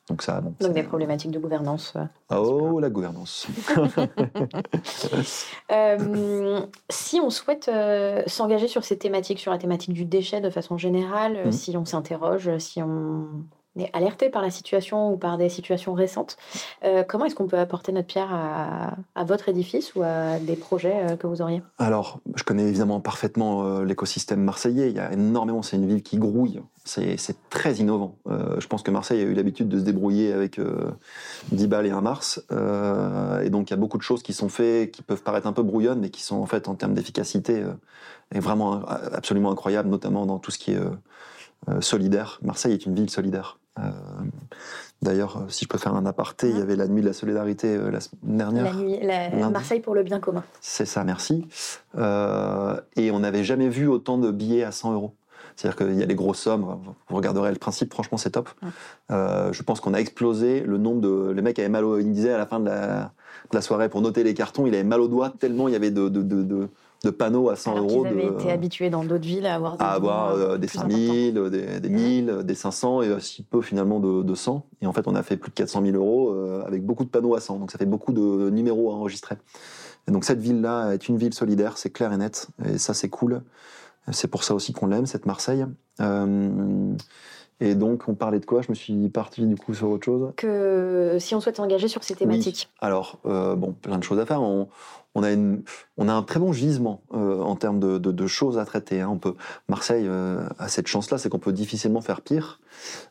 Donc 0.09 0.23
ça, 0.23 0.41
bon, 0.41 0.53
Donc 0.59 0.73
des 0.73 0.83
problématiques 0.83 1.31
de 1.31 1.39
gouvernance. 1.39 1.93
euh. 1.95 2.35
Oh, 2.35 2.79
la 2.81 2.89
gouvernance. 2.89 3.47
Si 6.89 7.19
on 7.21 7.29
souhaite 7.29 7.69
s'engager 8.27 8.67
sur 8.67 8.83
ces 8.83 8.97
thématiques, 8.97 9.39
sur 9.39 9.51
la 9.51 9.57
thématique 9.57 9.93
du 9.93 10.05
déchet 10.05 10.41
de 10.41 10.49
façon 10.49 10.77
générale, 10.77 11.45
Mhm. 11.45 11.51
si 11.51 11.77
on 11.77 11.85
s'interroge, 11.85 12.57
si 12.57 12.81
on 12.81 13.27
est 13.79 13.89
alerté 13.93 14.29
par 14.29 14.41
la 14.41 14.51
situation 14.51 15.13
ou 15.13 15.17
par 15.17 15.37
des 15.37 15.49
situations 15.49 15.93
récentes, 15.93 16.37
euh, 16.83 17.03
comment 17.07 17.25
est-ce 17.25 17.35
qu'on 17.35 17.47
peut 17.47 17.59
apporter 17.59 17.91
notre 17.91 18.07
pierre 18.07 18.29
à, 18.33 19.23
votre 19.23 19.47
édifice 19.49 19.95
ou 19.95 20.01
à 20.03 20.39
des 20.39 20.55
projets 20.55 21.11
euh, 21.11 21.15
que 21.15 21.27
vous 21.27 21.41
auriez? 21.41 21.61
Alors, 21.77 22.19
je 22.35 22.43
connais 22.43 22.67
évidemment 22.67 22.99
parfaitement 22.99 23.63
euh, 23.65 23.85
l'écosystème 23.85 24.41
marseillais. 24.41 24.89
Il 24.89 24.95
y 24.95 24.99
a 24.99 25.13
énormément, 25.13 25.61
c'est 25.61 25.77
une 25.77 25.87
ville 25.87 26.03
qui 26.03 26.17
grouille. 26.17 26.61
C'est 26.83 27.17
très 27.51 27.75
innovant. 27.75 28.17
Je 28.25 28.65
pense 28.65 28.81
que 28.81 28.89
Marseille 28.89 29.21
a 29.21 29.23
eu 29.23 29.33
l'habitude 29.35 29.69
de 29.69 29.77
se 29.77 29.83
débrouiller 29.83 30.33
avec 30.33 30.57
euh, 30.57 30.89
10 31.51 31.67
balles 31.67 31.85
et 31.85 31.91
un 31.91 32.01
Mars. 32.01 32.43
Et 32.49 33.49
donc, 33.51 33.69
il 33.69 33.71
y 33.71 33.75
a 33.75 33.77
beaucoup 33.77 33.99
de 33.99 34.03
choses 34.03 34.23
qui 34.23 34.33
sont 34.33 34.49
faites, 34.49 34.89
qui 34.89 35.03
peuvent 35.03 35.21
paraître 35.21 35.45
un 35.45 35.53
peu 35.53 35.61
brouillonnes, 35.61 35.99
mais 35.99 36.09
qui 36.09 36.23
sont 36.23 36.37
en 36.37 36.47
fait, 36.47 36.67
en 36.67 36.73
termes 36.73 36.95
d'efficacité, 36.95 37.63
vraiment 38.33 38.81
absolument 38.83 39.51
incroyables, 39.51 39.89
notamment 39.89 40.25
dans 40.25 40.39
tout 40.39 40.49
ce 40.49 40.57
qui 40.57 40.71
est 40.71 41.81
solidaire. 41.81 42.39
Marseille 42.41 42.73
est 42.73 42.85
une 42.87 42.95
ville 42.95 43.11
solidaire. 43.11 43.59
Euh, 43.79 43.83
D'ailleurs, 45.01 45.37
euh, 45.37 45.49
si 45.49 45.65
je 45.65 45.69
peux 45.69 45.77
faire 45.77 45.95
un 45.95 46.05
aparté, 46.05 46.49
il 46.49 46.57
y 46.59 46.61
avait 46.61 46.75
la 46.75 46.87
nuit 46.87 47.01
de 47.01 47.07
la 47.07 47.13
solidarité 47.13 47.75
euh, 47.75 47.89
la 47.89 47.99
semaine 48.01 48.37
dernière. 48.37 48.63
La 48.65 48.73
nuit, 48.73 48.99
la-. 49.01 49.49
Marseille 49.49 49.79
pour 49.79 49.95
le 49.95 50.03
bien 50.03 50.19
commun. 50.19 50.43
C'est 50.59 50.85
ça, 50.85 51.03
merci. 51.03 51.47
Et 51.97 53.11
on 53.11 53.19
n'avait 53.19 53.43
jamais 53.43 53.69
vu 53.69 53.87
autant 53.87 54.17
de 54.17 54.29
billets 54.31 54.63
à 54.63 54.71
100 54.71 54.93
euros. 54.93 55.15
C'est-à-dire 55.55 55.75
qu'il 55.85 55.99
y 55.99 56.03
a 56.03 56.05
les 56.05 56.15
grosses 56.15 56.39
sommes, 56.39 56.61
vous 57.09 57.15
regarderez 57.15 57.51
le 57.51 57.57
principe, 57.57 57.93
franchement 57.93 58.17
c'est 58.17 58.31
top. 58.31 58.49
Ouais. 58.63 58.69
Euh, 59.11 59.51
je 59.51 59.63
pense 59.63 59.79
qu'on 59.81 59.93
a 59.93 59.99
explosé 59.99 60.61
le 60.61 60.77
nombre 60.77 61.01
de... 61.01 61.31
Les 61.31 61.41
mecs 61.41 61.59
avaient 61.59 61.67
mal 61.69 61.83
au... 61.83 61.99
Il 61.99 62.07
me 62.07 62.13
disait 62.13 62.33
à 62.33 62.37
la 62.37 62.45
fin 62.45 62.59
de 62.59 62.65
la, 62.65 63.11
de 63.51 63.55
la 63.55 63.61
soirée, 63.61 63.89
pour 63.89 64.01
noter 64.01 64.23
les 64.23 64.33
cartons, 64.33 64.65
il 64.65 64.73
avait 64.73 64.83
mal 64.85 65.01
au 65.01 65.07
doigt 65.07 65.33
tellement 65.39 65.67
il 65.67 65.73
y 65.73 65.75
avait 65.75 65.91
de, 65.91 66.07
de, 66.09 66.21
de, 66.21 66.41
de- 66.43 66.69
de 67.03 67.09
panneaux 67.09 67.49
à 67.49 67.55
100 67.55 67.71
Alors 67.71 67.83
euros. 67.89 68.05
avaient 68.05 68.25
de- 68.27 68.31
été 68.33 68.51
habitués 68.51 68.89
dans 68.91 69.03
d'autres 69.03 69.25
villes 69.25 69.45
à 69.47 69.55
avoir 69.55 69.75
des, 69.77 69.83
à 69.83 69.91
avoir 69.91 70.29
euh, 70.35 70.53
euh, 70.53 70.57
des 70.57 70.67
plus 70.67 70.77
5000, 70.77 71.37
euh, 71.37 71.49
des, 71.49 71.79
des 71.79 71.89
Ouais. 71.89 71.95
1000, 71.95 72.29
euh, 72.29 72.43
des 72.43 72.53
500 72.55 73.01
et 73.01 73.11
aussi 73.11 73.43
peu 73.43 73.61
finalement 73.61 73.99
de, 73.99 74.21
de 74.21 74.35
100. 74.35 74.65
Et 74.81 74.87
en 74.87 74.93
fait, 74.93 75.07
on 75.07 75.15
a 75.15 75.23
fait 75.23 75.35
plus 75.37 75.49
de 75.49 75.55
400 75.55 75.81
000 75.83 75.97
euros 75.97 76.29
euh, 76.29 76.63
avec 76.65 76.85
beaucoup 76.85 77.03
de 77.03 77.09
panneaux 77.09 77.33
à 77.35 77.39
100. 77.39 77.57
Donc 77.57 77.71
ça 77.71 77.77
fait 77.79 77.85
beaucoup 77.87 78.13
de 78.13 78.49
numéros 78.51 78.91
à 78.91 78.93
enregistrer. 78.95 79.35
Et 80.07 80.11
donc 80.11 80.23
cette 80.25 80.39
ville-là 80.39 80.93
est 80.93 81.07
une 81.09 81.17
ville 81.17 81.33
solidaire, 81.33 81.77
c'est 81.77 81.89
clair 81.91 82.11
et 82.13 82.17
net. 82.17 82.47
Et 82.65 82.77
ça, 82.77 82.93
c'est 82.93 83.09
cool. 83.09 83.41
C'est 84.11 84.27
pour 84.27 84.43
ça 84.43 84.53
aussi 84.55 84.73
qu'on 84.73 84.87
l'aime, 84.87 85.05
cette 85.05 85.25
Marseille. 85.27 85.65
Euh, 85.99 86.93
Et 87.61 87.75
donc, 87.75 88.07
on 88.07 88.15
parlait 88.15 88.39
de 88.39 88.45
quoi? 88.45 88.63
Je 88.63 88.69
me 88.69 88.73
suis 88.73 89.07
parti 89.09 89.45
du 89.45 89.55
coup 89.55 89.75
sur 89.75 89.87
autre 89.87 90.03
chose? 90.03 90.33
Que 90.35 91.17
si 91.19 91.35
on 91.35 91.39
souhaite 91.39 91.57
s'engager 91.57 91.87
sur 91.87 92.03
ces 92.03 92.15
thématiques. 92.15 92.67
Oui. 92.71 92.77
Alors, 92.87 93.19
euh, 93.27 93.55
bon, 93.55 93.73
plein 93.73 93.99
de 93.99 94.03
choses 94.03 94.17
à 94.17 94.25
faire. 94.25 94.41
On, 94.41 94.67
on, 95.13 95.21
a, 95.21 95.31
une, 95.31 95.61
on 95.95 96.09
a 96.09 96.13
un 96.13 96.23
très 96.23 96.39
bon 96.39 96.53
gisement 96.53 97.03
euh, 97.13 97.39
en 97.39 97.55
termes 97.55 97.79
de, 97.79 97.99
de, 97.99 98.11
de, 98.11 98.27
choses 98.27 98.57
à 98.57 98.65
traiter. 98.65 99.01
Hein. 99.01 99.09
On 99.11 99.19
peut, 99.19 99.35
Marseille 99.69 100.07
euh, 100.07 100.43
a 100.57 100.69
cette 100.69 100.87
chance-là, 100.87 101.19
c'est 101.19 101.29
qu'on 101.29 101.37
peut 101.37 101.53
difficilement 101.53 102.01
faire 102.01 102.21
pire. 102.21 102.59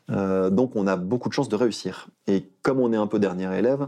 Donc, 0.09 0.75
on 0.75 0.85
a 0.85 0.97
beaucoup 0.97 1.29
de 1.29 1.33
chances 1.33 1.47
de 1.47 1.55
réussir. 1.55 2.09
Et 2.27 2.49
comme 2.61 2.81
on 2.81 2.91
est 2.91 2.97
un 2.97 3.07
peu 3.07 3.19
dernier 3.19 3.57
élève, 3.57 3.87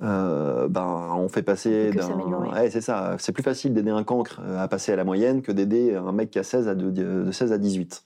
ben, 0.00 1.14
on 1.16 1.28
fait 1.28 1.42
passer 1.42 1.92
d'un. 1.92 2.08
Ouais, 2.52 2.70
c'est 2.70 2.80
ça. 2.80 3.14
C'est 3.20 3.30
plus 3.30 3.44
facile 3.44 3.72
d'aider 3.72 3.92
un 3.92 4.02
cancre 4.02 4.40
à 4.58 4.66
passer 4.66 4.92
à 4.92 4.96
la 4.96 5.04
moyenne 5.04 5.42
que 5.42 5.52
d'aider 5.52 5.94
un 5.94 6.10
mec 6.10 6.32
qui 6.32 6.40
a 6.40 6.42
16 6.42 6.66
à 6.66 6.74
de, 6.74 6.90
de 6.90 7.30
16 7.30 7.52
à 7.52 7.58
18. 7.58 8.02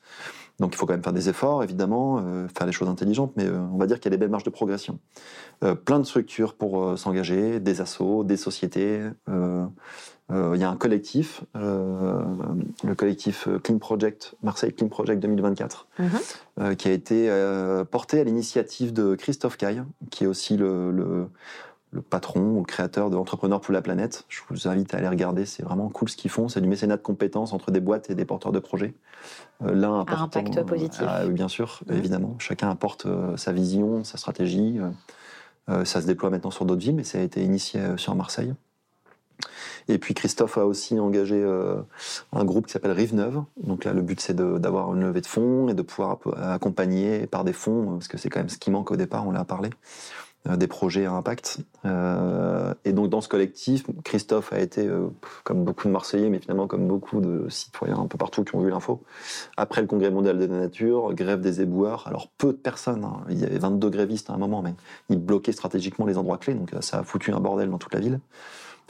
Donc 0.59 0.73
il 0.75 0.77
faut 0.77 0.87
quand 0.87 0.95
même 0.95 1.03
faire 1.03 1.13
des 1.13 1.29
efforts, 1.29 1.63
évidemment, 1.63 2.19
euh, 2.19 2.49
faire 2.57 2.67
des 2.67 2.73
choses 2.73 2.89
intelligentes, 2.89 3.33
mais 3.37 3.45
euh, 3.45 3.59
on 3.73 3.77
va 3.77 3.87
dire 3.87 4.01
qu'il 4.01 4.11
y 4.11 4.15
a 4.15 4.17
des 4.17 4.21
belles 4.21 4.31
marges 4.31 4.45
de 4.45 4.51
progression. 4.51 4.99
Euh, 5.65 5.75
plein 5.75 5.99
de 5.99 6.05
structures 6.05 6.55
pour 6.55 6.99
s'engager, 6.99 7.61
des 7.61 7.81
assos, 7.81 8.25
des 8.25 8.37
sociétés. 8.37 9.03
Il 10.29 10.61
y 10.61 10.65
a 10.65 10.71
un 10.71 10.77
collectif, 10.77 11.45
le 11.55 12.95
collectif 12.97 13.49
Clean 13.63 13.79
Project, 13.79 14.35
Marseille 14.43 14.73
Clean 14.73 14.89
Project 14.89 15.23
2024, 15.23 15.87
mm 15.99 16.05
-hmm. 16.07 16.77
qui 16.77 16.89
a 16.89 16.93
été 16.93 17.31
porté 17.93 18.19
à 18.21 18.25
l'initiative 18.25 18.93
de 18.93 19.15
Christophe 19.15 19.57
Caille, 19.57 19.85
qui 20.11 20.25
est 20.25 20.27
aussi 20.27 20.57
le, 20.57 20.91
le 20.91 21.29
le 21.93 22.03
patron 22.03 22.41
ou 22.41 22.59
le 22.59 22.65
créateur 22.65 23.11
de 23.11 23.17
Entrepreneurs 23.17 23.61
pour 23.61 23.73
la 23.73 23.83
planète. 23.83 24.25
Je 24.29 24.41
vous 24.51 24.69
invite 24.69 24.93
à 24.95 24.99
aller 24.99 25.09
regarder, 25.09 25.47
c'est 25.47 25.63
vraiment 25.63 25.89
cool 25.89 26.09
ce 26.09 26.17
qu'ils 26.17 26.31
font. 26.31 26.49
C'est 26.49 26.61
du 26.61 26.69
mécénat 26.69 26.97
de 26.97 27.03
compétences 27.03 27.53
entre 27.53 27.71
des 27.71 27.81
boîtes 27.81 28.11
et 28.11 28.15
des 28.15 28.25
porteurs 28.25 28.53
de 28.53 28.59
projets. 28.59 28.95
Euh, 29.65 29.75
L'un 29.75 30.01
apporte 30.01 30.37
un 30.37 30.41
impact 30.41 30.63
positif. 30.65 31.03
Euh, 31.03 31.29
bien 31.29 31.49
sûr, 31.49 31.83
mmh. 31.87 31.93
évidemment. 31.95 32.37
Chacun 32.39 32.69
apporte 32.69 33.07
euh, 33.07 33.37
sa 33.37 33.53
vision, 33.53 34.05
sa 34.05 34.19
stratégie. 34.19 34.81
Euh, 35.69 35.85
ça 35.85 36.01
se 36.01 36.07
déploie 36.07 36.31
maintenant 36.31 36.51
sur 36.51 36.65
d'autres 36.65 36.83
villes, 36.83 36.95
mais 36.95 37.05
ça 37.05 37.19
a 37.19 37.23
été 37.23 37.43
initié 37.43 37.81
euh, 37.81 37.97
sur 37.97 38.15
Marseille. 38.15 38.55
Et 39.89 39.99
puis 39.99 40.15
Christophe 40.15 40.57
a 40.59 40.65
aussi 40.65 40.99
engagé 40.99 41.37
euh, 41.37 41.77
un 42.33 42.45
groupe 42.45 42.67
qui 42.67 42.73
s'appelle 42.73 42.93
Rive 42.93 43.15
Neuve. 43.15 43.43
Donc 43.63 43.85
là, 43.85 43.93
le 43.93 44.01
but 44.01 44.21
c'est 44.21 44.35
d'avoir 44.35 44.95
une 44.95 45.03
levée 45.03 45.21
de 45.21 45.27
fonds 45.27 45.69
et 45.69 45.75
de 45.75 45.83
pouvoir 45.83 46.19
accompagner 46.43 47.27
par 47.27 47.45
des 47.45 47.53
fonds, 47.53 47.93
parce 47.93 48.09
que 48.09 48.17
c'est 48.17 48.31
quand 48.31 48.41
même 48.41 48.49
ce 48.49 48.59
qui 48.59 48.71
manque 48.71 48.91
au 48.91 48.97
départ, 48.97 49.27
on 49.27 49.33
l'a 49.33 49.45
parlé, 49.45 49.69
euh, 49.69 49.73
des 50.55 50.67
projets 50.67 51.07
à 51.07 51.13
impact. 51.13 51.59
Euh, 51.85 52.75
et 52.85 52.93
donc 52.93 53.09
dans 53.09 53.21
ce 53.21 53.29
collectif, 53.29 53.85
Christophe 54.05 54.53
a 54.53 54.61
été, 54.61 54.87
euh, 54.87 55.09
comme 55.45 55.65
beaucoup 55.65 55.89
de 55.89 55.93
Marseillais, 55.93 56.29
mais 56.29 56.39
finalement 56.39 56.67
comme 56.67 56.87
beaucoup 56.87 57.21
de 57.21 57.49
citoyens 57.49 57.99
un 57.99 58.07
peu 58.07 58.19
partout 58.19 58.45
qui 58.45 58.55
ont 58.55 58.61
vu 58.61 58.71
l'info, 58.71 59.03
après 59.57 59.81
le 59.81 59.87
Congrès 59.87 60.11
mondial 60.11 60.39
de 60.39 60.47
la 60.47 60.59
nature, 60.59 61.15
grève 61.15 61.41
des 61.41 61.61
éboueurs, 61.61 62.07
alors 62.07 62.29
peu 62.39 62.49
de 62.49 62.59
personnes, 62.59 63.05
hein, 63.05 63.25
il 63.29 63.39
y 63.41 63.45
avait 63.45 63.59
22 63.59 63.91
grévistes 63.91 64.31
à 64.31 64.35
un 64.35 64.39
moment, 64.39 64.63
mais 64.63 64.75
ils 65.09 65.19
bloquaient 65.19 65.53
stratégiquement 65.53 66.07
les 66.07 66.19
endroits 66.19 66.39
clés, 66.39 66.55
donc 66.55 66.71
ça 66.81 67.01
a 67.01 67.03
foutu 67.03 67.33
un 67.33 67.41
bordel 67.41 67.71
dans 67.71 67.79
toute 67.79 67.95
la 67.95 68.01
ville. 68.01 68.21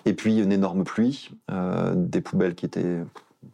Et 0.04 0.14
puis 0.14 0.38
une 0.38 0.52
énorme 0.52 0.84
pluie, 0.84 1.30
euh, 1.50 1.92
des 1.96 2.20
poubelles 2.20 2.54
qui 2.54 2.64
étaient 2.64 2.98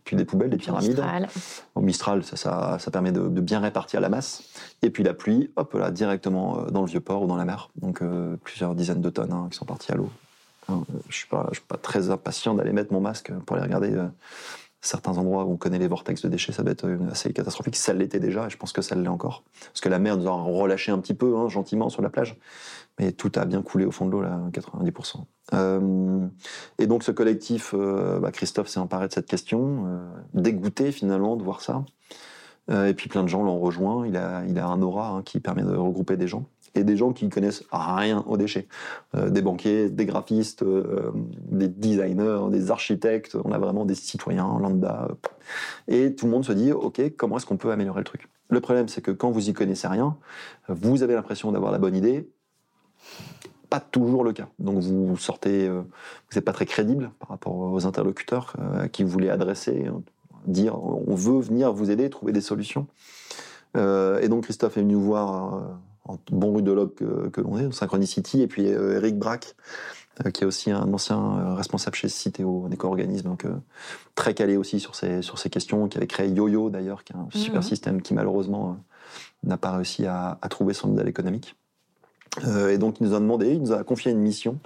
puis 0.05 0.17
des 0.17 0.25
poubelles, 0.25 0.51
des 0.51 0.57
pyramides. 0.57 0.91
Mistral, 0.91 1.29
Au 1.75 1.81
Mistral 1.81 2.25
ça, 2.25 2.37
ça, 2.37 2.79
ça 2.79 2.91
permet 2.91 3.13
de, 3.13 3.29
de, 3.29 3.41
bien 3.41 3.61
répartir 3.61 4.01
la 4.01 4.09
masse. 4.09 4.43
Et 4.83 4.91
puis 4.91 5.03
la 5.03 5.15
pluie, 5.15 5.51
hop 5.57 5.75
là, 5.75 5.91
directement 5.91 6.59
euh, 6.59 6.71
dans 6.71 6.81
le 6.83 6.87
vieux 6.87 7.01
port 7.01 7.23
ou 7.23 7.27
dans 7.27 7.37
la 7.37 7.45
mer. 7.45 7.71
Donc 7.77 8.03
euh, 8.03 8.37
plusieurs 8.43 8.75
dizaines 8.75 9.01
de 9.01 9.11
tonnes 9.11 9.33
hein, 9.33 9.49
qui 9.51 9.57
sont 9.57 9.65
parties 9.65 9.93
à 9.93 9.95
l'eau. 9.95 10.11
Hein, 10.69 10.83
je 11.09 11.17
suis 11.17 11.27
pas, 11.27 11.47
je 11.51 11.57
suis 11.57 11.67
pas 11.67 11.77
très 11.77 12.11
impatient 12.11 12.55
d'aller 12.55 12.73
mettre 12.73 12.93
mon 12.93 13.01
masque 13.01 13.33
pour 13.47 13.57
aller 13.57 13.65
regarder 13.65 13.93
euh, 13.93 14.07
certains 14.83 15.17
endroits 15.17 15.45
où 15.45 15.53
on 15.53 15.57
connaît 15.57 15.79
les 15.79 15.89
vortex 15.89 16.23
de 16.23 16.29
déchets. 16.29 16.53
Ça 16.53 16.63
va 16.63 16.73
être 16.73 16.87
assez 17.11 17.33
catastrophique. 17.33 17.77
Ça 17.77 17.95
l'était 17.95 18.21
déjà, 18.21 18.47
et 18.47 18.51
je 18.51 18.57
pense 18.59 18.73
que 18.73 18.83
ça 18.83 18.95
l'est 18.95 19.09
encore. 19.09 19.45
Parce 19.67 19.81
que 19.81 19.89
la 19.89 19.99
mer 19.99 20.17
nous 20.17 20.27
a 20.27 20.33
relâché 20.33 20.93
un 20.93 20.99
petit 20.99 21.15
peu, 21.15 21.37
hein, 21.37 21.49
gentiment, 21.49 21.89
sur 21.89 22.03
la 22.03 22.11
plage 22.11 22.37
mais 22.99 23.13
tout 23.13 23.33
a 23.37 23.45
bien 23.45 23.63
coulé 23.63 23.85
au 23.85 23.91
fond 23.91 24.07
de 24.07 24.11
l'eau, 24.11 24.23
là, 24.23 24.41
90%. 24.53 25.25
Euh, 25.55 26.27
et 26.79 26.87
donc 26.87 27.03
ce 27.03 27.11
collectif, 27.11 27.75
euh, 27.75 28.19
bah, 28.21 28.31
Christophe 28.31 28.69
s'est 28.69 28.81
emparé 28.81 29.09
de 29.09 29.13
cette 29.13 29.27
question, 29.27 29.85
euh, 29.87 29.99
dégoûté 30.35 30.93
finalement 30.93 31.37
de 31.37 31.43
voir 31.43 31.61
ça. 31.61 31.85
Euh, 32.71 32.87
et 32.87 32.95
puis 32.95 33.09
plein 33.09 33.23
de 33.23 33.29
gens 33.29 33.43
l'ont 33.43 33.59
rejoint. 33.59 34.07
Il 34.07 34.17
a, 34.17 34.45
il 34.47 34.59
a 34.59 34.67
un 34.67 34.81
aura 34.83 35.09
hein, 35.09 35.23
qui 35.23 35.41
permet 35.41 35.63
de 35.63 35.75
regrouper 35.75 36.17
des 36.17 36.29
gens. 36.29 36.45
Et 36.75 36.85
des 36.85 36.97
gens 36.97 37.13
qui 37.13 37.29
connaissent 37.29 37.65
rien 37.71 38.25
aux 38.27 38.37
déchets. 38.37 38.67
Euh, 39.15 39.29
des 39.29 39.43
banquiers, 39.43 39.91
des 39.91 40.07
graphistes, 40.07 40.65
des 40.65 41.69
designers, 41.69 42.51
des 42.51 42.71
architectes. 42.71 43.37
On 43.45 43.53
a 43.53 43.59
vraiment 43.59 43.85
des 43.85 43.95
citoyens 43.95 44.59
lambda. 44.59 45.09
Et 45.89 46.15
tout 46.15 46.27
le 46.27 46.33
monde 46.33 46.45
se 46.45 46.53
dit, 46.53 46.73
OK, 46.73 47.01
comment 47.17 47.37
est-ce 47.37 47.47
qu'on 47.47 47.59
peut 47.59 47.73
améliorer 47.73 48.01
le 48.01 48.05
truc? 48.05 48.29
Le 48.49 48.61
problème, 48.61 48.89
c'est 48.89 49.01
que 49.01 49.11
quand 49.11 49.31
vous 49.31 49.49
y 49.49 49.53
connaissez 49.53 49.89
rien, 49.89 50.17
vous 50.69 51.03
avez 51.03 51.15
l'impression 51.15 51.53
d'avoir 51.53 51.73
la 51.73 51.79
bonne 51.79 51.97
idée, 51.97 52.29
pas 53.73 53.81
toujours 53.81 54.23
le 54.23 54.35
cas. 54.35 54.49
Donc 54.59 54.81
vous 54.81 55.17
sortez, 55.17 55.67
euh, 55.67 55.81
vous 55.81 56.37
n'êtes 56.37 56.45
pas 56.45 56.53
très 56.53 56.67
crédible 56.67 57.11
par 57.19 57.31
rapport 57.31 57.57
aux 57.57 57.87
interlocuteurs 57.87 58.55
euh, 58.59 58.83
à 58.83 58.89
qui 58.89 59.03
vous 59.03 59.09
voulez 59.09 59.31
adresser, 59.31 59.87
euh, 59.87 59.93
dire 60.47 60.79
on 60.85 61.15
veut 61.15 61.41
venir 61.41 61.73
vous 61.73 61.91
aider, 61.91 62.11
trouver 62.11 62.33
des 62.33 62.43
solutions. 62.43 62.87
Euh, 63.79 64.21
et 64.21 64.29
donc 64.29 64.45
Christophe 64.45 64.77
est 64.77 64.83
venu 64.83 64.97
voir 64.97 65.55
euh, 65.55 65.61
en 66.05 66.19
bon 66.31 66.55
rudologue 66.55 66.95
que, 66.95 67.29
que 67.29 67.41
l'on 67.41 67.59
est, 67.59 67.73
Synchronicity, 67.73 68.43
et 68.43 68.47
puis 68.47 68.67
euh, 68.67 68.97
Eric 68.97 69.19
Braque, 69.19 69.55
qui 70.35 70.45
est 70.45 70.47
aussi 70.47 70.71
un 70.71 70.93
ancien 70.93 71.55
responsable 71.55 71.97
chez 71.97 72.09
Citeo, 72.09 72.67
un 72.67 72.71
éco-organisme, 72.71 73.29
donc 73.29 73.47
très 74.15 74.35
calé 74.35 74.59
aussi 74.59 74.79
sur 74.79 74.95
ces, 74.95 75.23
sur 75.23 75.39
ces 75.39 75.49
questions, 75.49 75.89
qui 75.89 75.97
avait 75.97 76.07
créé 76.07 76.29
YoYo 76.29 76.69
d'ailleurs, 76.69 77.03
qui 77.03 77.15
est 77.15 77.17
un 77.17 77.29
mmh. 77.35 77.39
super 77.39 77.65
système 77.65 78.03
qui 78.03 78.13
malheureusement 78.13 78.77
n'a 79.43 79.57
pas 79.57 79.75
réussi 79.75 80.05
à, 80.05 80.39
à 80.43 80.49
trouver 80.49 80.75
son 80.75 80.89
modèle 80.89 81.09
économique. 81.09 81.57
Euh, 82.45 82.71
et 82.71 82.79
donc 82.79 83.01
il 83.01 83.07
nous 83.07 83.15
a 83.15 83.21
demandé, 83.21 83.53
il 83.53 83.61
nous 83.61 83.73
a 83.73 83.85
confié 83.85 84.11
une 84.11 84.21
mission 84.21 84.59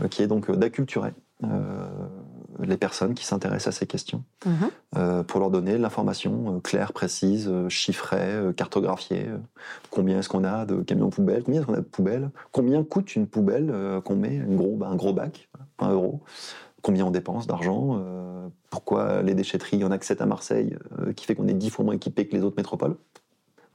euh, 0.00 0.08
qui 0.08 0.22
est 0.22 0.26
donc 0.26 0.50
d'acculturer 0.50 1.12
euh, 1.44 1.88
les 2.60 2.76
personnes 2.76 3.14
qui 3.14 3.24
s'intéressent 3.24 3.74
à 3.74 3.78
ces 3.78 3.86
questions 3.86 4.24
mmh. 4.44 4.50
euh, 4.96 5.22
pour 5.22 5.40
leur 5.40 5.50
donner 5.50 5.78
l'information 5.78 6.60
claire, 6.60 6.92
précise, 6.92 7.50
chiffrée, 7.68 8.52
cartographiée. 8.56 9.26
combien 9.90 10.18
est-ce 10.18 10.28
qu'on 10.28 10.44
a 10.44 10.66
de 10.66 10.82
camions 10.82 11.10
poubelles 11.10 11.42
Combien 11.44 11.60
est-ce 11.60 11.66
qu'on 11.66 11.74
a 11.74 11.80
de 11.80 11.82
poubelles 11.82 12.30
Combien 12.52 12.84
coûte 12.84 13.16
une 13.16 13.26
poubelle 13.26 13.72
qu'on 14.04 14.16
met, 14.16 14.36
une 14.36 14.56
gros, 14.56 14.78
un 14.82 14.96
gros 14.96 15.12
bac, 15.12 15.48
un 15.78 15.90
euro 15.90 16.20
Combien 16.82 17.04
on 17.04 17.10
dépense 17.10 17.46
d'argent 17.46 18.02
Pourquoi 18.70 19.22
les 19.22 19.34
déchetteries, 19.34 19.78
il 19.78 19.80
y 19.80 19.84
en 19.84 19.90
a 19.90 19.98
que 19.98 20.06
7 20.06 20.20
à 20.20 20.26
Marseille, 20.26 20.76
qui 21.16 21.26
fait 21.26 21.34
qu'on 21.34 21.48
est 21.48 21.54
10 21.54 21.70
fois 21.70 21.84
moins 21.84 21.94
équipé 21.94 22.26
que 22.26 22.36
les 22.36 22.42
autres 22.42 22.56
métropoles 22.56 22.96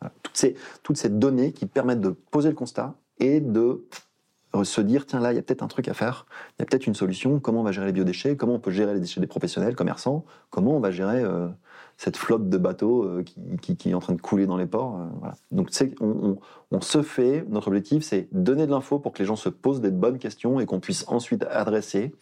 voilà. 0.02 0.14
toutes, 0.24 0.38
ces, 0.38 0.56
toutes 0.84 0.98
ces 0.98 1.10
données 1.10 1.52
qui 1.52 1.66
permettent 1.66 2.02
de 2.02 2.10
poser 2.10 2.50
le 2.50 2.56
constat 2.56 2.96
et 3.20 3.40
de 3.40 3.86
se 4.64 4.82
dire 4.82 5.06
tiens 5.06 5.20
là 5.20 5.34
il 5.34 5.36
y 5.36 5.40
a 5.40 5.42
peut-être 5.42 5.64
un 5.64 5.68
truc 5.68 5.88
à 5.88 5.94
faire, 5.94 6.26
il 6.58 6.62
y 6.62 6.64
a 6.64 6.66
peut-être 6.66 6.86
une 6.86 6.94
solution, 6.94 7.40
comment 7.40 7.62
on 7.62 7.64
va 7.64 7.72
gérer 7.72 7.88
les 7.88 7.92
biodéchets, 7.92 8.38
comment 8.38 8.54
on 8.54 8.60
peut 8.60 8.72
gérer 8.72 8.94
les 8.94 9.00
déchets 9.00 9.20
des 9.20 9.28
professionnels, 9.28 9.76
commerçants, 9.76 10.26
comment 10.52 10.78
on 10.78 10.80
va 10.80 10.92
gérer 10.92 11.24
euh, 11.24 11.48
cette 11.98 12.18
flotte 12.18 12.50
de 12.50 12.58
bateaux 12.58 13.04
euh, 13.04 13.24
qui, 13.62 13.90
est 13.90 13.94
en 13.94 14.00
train 14.00 14.14
de 14.14 14.22
couler 14.22 14.46
dans 14.46 14.58
les 14.58 14.68
ports. 14.68 14.98
Euh, 14.98 15.06
voilà. 15.20 15.34
Donc 15.52 15.70
on, 16.00 16.38
on, 16.72 16.82
se 16.82 17.02
fait, 17.02 17.44
notre 17.50 17.70
objectif 17.70 18.04
c'est 18.04 18.28
donner 18.32 18.68
de 18.68 18.72
l'info 18.72 19.00
pour 19.00 19.14
que 19.14 19.20
les 19.20 19.26
gens 19.26 19.36
se 19.36 19.50
posent 19.50 19.82
des 19.82 19.92
bonnes 19.92 20.20
questions 20.20 20.60
et 20.60 20.68
qu'on 20.68 20.80
puisse 20.80 21.06
ensuite 21.08 21.46
adresser 21.50 22.14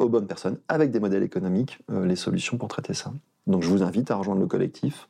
aux 0.00 0.08
bonnes 0.08 0.26
personnes 0.26 0.58
avec 0.66 0.90
des 0.90 0.98
modèles 0.98 1.22
économiques 1.22 1.78
les 1.88 2.16
solutions 2.16 2.58
pour 2.58 2.66
traiter 2.66 2.92
ça. 2.92 3.12
Donc 3.46 3.62
je 3.62 3.68
vous 3.68 3.84
invite 3.84 4.10
à 4.10 4.16
rejoindre 4.16 4.40
le 4.40 4.48
collectif. 4.48 5.08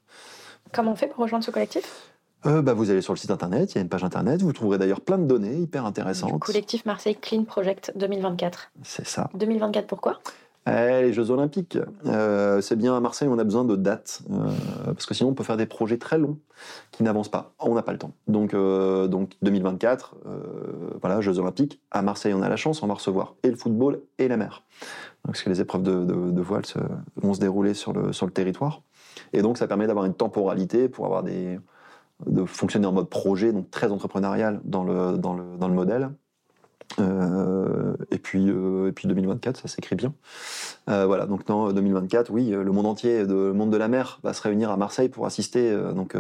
Comment 0.73 0.93
on 0.93 0.97
fait 0.97 1.07
pour 1.07 1.23
rejoindre 1.23 1.45
ce 1.45 1.51
collectif? 1.51 2.10
Euh, 2.47 2.63
bah, 2.63 2.73
vous 2.75 2.91
allez 2.91 3.03
sur 3.03 3.13
le 3.13 3.19
site 3.19 3.31
internet, 3.31 3.73
il 3.73 3.77
y 3.77 3.79
a 3.79 3.83
une 3.83 3.89
page 3.89 4.05
internet, 4.05 4.43
vous 4.43 4.53
trouverez 4.53 4.79
d'ailleurs 4.79 5.01
plein 5.01 5.19
de 5.19 5.27
données 5.27 5.57
hyper 5.57 5.85
intéressantes. 5.85 6.33
Du 6.33 6.39
collectif 6.39 6.85
Marseille 6.87 7.17
Clean 7.17 7.45
Project 7.45 7.93
2024. 7.97 8.73
C'est 8.83 9.07
ça. 9.07 9.29
2024 9.35 9.87
pourquoi? 9.87 10.21
Eh, 10.67 11.03
les 11.03 11.13
Jeux 11.13 11.31
Olympiques. 11.31 11.79
Euh, 12.07 12.61
c'est 12.61 12.77
bien 12.77 12.95
à 12.95 13.01
Marseille, 13.01 13.29
on 13.29 13.39
a 13.39 13.45
besoin 13.45 13.65
de 13.65 13.77
dates, 13.77 14.23
euh, 14.31 14.51
parce 14.85 15.07
que 15.07 15.15
sinon 15.15 15.31
on 15.31 15.35
peut 15.35 15.43
faire 15.43 15.57
des 15.57 15.67
projets 15.67 15.97
très 15.97 16.19
longs 16.19 16.39
qui 16.91 17.03
n'avancent 17.03 17.31
pas. 17.31 17.53
On 17.59 17.75
n'a 17.75 17.83
pas 17.83 17.93
le 17.93 17.99
temps. 17.99 18.13
Donc, 18.29 18.53
euh, 18.53 19.09
donc 19.09 19.33
2024, 19.43 20.17
voilà, 21.01 21.21
Jeux 21.23 21.39
Olympiques. 21.39 21.81
À 21.91 22.03
Marseille, 22.03 22.35
on 22.35 22.43
a 22.43 22.49
la 22.49 22.57
chance, 22.57 22.83
on 22.83 22.87
va 22.87 22.95
recevoir 22.95 23.35
et 23.43 23.51
le 23.51 23.57
football 23.57 24.03
et 24.19 24.29
la 24.29 24.37
mer. 24.37 24.63
Donc, 25.25 25.33
parce 25.35 25.43
que 25.43 25.51
les 25.51 25.61
épreuves 25.61 25.83
de, 25.83 26.05
de, 26.05 26.31
de 26.31 26.43
voile 26.43 26.67
se, 26.67 26.79
vont 27.17 27.33
se 27.33 27.41
dérouler 27.41 27.73
sur 27.73 27.93
le, 27.93 28.13
sur 28.13 28.27
le 28.27 28.33
territoire. 28.33 28.83
Et 29.33 29.43
donc 29.43 29.57
ça 29.57 29.67
permet 29.67 29.87
d'avoir 29.87 30.05
une 30.05 30.15
temporalité 30.15 30.89
pour 30.89 31.07
avoir 31.07 31.23
des, 31.23 31.59
de 32.27 32.45
fonctionner 32.45 32.87
en 32.87 32.93
mode 32.93 33.09
projet, 33.09 33.53
donc 33.53 33.71
très 33.71 33.91
entrepreneurial 33.91 34.61
dans 34.65 34.85
le, 34.85 35.19
dans 35.19 35.35
le, 35.35 35.57
dans 35.59 35.69
le 35.69 35.75
modèle. 35.75 36.11
Euh, 36.99 37.95
et 38.11 38.19
puis 38.19 38.51
euh, 38.51 38.91
puis 38.91 39.07
2024 39.07 39.59
ça 39.59 39.69
s'écrit 39.69 39.95
bien 39.95 40.13
euh, 40.89 41.07
voilà 41.07 41.27
donc 41.27 41.47
dans 41.47 41.73
2024 41.73 42.33
oui 42.33 42.51
le 42.51 42.73
monde 42.73 42.87
entier 42.87 43.25
le 43.25 43.53
monde 43.53 43.71
de 43.71 43.77
la 43.77 43.87
mer 43.87 44.19
va 44.25 44.33
se 44.33 44.43
réunir 44.43 44.73
à 44.73 44.77
Marseille 44.77 45.09
pour 45.09 45.25
assister 45.25 45.73
donc 45.95 46.17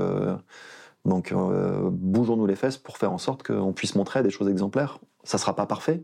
Donc, 1.04 1.32
euh, 1.32 1.88
bougeons-nous 1.90 2.46
les 2.46 2.56
fesses 2.56 2.76
pour 2.76 2.98
faire 2.98 3.12
en 3.12 3.18
sorte 3.18 3.42
qu'on 3.42 3.72
puisse 3.72 3.94
montrer 3.94 4.22
des 4.22 4.30
choses 4.30 4.48
exemplaires. 4.48 4.98
Ça 5.24 5.38
sera 5.38 5.54
pas 5.54 5.66
parfait. 5.66 6.02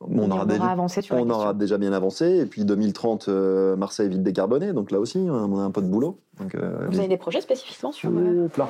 On, 0.00 0.30
aura, 0.30 0.44
déjà, 0.44 0.66
avancé 0.66 1.00
sur 1.00 1.16
on 1.16 1.30
aura 1.30 1.54
déjà 1.54 1.78
bien 1.78 1.92
avancé. 1.92 2.38
Et 2.38 2.46
puis 2.46 2.64
2030, 2.64 3.28
euh, 3.28 3.76
Marseille 3.76 4.08
vite 4.08 4.22
décarboné. 4.22 4.72
Donc 4.72 4.90
là 4.90 5.00
aussi, 5.00 5.18
on 5.18 5.58
a 5.58 5.62
un 5.62 5.70
peu 5.70 5.80
de 5.80 5.88
boulot. 5.88 6.20
Donc, 6.38 6.54
euh, 6.54 6.86
Vous 6.90 6.98
avez 6.98 7.08
des 7.08 7.16
projets 7.16 7.40
spécifiquement 7.40 7.92
sur. 7.92 8.10
Plein. 8.52 8.68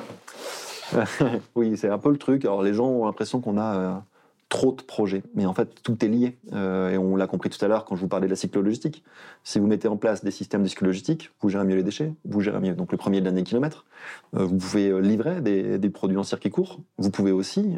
oui, 1.55 1.75
c'est 1.75 1.89
un 1.89 1.97
peu 1.97 2.11
le 2.11 2.17
truc. 2.17 2.45
Alors 2.45 2.63
les 2.63 2.73
gens 2.73 2.87
ont 2.87 3.05
l'impression 3.05 3.41
qu'on 3.41 3.57
a 3.57 4.03
trop 4.49 4.71
de 4.71 4.81
projets. 4.81 5.23
Mais 5.35 5.45
en 5.45 5.53
fait, 5.53 5.81
tout 5.83 6.03
est 6.03 6.07
lié. 6.07 6.37
Euh, 6.53 6.91
et 6.91 6.97
on 6.97 7.15
l'a 7.15 7.27
compris 7.27 7.49
tout 7.49 7.63
à 7.63 7.67
l'heure 7.67 7.85
quand 7.85 7.95
je 7.95 8.01
vous 8.01 8.07
parlais 8.07 8.27
de 8.27 8.31
la 8.31 8.35
cyclo-logistique. 8.35 9.03
Si 9.43 9.59
vous 9.59 9.67
mettez 9.67 9.87
en 9.87 9.97
place 9.97 10.23
des 10.23 10.31
systèmes 10.31 10.63
de 10.63 10.67
cyclo-logistique, 10.67 11.31
vous 11.41 11.49
gérez 11.49 11.65
mieux 11.65 11.75
les 11.75 11.83
déchets, 11.83 12.13
vous 12.25 12.41
gérez 12.41 12.59
mieux. 12.59 12.73
Donc 12.73 12.91
le 12.91 12.97
premier 12.97 13.19
de 13.19 13.25
l'année 13.25 13.43
kilomètre. 13.43 13.85
Euh, 14.35 14.45
vous 14.45 14.57
pouvez 14.57 14.89
euh, 14.89 14.99
livrer 14.99 15.41
des, 15.41 15.89
produits 15.89 16.17
en 16.17 16.23
circuit 16.23 16.49
court. 16.49 16.79
Vous 16.97 17.09
pouvez 17.09 17.31
aussi, 17.31 17.75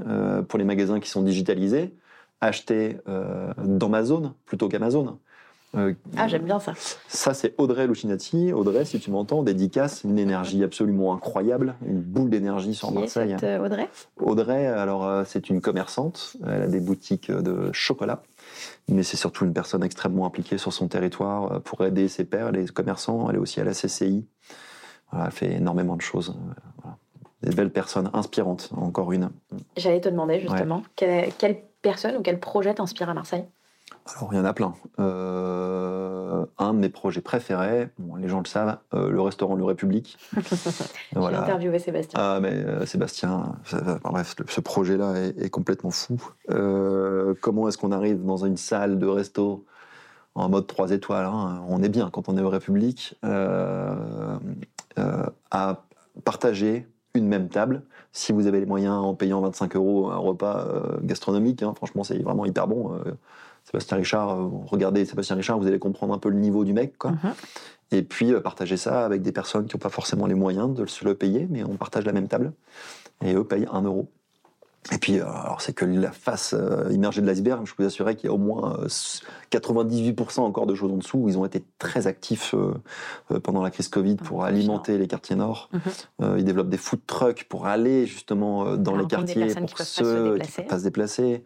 pour 0.47 0.57
les 0.57 0.65
magasins 0.65 0.99
qui 0.99 1.09
sont 1.09 1.21
digitalisés, 1.21 1.93
acheter 2.41 2.97
dans 3.05 3.87
ma 3.87 4.03
zone 4.03 4.33
plutôt 4.45 4.67
qu'Amazon. 4.67 5.19
Euh, 5.75 5.93
ah, 6.17 6.27
j'aime 6.27 6.43
bien 6.43 6.59
ça. 6.59 6.73
Ça, 7.07 7.33
c'est 7.33 7.53
Audrey 7.59 7.85
Lucinati. 7.85 8.51
Audrey, 8.53 8.85
si 8.85 8.99
tu 8.99 9.11
m'entends, 9.11 9.43
dédicace, 9.43 10.03
une 10.03 10.17
énergie 10.17 10.63
absolument 10.63 11.13
incroyable, 11.13 11.75
une 11.85 12.01
boule 12.01 12.29
d'énergie 12.29 12.73
sur 12.73 12.87
Qui 12.87 12.95
Marseille. 12.95 13.31
Est 13.33 13.37
cette, 13.37 13.61
Audrey? 13.61 13.87
Audrey, 14.19 14.65
alors, 14.65 15.05
euh, 15.05 15.23
c'est 15.25 15.49
une 15.49 15.61
commerçante. 15.61 16.37
Elle 16.45 16.63
a 16.63 16.67
des 16.67 16.79
boutiques 16.79 17.31
de 17.31 17.69
chocolat. 17.71 18.23
Mais 18.87 19.03
c'est 19.03 19.17
surtout 19.17 19.45
une 19.45 19.53
personne 19.53 19.83
extrêmement 19.83 20.25
impliquée 20.25 20.57
sur 20.57 20.73
son 20.73 20.87
territoire 20.87 21.51
euh, 21.51 21.59
pour 21.59 21.85
aider 21.85 22.07
ses 22.07 22.25
pairs, 22.25 22.51
les 22.51 22.65
commerçants. 22.65 23.29
Elle 23.29 23.35
est 23.35 23.39
aussi 23.39 23.61
à 23.61 23.63
la 23.63 23.73
CCI. 23.73 24.25
Voilà, 25.11 25.27
elle 25.27 25.31
fait 25.31 25.53
énormément 25.53 25.95
de 25.95 26.01
choses. 26.01 26.35
Des 27.43 27.55
belles 27.55 27.71
personnes 27.71 28.09
inspirantes, 28.13 28.69
encore 28.75 29.11
une. 29.13 29.29
J'allais 29.77 30.01
te 30.01 30.09
demander 30.09 30.39
justement, 30.39 30.83
quelle, 30.95 31.31
quelle 31.37 31.61
personne 31.81 32.17
ou 32.17 32.21
quel 32.21 32.39
projet 32.39 32.73
t'inspire 32.73 33.09
à 33.09 33.13
Marseille? 33.13 33.45
Alors, 34.15 34.29
il 34.33 34.37
y 34.37 34.39
en 34.39 34.45
a 34.45 34.53
plein. 34.53 34.73
Euh, 34.99 36.45
un 36.57 36.73
de 36.73 36.79
mes 36.79 36.89
projets 36.89 37.21
préférés, 37.21 37.89
les 38.17 38.27
gens 38.27 38.39
le 38.39 38.45
savent, 38.45 38.77
euh, 38.93 39.09
le 39.09 39.21
restaurant 39.21 39.55
Le 39.55 39.63
République. 39.63 40.17
J'ai 41.13 41.19
interviewé 41.19 41.79
Sébastien. 41.79 42.19
Ah, 42.21 42.39
mais 42.41 42.53
euh, 42.53 42.85
Sébastien, 42.85 43.55
bref, 44.03 44.35
ce 44.47 44.61
projet-là 44.61 45.13
est, 45.37 45.49
complètement 45.49 45.91
fou. 45.91 46.21
comment 47.41 47.67
est-ce 47.67 47.77
qu'on 47.77 47.91
arrive 47.91 48.23
dans 48.23 48.45
une 48.45 48.57
salle 48.57 48.99
de 48.99 49.07
resto 49.07 49.65
en 50.35 50.49
mode 50.49 50.67
3 50.67 50.91
étoiles 50.91 51.25
hein, 51.25 51.63
On 51.67 51.83
est 51.83 51.89
bien 51.89 52.09
quand 52.09 52.29
on 52.29 52.37
est 52.37 52.41
au 52.41 52.49
République, 52.49 53.15
à 55.51 55.83
partager 56.23 56.87
une 57.15 57.27
même 57.27 57.49
table. 57.49 57.83
Si 58.11 58.31
vous 58.31 58.47
avez 58.47 58.59
les 58.59 58.65
moyens 58.65 58.95
en 58.95 59.13
payant 59.13 59.41
25 59.41 59.75
euros 59.75 60.09
un 60.09 60.17
repas 60.17 60.67
gastronomique, 61.03 61.63
hein, 61.63 61.73
franchement, 61.75 62.03
c'est 62.03 62.17
vraiment 62.19 62.45
hyper 62.45 62.67
bon. 62.67 62.99
Sébastien 63.69 63.97
Richard, 63.97 64.31
euh, 64.31 64.49
regardez 64.65 65.05
Sébastien 65.05 65.35
Richard, 65.35 65.59
vous 65.59 65.67
allez 65.67 65.77
comprendre 65.77 66.13
un 66.13 66.17
peu 66.17 66.29
le 66.29 66.37
niveau 66.37 66.65
du 66.65 66.73
mec, 66.73 66.97
quoi. 66.97 67.11
Mhm. 67.11 67.33
Et 67.91 68.01
puis 68.01 68.33
euh, 68.33 68.39
partager 68.39 68.77
ça 68.77 69.05
avec 69.05 69.21
des 69.21 69.31
personnes 69.31 69.67
qui 69.67 69.75
n'ont 69.75 69.79
pas 69.79 69.89
forcément 69.89 70.25
les 70.25 70.33
moyens 70.33 70.73
de 70.73 70.87
se 70.87 71.05
le 71.05 71.13
payer, 71.13 71.47
mais 71.49 71.63
on 71.63 71.75
partage 71.75 72.05
la 72.05 72.11
même 72.11 72.27
table. 72.27 72.51
Et 73.23 73.35
eux 73.35 73.43
payent 73.43 73.67
un 73.71 73.81
euro. 73.83 74.09
Et 74.91 74.97
puis, 74.97 75.19
euh, 75.19 75.25
alors 75.25 75.61
c'est 75.61 75.73
que 75.73 75.85
la 75.85 76.11
face 76.11 76.55
euh, 76.57 76.89
immergée 76.91 77.21
de 77.21 77.27
l'iceberg, 77.27 77.65
je 77.65 77.75
peux 77.75 77.83
vous 77.83 77.87
assurer 77.87 78.15
qu'il 78.15 78.27
y 78.27 78.31
a 78.31 78.33
au 78.33 78.39
moins 78.39 78.79
98% 79.51 80.39
euh, 80.39 80.43
encore 80.43 80.65
de 80.65 80.73
choses 80.73 80.91
en 80.91 80.97
dessous. 80.97 81.25
Ils 81.27 81.37
ont 81.37 81.45
été 81.45 81.63
très 81.77 82.07
actifs 82.07 82.55
pendant 83.43 83.61
la 83.61 83.71
crise 83.71 83.89
Covid 83.89 84.15
pour 84.15 84.45
alimenter 84.45 84.97
les 84.97 85.07
quartiers 85.07 85.35
nord. 85.35 85.69
Mhm. 85.73 86.37
ils 86.37 86.43
développent 86.43 86.69
des 86.69 86.77
food 86.77 87.01
trucks 87.05 87.45
pour 87.49 87.67
aller 87.67 88.05
justement 88.05 88.77
dans 88.77 88.95
les 88.95 89.05
quartiers 89.05 89.53
pour 89.53 89.79
ceux 89.79 90.37
qui 90.39 90.49
ne 90.49 90.55
peuvent 90.55 90.67
pas 90.67 90.79
se 90.79 90.83
déplacer. 90.83 91.43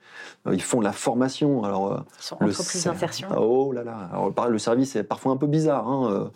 ils 0.52 0.62
font 0.62 0.80
de 0.80 0.86
la 0.86 0.94
formation. 0.94 1.64
Alors, 1.64 2.06
ils 2.18 2.24
sont 2.24 2.36
entreprises 2.36 2.86
d'insertion. 2.86 3.28
Oh 3.38 3.72
là 3.74 3.84
là. 3.84 4.10
Alors, 4.12 4.32
le 4.50 4.60
service 4.60 4.96
est 4.96 5.04
parfois 5.04 5.32
un 5.32 5.38
peu 5.38 5.48
bizarre, 5.48 5.88
hein, 5.88 6.32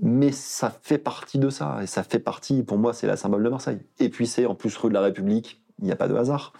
mais 0.00 0.32
ça 0.32 0.72
fait 0.82 0.98
partie 0.98 1.38
de 1.38 1.50
ça. 1.50 1.78
Et 1.82 1.86
ça 1.86 2.02
fait 2.02 2.18
partie, 2.18 2.62
pour 2.62 2.78
moi, 2.78 2.94
c'est 2.94 3.06
la 3.06 3.16
symbole 3.16 3.42
de 3.42 3.48
Marseille. 3.48 3.78
Et 4.00 4.08
puis 4.08 4.26
c'est 4.26 4.46
en 4.46 4.54
plus 4.54 4.76
rue 4.76 4.88
de 4.88 4.94
la 4.94 5.02
République 5.02 5.61
il 5.82 5.86
n'y 5.86 5.92
a 5.92 5.96
pas 5.96 6.08
de 6.08 6.14
hasard. 6.14 6.52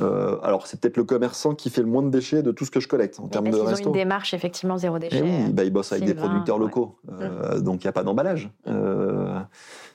Euh, 0.00 0.36
alors, 0.42 0.66
c'est 0.66 0.80
peut-être 0.80 0.96
le 0.96 1.04
commerçant 1.04 1.54
qui 1.54 1.70
fait 1.70 1.80
le 1.80 1.88
moins 1.88 2.02
de 2.02 2.10
déchets 2.10 2.42
de 2.42 2.52
tout 2.52 2.64
ce 2.64 2.70
que 2.70 2.80
je 2.80 2.88
collecte 2.88 3.18
en 3.20 3.28
termes 3.28 3.48
de 3.48 3.56
resto. 3.56 3.70
Ils 3.70 3.84
ont 3.84 3.86
une 3.86 3.98
démarche 3.98 4.34
effectivement 4.34 4.78
zéro 4.78 4.98
déchet. 4.98 5.16
Et 5.16 5.20
eh 5.20 5.22
oui, 5.22 5.52
bah, 5.52 5.64
ils 5.64 5.72
bossent 5.72 5.92
avec 5.92 6.04
des 6.04 6.14
producteurs 6.14 6.58
locaux, 6.58 6.98
euh, 7.10 7.58
donc 7.60 7.82
il 7.82 7.86
n'y 7.86 7.90
a 7.90 7.92
pas 7.92 8.04
d'emballage. 8.04 8.50
Euh, 8.68 9.40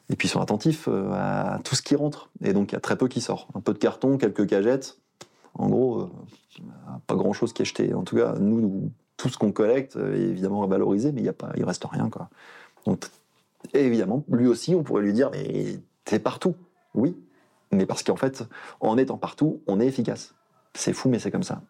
et 0.09 0.15
puis 0.15 0.27
ils 0.27 0.31
sont 0.31 0.41
attentifs 0.41 0.89
à 1.13 1.59
tout 1.63 1.75
ce 1.75 1.81
qui 1.81 1.95
rentre. 1.95 2.29
Et 2.43 2.53
donc 2.53 2.71
il 2.71 2.75
y 2.75 2.77
a 2.77 2.81
très 2.81 2.97
peu 2.97 3.07
qui 3.07 3.21
sort. 3.21 3.47
Un 3.55 3.61
peu 3.61 3.73
de 3.73 3.77
carton, 3.77 4.17
quelques 4.17 4.47
cagettes. 4.47 4.97
En 5.55 5.69
gros, 5.69 6.09
pas 7.05 7.15
grand-chose 7.15 7.53
qui 7.53 7.61
est 7.61 7.65
jeté. 7.65 7.93
En 7.93 8.03
tout 8.03 8.15
cas, 8.15 8.33
nous, 8.39 8.91
tout 9.17 9.29
ce 9.29 9.37
qu'on 9.37 9.51
collecte 9.51 9.95
est 9.95 10.19
évidemment 10.19 10.65
valorisé, 10.65 11.11
mais 11.11 11.21
il 11.21 11.27
ne 11.27 11.33
il 11.55 11.63
reste 11.63 11.85
rien. 11.85 12.09
Quoi. 12.09 12.29
Donc, 12.85 13.05
évidemment, 13.73 14.25
lui 14.29 14.47
aussi, 14.47 14.73
on 14.73 14.83
pourrait 14.83 15.03
lui 15.03 15.13
dire, 15.13 15.29
mais 15.31 15.79
t'es 16.05 16.19
partout. 16.19 16.55
Oui, 16.95 17.15
mais 17.73 17.85
parce 17.85 18.03
qu'en 18.03 18.15
fait, 18.15 18.43
en 18.79 18.97
étant 18.97 19.17
partout, 19.17 19.61
on 19.67 19.79
est 19.79 19.87
efficace. 19.87 20.33
C'est 20.73 20.93
fou, 20.93 21.09
mais 21.09 21.19
c'est 21.19 21.31
comme 21.31 21.43
ça. 21.43 21.61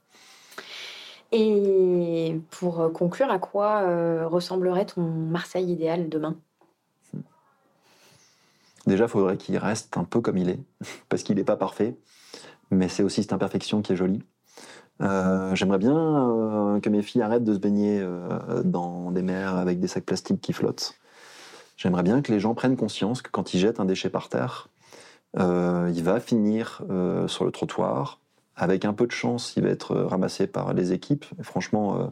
Et 1.35 2.39
pour 2.51 2.93
conclure, 2.93 3.31
à 3.31 3.39
quoi 3.39 3.81
euh, 3.81 4.27
ressemblerait 4.27 4.85
ton 4.85 5.01
Marseille 5.01 5.71
idéal 5.71 6.07
demain? 6.07 6.35
Déjà, 8.85 9.05
il 9.05 9.09
faudrait 9.09 9.37
qu'il 9.37 9.57
reste 9.57 9.97
un 9.97 10.03
peu 10.03 10.21
comme 10.21 10.37
il 10.37 10.49
est, 10.49 10.59
parce 11.09 11.23
qu'il 11.23 11.35
n'est 11.37 11.43
pas 11.43 11.57
parfait, 11.57 11.97
mais 12.69 12.87
c'est 12.87 13.01
aussi 13.01 13.23
cette 13.23 13.33
imperfection 13.33 13.81
qui 13.81 13.93
est 13.93 13.95
jolie. 13.95 14.21
Euh, 15.01 15.55
j'aimerais 15.55 15.79
bien 15.79 15.97
euh, 15.97 16.79
que 16.79 16.89
mes 16.89 17.01
filles 17.01 17.23
arrêtent 17.23 17.43
de 17.43 17.55
se 17.55 17.59
baigner 17.59 18.05
dans 18.63 19.09
des 19.09 19.23
mers 19.23 19.55
avec 19.55 19.79
des 19.79 19.87
sacs 19.87 20.05
plastiques 20.05 20.39
qui 20.39 20.53
flottent. 20.53 20.99
J'aimerais 21.77 22.03
bien 22.03 22.21
que 22.21 22.31
les 22.31 22.39
gens 22.39 22.53
prennent 22.53 22.77
conscience 22.77 23.23
que 23.23 23.31
quand 23.31 23.55
ils 23.55 23.59
jettent 23.59 23.79
un 23.79 23.85
déchet 23.85 24.09
par 24.09 24.29
terre, 24.29 24.69
il 25.37 26.03
va 26.03 26.19
finir 26.19 26.83
euh, 26.89 27.27
sur 27.27 27.45
le 27.45 27.51
trottoir. 27.51 28.19
Avec 28.55 28.85
un 28.85 28.93
peu 28.93 29.07
de 29.07 29.11
chance, 29.11 29.53
il 29.57 29.63
va 29.63 29.69
être 29.69 29.95
ramassé 29.95 30.45
par 30.45 30.73
les 30.73 30.93
équipes. 30.93 31.25
franchement, 31.41 31.99
euh, 31.99 32.05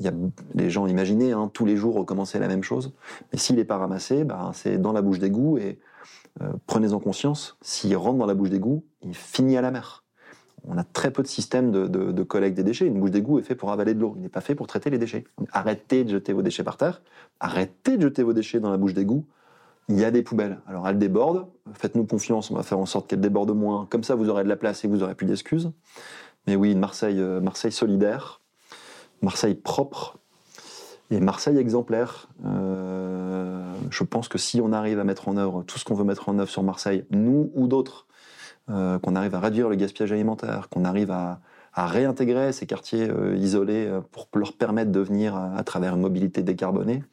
y 0.00 0.08
a, 0.08 0.12
les 0.54 0.70
gens 0.70 0.86
imaginaient 0.86 1.32
hein, 1.32 1.50
tous 1.52 1.66
les 1.66 1.76
jours 1.76 1.94
recommencer 1.94 2.38
la 2.40 2.48
même 2.48 2.64
chose. 2.64 2.92
Mais 3.32 3.38
s'il 3.38 3.56
n'est 3.56 3.64
pas 3.64 3.76
ramassé, 3.76 4.24
bah, 4.24 4.50
c'est 4.54 4.78
dans 4.78 4.92
la 4.92 5.02
bouche 5.02 5.20
d'égout 5.20 5.58
et 5.58 5.78
prenez-en 6.66 7.00
conscience, 7.00 7.56
s'il 7.62 7.96
rentre 7.96 8.18
dans 8.18 8.26
la 8.26 8.34
bouche 8.34 8.50
d'égout, 8.50 8.84
il 9.02 9.14
finit 9.14 9.56
à 9.56 9.60
la 9.60 9.72
mer. 9.72 10.04
On 10.66 10.78
a 10.78 10.84
très 10.84 11.10
peu 11.10 11.22
de 11.22 11.28
systèmes 11.28 11.70
de, 11.70 11.86
de 11.86 12.22
collecte 12.22 12.56
des 12.56 12.62
déchets. 12.62 12.86
Une 12.86 13.00
bouche 13.00 13.10
d'égout 13.10 13.38
est 13.38 13.42
fait 13.42 13.54
pour 13.54 13.72
avaler 13.72 13.94
de 13.94 14.00
l'eau. 14.00 14.14
Il 14.16 14.22
n'est 14.22 14.28
pas 14.28 14.40
fait 14.40 14.54
pour 14.54 14.66
traiter 14.66 14.90
les 14.90 14.98
déchets. 14.98 15.24
arrêtez 15.52 16.04
de 16.04 16.10
jeter 16.10 16.32
vos 16.32 16.42
déchets 16.42 16.64
par 16.64 16.76
terre. 16.76 17.02
Arrêtez 17.40 17.96
de 17.96 18.02
jeter 18.02 18.22
vos 18.22 18.32
déchets 18.32 18.60
dans 18.60 18.70
la 18.70 18.76
bouche 18.76 18.94
d'égout 18.94 19.24
il 19.88 19.98
y 19.98 20.04
a 20.04 20.10
des 20.10 20.22
poubelles. 20.22 20.60
Alors 20.66 20.86
elles 20.88 20.98
débordent, 20.98 21.46
faites-nous 21.72 22.04
confiance, 22.04 22.50
on 22.50 22.54
va 22.54 22.62
faire 22.62 22.78
en 22.78 22.86
sorte 22.86 23.08
qu'elles 23.08 23.20
débordent 23.20 23.56
moins. 23.56 23.86
Comme 23.90 24.04
ça, 24.04 24.14
vous 24.14 24.28
aurez 24.28 24.44
de 24.44 24.48
la 24.48 24.56
place 24.56 24.84
et 24.84 24.88
vous 24.88 25.02
aurez 25.02 25.14
plus 25.14 25.26
d'excuses. 25.26 25.72
Mais 26.46 26.56
oui, 26.56 26.74
Marseille, 26.74 27.20
euh, 27.20 27.40
Marseille 27.40 27.72
solidaire, 27.72 28.40
Marseille 29.22 29.54
propre 29.54 30.18
et 31.10 31.20
Marseille 31.20 31.58
exemplaire. 31.58 32.28
Euh, 32.44 33.72
je 33.90 34.04
pense 34.04 34.28
que 34.28 34.38
si 34.38 34.60
on 34.60 34.72
arrive 34.72 34.98
à 34.98 35.04
mettre 35.04 35.28
en 35.28 35.36
œuvre 35.38 35.62
tout 35.62 35.78
ce 35.78 35.84
qu'on 35.84 35.94
veut 35.94 36.04
mettre 36.04 36.28
en 36.28 36.38
œuvre 36.38 36.50
sur 36.50 36.62
Marseille, 36.62 37.04
nous 37.10 37.50
ou 37.54 37.66
d'autres, 37.66 38.06
euh, 38.70 38.98
qu'on 38.98 39.16
arrive 39.16 39.34
à 39.34 39.40
réduire 39.40 39.70
le 39.70 39.76
gaspillage 39.76 40.12
alimentaire, 40.12 40.68
qu'on 40.68 40.84
arrive 40.84 41.10
à, 41.10 41.40
réintégrer 41.74 42.50
ces 42.50 42.66
quartiers 42.66 43.08
isolés 43.36 43.88
pour 44.10 44.26
leur 44.34 44.52
permettre 44.54 44.90
de 44.90 44.98
venir 44.98 45.36
à, 45.36 45.62
travers 45.62 45.94
une 45.94 46.00
mobilité 46.00 46.42
décarbonée, 46.42 47.04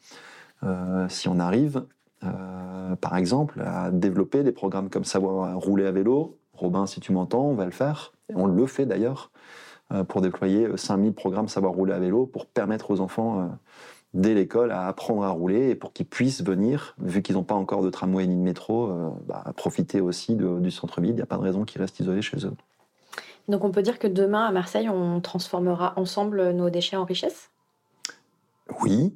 si 1.08 1.28
on 1.28 1.38
arrive, 1.38 1.86
euh, 2.24 2.96
par 2.96 3.16
exemple, 3.16 3.60
à 3.60 3.90
développer 3.90 4.42
des 4.42 4.52
programmes 4.52 4.88
comme 4.88 5.04
Savoir 5.04 5.58
rouler 5.58 5.86
à 5.86 5.92
vélo. 5.92 6.38
Robin, 6.54 6.86
si 6.86 7.00
tu 7.00 7.12
m'entends, 7.12 7.44
on 7.44 7.54
va 7.54 7.64
le 7.64 7.70
faire. 7.70 8.12
on 8.34 8.46
le 8.46 8.66
fait 8.66 8.86
d'ailleurs 8.86 9.30
euh, 9.92 10.04
pour 10.04 10.20
déployer 10.20 10.68
5000 10.76 11.12
programmes 11.12 11.48
Savoir 11.48 11.72
rouler 11.72 11.92
à 11.92 11.98
vélo 11.98 12.26
pour 12.26 12.46
permettre 12.46 12.90
aux 12.90 13.00
enfants 13.00 13.40
euh, 13.40 13.46
dès 14.14 14.34
l'école 14.34 14.72
à 14.72 14.86
apprendre 14.86 15.24
à 15.24 15.28
rouler 15.28 15.70
et 15.70 15.74
pour 15.74 15.92
qu'ils 15.92 16.06
puissent 16.06 16.42
venir, 16.42 16.94
vu 16.98 17.22
qu'ils 17.22 17.34
n'ont 17.34 17.44
pas 17.44 17.54
encore 17.54 17.82
de 17.82 17.90
tramway 17.90 18.26
ni 18.26 18.34
de 18.34 18.40
métro, 18.40 18.90
bah, 19.26 19.44
profiter 19.56 20.00
aussi 20.00 20.36
du 20.36 20.70
centre-ville. 20.70 21.10
Il 21.10 21.16
n'y 21.16 21.22
a 21.22 21.26
pas 21.26 21.36
de 21.36 21.42
raison 21.42 21.64
qu'ils 21.64 21.82
restent 21.82 22.00
isolés 22.00 22.22
chez 22.22 22.46
eux. 22.46 22.54
Donc 23.48 23.62
on 23.62 23.70
peut 23.70 23.82
dire 23.82 23.98
que 23.98 24.06
demain 24.06 24.46
à 24.46 24.52
Marseille, 24.52 24.88
on 24.88 25.20
transformera 25.20 25.92
ensemble 25.96 26.52
nos 26.52 26.70
déchets 26.70 26.96
en 26.96 27.04
richesse 27.04 27.50
Oui, 28.80 29.12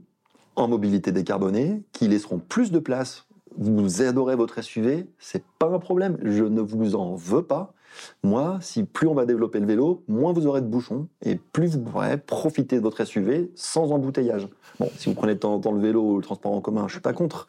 en 0.61 0.69
mobilité 0.69 1.13
décarbonée, 1.13 1.83
qui 1.93 2.09
laisseront 2.09 2.39
plus 2.39 2.71
de 2.71 2.79
place. 2.79 3.27
Vous 3.57 4.03
adorez 4.03 4.37
votre 4.37 4.63
SUV, 4.63 5.07
c'est 5.19 5.45
pas 5.59 5.67
un 5.67 5.79
problème. 5.79 6.19
Je 6.23 6.45
ne 6.45 6.61
vous 6.61 6.95
en 6.95 7.15
veux 7.15 7.43
pas. 7.43 7.75
Moi, 8.23 8.59
si 8.61 8.85
plus 8.85 9.09
on 9.09 9.15
va 9.15 9.27
développer 9.27 9.59
le 9.59 9.67
vélo, 9.67 10.05
moins 10.07 10.33
vous 10.33 10.47
aurez 10.47 10.61
de 10.61 10.67
bouchons 10.67 11.09
et 11.23 11.37
plus 11.37 11.77
vous 11.77 11.83
pourrez 11.83 12.17
profiter 12.19 12.77
de 12.77 12.83
votre 12.83 13.05
SUV 13.05 13.51
sans 13.57 13.91
embouteillage. 13.91 14.49
Bon, 14.79 14.89
si 14.97 15.09
vous 15.09 15.15
prenez 15.15 15.35
de 15.35 15.41
temps 15.41 15.55
en 15.55 15.61
temps 15.61 15.73
le 15.73 15.81
vélo 15.81 16.03
ou 16.03 16.17
le 16.17 16.23
transport 16.23 16.53
en 16.53 16.61
commun, 16.61 16.87
je 16.87 16.93
suis 16.93 17.01
pas 17.01 17.13
contre. 17.13 17.49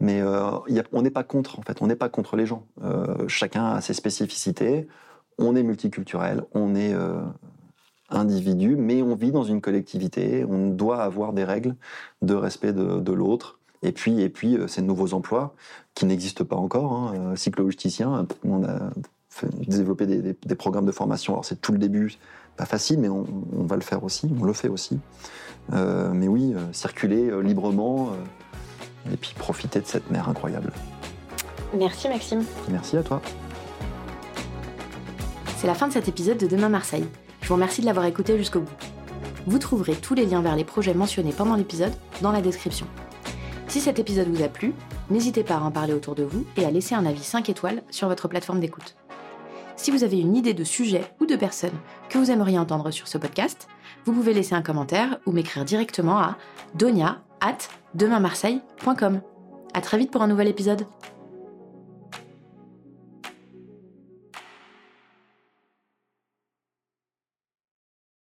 Mais 0.00 0.20
euh, 0.20 0.50
on 0.92 1.02
n'est 1.02 1.10
pas 1.10 1.24
contre, 1.24 1.58
en 1.58 1.62
fait. 1.62 1.80
On 1.82 1.86
n'est 1.86 1.96
pas 1.96 2.08
contre 2.08 2.36
les 2.36 2.46
gens. 2.46 2.64
Euh, 2.82 3.28
chacun 3.28 3.66
a 3.66 3.80
ses 3.80 3.94
spécificités. 3.94 4.88
On 5.38 5.56
est 5.56 5.62
multiculturel, 5.62 6.42
on 6.52 6.74
est 6.74 6.92
euh, 6.92 7.20
individu, 8.10 8.76
mais 8.76 9.02
on 9.02 9.14
vit 9.14 9.32
dans 9.32 9.44
une 9.44 9.60
collectivité. 9.60 10.44
On 10.48 10.68
doit 10.68 11.02
avoir 11.02 11.32
des 11.32 11.44
règles 11.44 11.74
de 12.22 12.34
respect 12.34 12.72
de, 12.72 13.00
de 13.00 13.12
l'autre. 13.12 13.58
Et 13.82 13.92
puis, 13.92 14.20
et 14.20 14.28
puis 14.28 14.56
euh, 14.56 14.66
ces 14.66 14.82
nouveaux 14.82 15.14
emplois 15.14 15.54
qui 15.94 16.04
n'existent 16.06 16.44
pas 16.44 16.56
encore. 16.56 16.92
Hein, 16.92 17.14
euh, 17.16 17.36
cyclo-justicien, 17.36 18.26
on 18.44 18.62
a 18.64 18.90
fait- 19.30 19.48
développé 19.68 20.06
des, 20.06 20.20
des- 20.20 20.36
des 20.44 20.54
programmes 20.54 20.84
de 20.86 20.92
formation. 20.92 21.32
Alors 21.34 21.44
c'est 21.44 21.60
tout 21.60 21.72
le 21.72 21.78
début, 21.78 22.12
pas 22.56 22.66
facile, 22.66 22.98
mais 22.98 23.08
on, 23.08 23.24
on 23.56 23.62
va 23.64 23.76
le 23.76 23.82
faire 23.82 24.04
aussi, 24.04 24.30
on 24.38 24.44
le 24.44 24.52
fait 24.52 24.68
aussi. 24.68 24.98
Euh, 25.72 26.10
mais 26.12 26.28
oui, 26.28 26.52
euh, 26.54 26.72
circuler 26.72 27.30
euh, 27.30 27.40
librement 27.40 28.08
euh, 28.10 29.12
et 29.14 29.16
puis 29.16 29.32
profiter 29.38 29.80
de 29.80 29.86
cette 29.86 30.10
mer 30.10 30.28
incroyable. 30.28 30.72
Merci 31.76 32.08
Maxime. 32.08 32.44
Merci 32.68 32.96
à 32.98 33.02
toi. 33.02 33.22
C'est 35.56 35.66
la 35.66 35.74
fin 35.74 35.88
de 35.88 35.92
cet 35.92 36.08
épisode 36.08 36.38
de 36.38 36.46
Demain 36.46 36.68
Marseille. 36.68 37.06
Vous 37.50 37.56
remercie 37.56 37.80
de 37.80 37.86
l'avoir 37.86 38.06
écouté 38.06 38.38
jusqu'au 38.38 38.60
bout. 38.60 38.70
Vous 39.44 39.58
trouverez 39.58 39.96
tous 39.96 40.14
les 40.14 40.24
liens 40.24 40.40
vers 40.40 40.54
les 40.54 40.62
projets 40.62 40.94
mentionnés 40.94 41.32
pendant 41.36 41.56
l'épisode 41.56 41.92
dans 42.22 42.30
la 42.30 42.42
description. 42.42 42.86
Si 43.66 43.80
cet 43.80 43.98
épisode 43.98 44.28
vous 44.28 44.44
a 44.44 44.48
plu, 44.48 44.72
n'hésitez 45.10 45.42
pas 45.42 45.56
à 45.56 45.60
en 45.60 45.72
parler 45.72 45.92
autour 45.92 46.14
de 46.14 46.22
vous 46.22 46.46
et 46.56 46.64
à 46.64 46.70
laisser 46.70 46.94
un 46.94 47.04
avis 47.04 47.24
5 47.24 47.48
étoiles 47.48 47.82
sur 47.90 48.06
votre 48.06 48.28
plateforme 48.28 48.60
d'écoute. 48.60 48.94
Si 49.74 49.90
vous 49.90 50.04
avez 50.04 50.20
une 50.20 50.36
idée 50.36 50.54
de 50.54 50.62
sujet 50.62 51.02
ou 51.18 51.26
de 51.26 51.34
personne 51.34 51.74
que 52.08 52.18
vous 52.18 52.30
aimeriez 52.30 52.56
entendre 52.56 52.92
sur 52.92 53.08
ce 53.08 53.18
podcast, 53.18 53.66
vous 54.04 54.12
pouvez 54.12 54.32
laisser 54.32 54.54
un 54.54 54.62
commentaire 54.62 55.18
ou 55.26 55.32
m'écrire 55.32 55.64
directement 55.64 56.20
à 56.20 56.36
donia 56.76 57.20
at 57.40 57.58
demainmarseille.com. 57.94 59.22
À 59.74 59.80
très 59.80 59.98
vite 59.98 60.12
pour 60.12 60.22
un 60.22 60.28
nouvel 60.28 60.46
épisode. 60.46 60.86